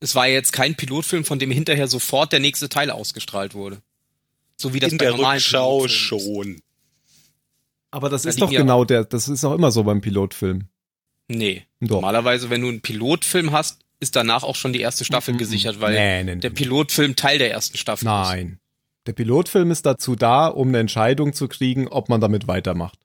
[0.00, 3.80] Es war ja jetzt kein Pilotfilm, von dem hinterher sofort der nächste Teil ausgestrahlt wurde.
[4.56, 6.60] So wie das In bei der normalen Rückschau schon.
[7.90, 10.68] Aber das Da ist doch ja- genau der, das ist auch immer so beim Pilotfilm.
[11.28, 11.64] Nee.
[11.80, 11.96] Doch.
[11.96, 15.94] Normalerweise, wenn du einen Pilotfilm hast, ist danach auch schon die erste Staffel gesichert, weil
[15.94, 16.40] nee, nee, nee.
[16.40, 18.10] der Pilotfilm Teil der ersten Staffel ist.
[18.10, 18.58] Nein.
[19.06, 22.98] Der Pilotfilm ist dazu da, um eine Entscheidung zu kriegen, ob man damit weitermacht.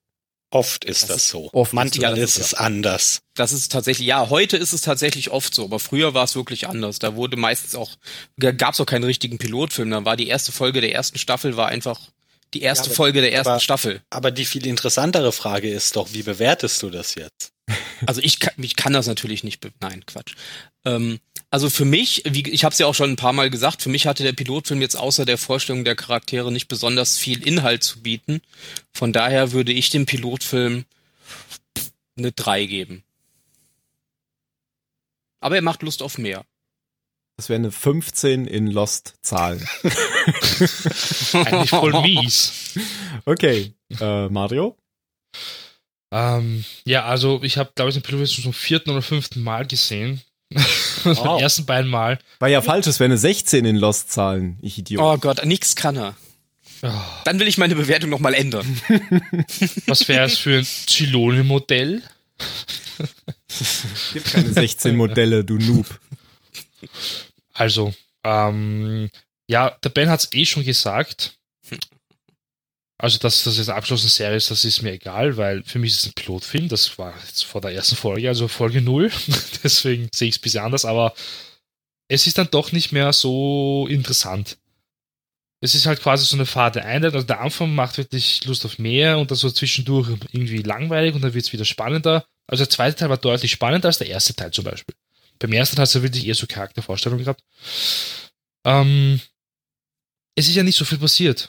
[0.52, 1.50] Oft ist Das das, ist- so.
[1.54, 3.22] oft Manchmal ist ist, das- es anders.
[3.36, 6.68] Das ist tatsächlich, ja, heute ist es tatsächlich oft so, aber früher war es wirklich
[6.68, 6.98] anders.
[6.98, 7.92] Da wurde meistens auch,
[8.40, 9.92] gab es auch keinen richtigen Pilotfilm.
[9.92, 12.00] Da war die erste Folge der ersten Staffel war einfach
[12.56, 14.02] die erste Ja, aber- Folge der ersten aber- Staffel.
[14.10, 17.52] Aber die viel interessantere Frage ist doch, wie bewertest du das jetzt?
[18.06, 19.60] Also ich kann, ich kann das natürlich nicht.
[19.60, 20.36] Be Nein, Quatsch.
[20.86, 21.20] Ähm,
[21.52, 23.90] also für mich, wie, ich habe es ja auch schon ein paar Mal gesagt, für
[23.90, 28.02] mich hatte der Pilotfilm jetzt außer der Vorstellung der Charaktere nicht besonders viel Inhalt zu
[28.02, 28.42] bieten.
[28.94, 30.86] Von daher würde ich dem Pilotfilm
[32.18, 33.04] eine 3 geben.
[35.40, 36.46] Aber er macht Lust auf mehr.
[37.38, 39.66] Das wäre eine 15 in Lost-Zahlen.
[41.34, 42.76] Eigentlich voll mies.
[43.24, 44.78] Okay, äh, Mario?
[46.12, 49.66] Ähm, ja, also ich habe, glaube ich, den Pilot jetzt zum vierten oder fünften Mal
[49.68, 50.22] gesehen.
[51.04, 52.20] Beim ersten beiden Mal.
[52.40, 55.02] War ja falsch, es wäre eine 16 in Lost-Zahlen, ich Idiot.
[55.02, 56.16] Oh Gott, nix kann er.
[57.26, 58.66] Dann will ich meine Bewertung nochmal ändern.
[59.86, 62.02] Was wäre es für ein Zylone-Modell?
[64.14, 66.00] gibt keine 16 Modelle, du Noob.
[67.54, 69.10] Also, ähm,
[69.48, 71.39] ja, der Ben hat es eh schon gesagt.
[73.02, 75.92] Also, dass das jetzt eine abgeschlossene Serie ist, das ist mir egal, weil für mich
[75.92, 76.68] ist es ein Pilotfilm.
[76.68, 79.10] Das war jetzt vor der ersten Folge, also Folge null.
[79.64, 81.14] Deswegen sehe ich es ein bisschen anders, aber
[82.10, 84.58] es ist dann doch nicht mehr so interessant.
[85.62, 87.14] Es ist halt quasi so eine fade Einheit.
[87.14, 91.22] Also der Anfang macht wirklich Lust auf mehr und dann so zwischendurch irgendwie langweilig und
[91.22, 92.26] dann wird es wieder spannender.
[92.48, 94.96] Also der zweite Teil war deutlich spannender als der erste Teil zum Beispiel.
[95.38, 97.44] Beim ersten Teil hat es wirklich eher so Charaktervorstellungen gehabt.
[98.66, 99.22] Ähm,
[100.36, 101.48] es ist ja nicht so viel passiert.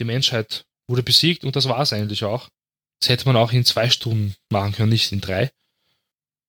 [0.00, 2.48] Die Menschheit wurde besiegt und das war es eigentlich auch.
[3.00, 5.52] Das hätte man auch in zwei Stunden machen können, nicht in drei.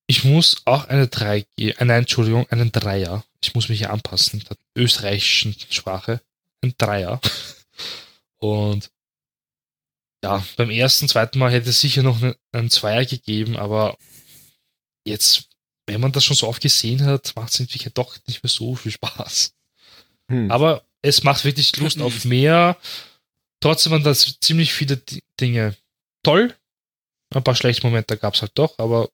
[0.08, 3.24] Ich muss auch eine drei geben, äh, nein, Entschuldigung, einen Dreier.
[3.42, 6.22] Ich muss mich hier anpassen, der österreichischen Sprache.
[6.64, 7.22] Ein Dreier.
[8.38, 8.90] Und
[10.24, 13.98] ja, beim ersten, zweiten Mal hätte es sicher noch einen, einen Zweier gegeben, aber
[15.06, 15.50] jetzt,
[15.86, 18.76] wenn man das schon so oft gesehen hat, macht es natürlich doch nicht mehr so
[18.76, 19.54] viel Spaß.
[20.30, 20.52] Hm.
[20.52, 22.78] Aber es macht wirklich Lust auf mehr.
[23.62, 25.76] Trotzdem waren das ziemlich viele D Dinge
[26.24, 26.56] toll.
[27.34, 29.10] Ein paar schlechte Momente gab es halt doch, aber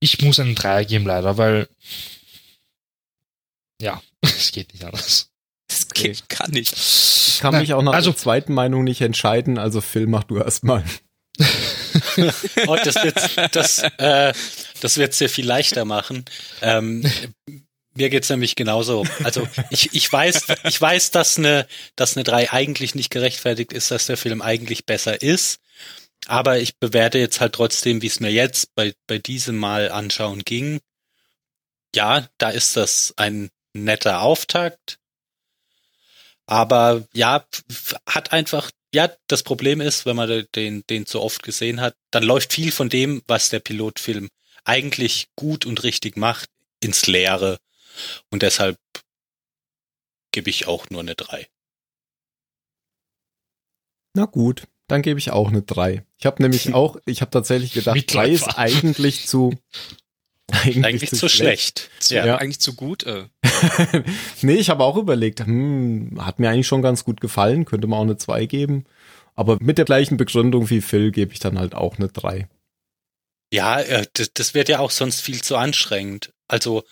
[0.00, 1.68] ich muss einen Dreier geben leider, weil
[3.80, 5.30] ja, es geht nicht anders.
[5.68, 6.72] Das geht, kann nicht.
[6.72, 10.24] Ich kann Nein, mich auch nach also- der zweiten Meinung nicht entscheiden, also Phil, mach
[10.24, 10.84] du erstmal.
[12.66, 14.32] Oh, das wird das, äh,
[14.80, 16.24] das wird sehr viel leichter machen.
[16.60, 17.04] Ähm,
[17.94, 19.04] mir geht's nämlich genauso.
[19.22, 21.66] Also ich, ich weiß, ich weiß, dass eine,
[21.96, 25.60] dass eine 3 eigentlich nicht gerechtfertigt ist, dass der Film eigentlich besser ist.
[26.26, 30.40] Aber ich bewerte jetzt halt trotzdem, wie es mir jetzt bei, bei diesem Mal anschauen
[30.40, 30.80] ging.
[31.94, 34.98] Ja, da ist das ein netter Auftakt.
[36.46, 37.44] Aber ja,
[38.06, 42.22] hat einfach, ja, das Problem ist, wenn man den, den zu oft gesehen hat, dann
[42.22, 44.28] läuft viel von dem, was der Pilotfilm
[44.64, 46.48] eigentlich gut und richtig macht,
[46.80, 47.58] ins Leere.
[48.30, 48.76] Und deshalb
[50.32, 51.46] gebe ich auch nur eine 3.
[54.16, 56.04] Na gut, dann gebe ich auch eine 3.
[56.18, 59.52] Ich habe nämlich auch, ich habe tatsächlich gedacht, Mitleid 3 ist eigentlich zu
[60.50, 61.90] eigentlich, Eigentlich zu schlecht.
[62.00, 62.36] Zu, Ja.
[62.36, 63.04] Eigentlich zu gut.
[63.04, 63.28] Äh.
[64.42, 67.98] nee, ich habe auch überlegt, hm, hat mir eigentlich schon ganz gut gefallen, könnte man
[67.98, 68.84] auch eine 2 geben.
[69.34, 72.48] Aber mit der gleichen Begründung wie Phil gebe ich dann halt auch eine 3.
[73.52, 76.32] Ja, äh, das, das wird ja auch sonst viel zu anstrengend.
[76.46, 76.84] Also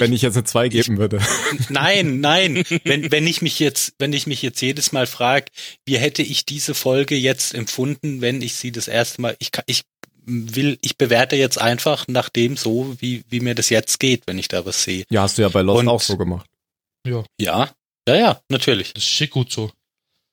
[0.00, 1.20] Wenn ich jetzt eine 2 geben würde.
[1.68, 2.64] Nein, nein.
[2.84, 5.46] Wenn, wenn ich mich jetzt, wenn ich mich jetzt jedes Mal frage,
[5.84, 9.64] wie hätte ich diese Folge jetzt empfunden, wenn ich sie das erste Mal, ich kann,
[9.66, 9.82] ich
[10.24, 14.38] will, ich bewerte jetzt einfach nach dem so, wie, wie mir das jetzt geht, wenn
[14.38, 15.04] ich da was sehe.
[15.10, 16.46] Ja, hast du ja bei Lost Und- auch so gemacht.
[17.06, 17.70] Ja, Ja,
[18.08, 18.92] ja, ja, natürlich.
[18.92, 19.70] das ist schick gut so.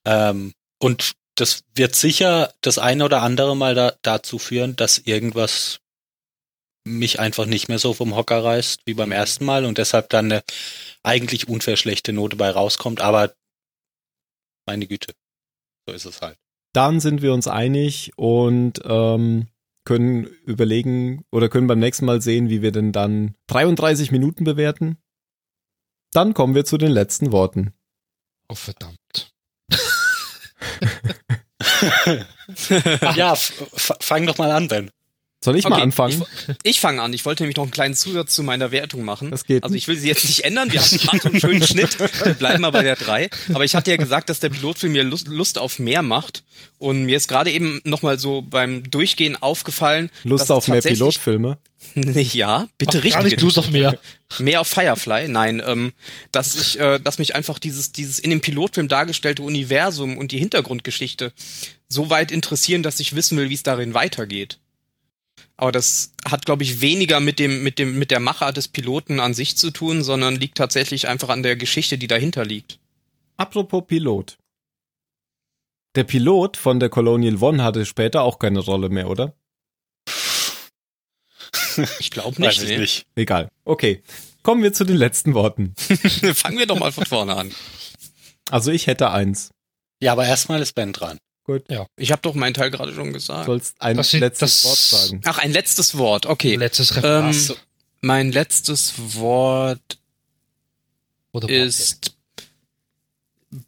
[0.05, 5.79] Ähm, und das wird sicher das eine oder andere Mal da, dazu führen, dass irgendwas
[6.85, 10.31] mich einfach nicht mehr so vom Hocker reißt wie beim ersten Mal und deshalb dann
[10.31, 10.43] eine
[11.03, 13.33] eigentlich unfair schlechte Note bei rauskommt, aber
[14.65, 15.13] meine Güte,
[15.87, 16.37] so ist es halt.
[16.73, 19.47] Dann sind wir uns einig und ähm,
[19.85, 24.97] können überlegen oder können beim nächsten Mal sehen, wie wir denn dann 33 Minuten bewerten.
[26.11, 27.73] Dann kommen wir zu den letzten Worten.
[28.47, 29.33] Oh, verdammt.
[33.15, 34.91] ja, fang doch mal an, Ben.
[35.45, 36.23] Soll ich mal Okay, anfangen?
[36.63, 37.13] Ich fange an.
[37.13, 39.31] Ich wollte nämlich noch einen kleinen Zusatz zu meiner Wertung machen.
[39.31, 40.71] Das geht Also ich will sie jetzt nicht ändern.
[40.71, 41.97] Wir haben gerade so einen schönen Schnitt.
[41.99, 43.29] Wir bleiben mal bei der 3.
[43.53, 46.43] Aber ich hatte ja gesagt, dass der Pilotfilm mir Lust, Lust auf mehr macht.
[46.79, 50.09] Und mir ist gerade eben nochmal so beim Durchgehen aufgefallen.
[50.23, 51.57] Lust dass auf mehr tatsächlich- Pilotfilme?
[51.95, 53.13] Ja, bitte Ach, richtig.
[53.13, 53.99] gar nicht Lust auf mehr.
[54.39, 55.27] Mehr auf Firefly?
[55.27, 55.93] Nein, ähm,
[56.31, 60.39] dass ich, äh, dass mich einfach dieses, dieses in dem Pilotfilm dargestellte Universum und die
[60.39, 61.31] Hintergrundgeschichte
[61.87, 64.57] so weit interessieren, dass ich wissen will, wie es darin weitergeht.
[65.57, 69.19] Aber das hat, glaube ich, weniger mit dem, mit dem, mit der Machart des Piloten
[69.19, 72.79] an sich zu tun, sondern liegt tatsächlich einfach an der Geschichte, die dahinter liegt.
[73.37, 74.37] Apropos Pilot.
[75.95, 79.33] Der Pilot von der Colonial One hatte später auch keine Rolle mehr, oder?
[81.99, 82.63] Ich glaube Weiß nicht.
[82.63, 82.77] ich Nee.
[82.79, 83.05] nicht.
[83.15, 83.49] Egal.
[83.63, 84.01] Okay.
[84.43, 85.73] Kommen wir zu den letzten Worten.
[86.35, 87.51] Fangen wir doch mal von vorne an.
[88.49, 89.51] Also ich hätte eins.
[90.01, 91.17] Ja, aber erstmal ist Ben dran.
[91.45, 91.63] Gut.
[91.95, 93.45] Ich habe doch meinen Teil gerade schon gesagt.
[93.45, 95.21] Sollst ein Das letztes das- Wort sagen.
[95.25, 96.25] Ach, ein letztes Wort.
[96.25, 96.55] Okay.
[96.55, 97.35] Letztes Referat.
[97.35, 97.55] Ähm,
[98.01, 99.99] mein letztes Wort
[101.31, 102.15] Oder ist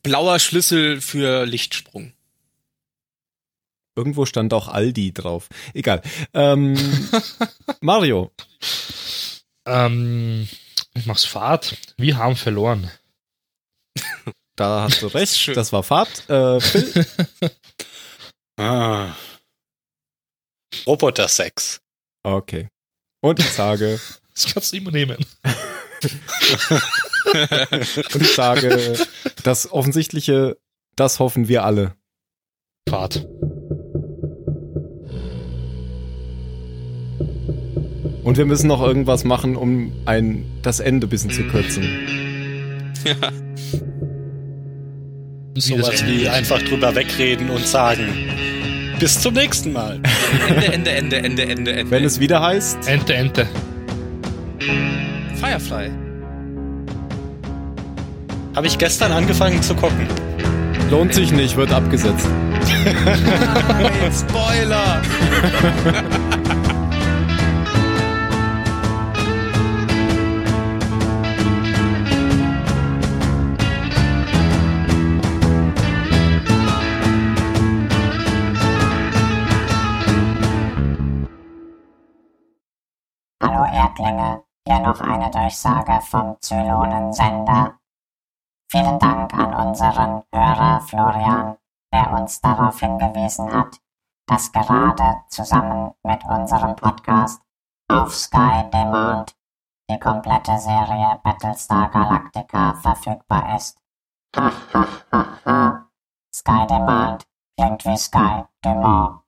[0.03, 2.13] blauer Schlüssel für Lichtsprung.
[3.95, 5.47] Irgendwo stand auch Aldi drauf.
[5.73, 6.01] Egal.
[6.33, 6.75] Ähm,
[7.81, 8.31] Mario.
[9.65, 10.47] Ähm,
[10.95, 11.77] ich mach's Fahrt.
[11.97, 12.89] Wir haben verloren.
[14.57, 15.55] Da hast du recht.
[15.55, 16.29] Das war Fahrt.
[16.29, 17.05] Äh, Phil,
[18.59, 19.15] Ah.
[20.85, 21.79] Roboter-Sex.
[22.23, 22.67] okay.
[23.21, 23.99] Und ich sage,
[24.33, 25.17] Das kannst du immer nehmen.
[28.13, 28.97] und ich sage,
[29.43, 30.57] das Offensichtliche,
[30.95, 31.95] das hoffen wir alle.
[32.89, 33.25] Fahrt.
[38.23, 42.93] Und wir müssen noch irgendwas machen, um ein, das Ende ein bisschen zu kürzen.
[43.05, 43.31] Ja.
[45.59, 48.07] Sowas wie einfach drüber wegreden und sagen,
[48.99, 49.99] bis zum nächsten Mal.
[50.49, 51.91] Ende, Ende, Ende, Ende, Ende, Ende.
[51.91, 53.47] Wenn es wieder heißt, Ente, Ente.
[55.39, 55.91] Firefly.
[58.55, 60.07] Habe ich gestern angefangen zu gucken.
[60.89, 62.27] lohnt sich nicht, wird abgesetzt.
[63.05, 65.01] Nein, Spoiler!
[83.97, 87.79] Erdlinge, hier noch eine Durchsage vom Zylonensender.
[88.69, 91.57] Vielen Dank an unseren Hörer Florian,
[91.91, 93.79] der uns darauf hingewiesen hat,
[94.27, 97.41] dass gerade zusammen mit unserem Podcast
[97.87, 99.35] auf Sky Demand
[99.89, 103.79] die komplette Serie Battlestar Galactica verfügbar ist.
[106.35, 107.25] Sky Demand
[107.57, 109.21] klingt wie Sky Dumont.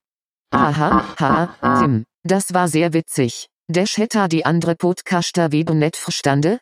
[0.53, 3.49] Haha, ha, Tim, das war sehr witzig.
[3.71, 6.59] Der hätte die andere Podcaster wie du nicht verstande?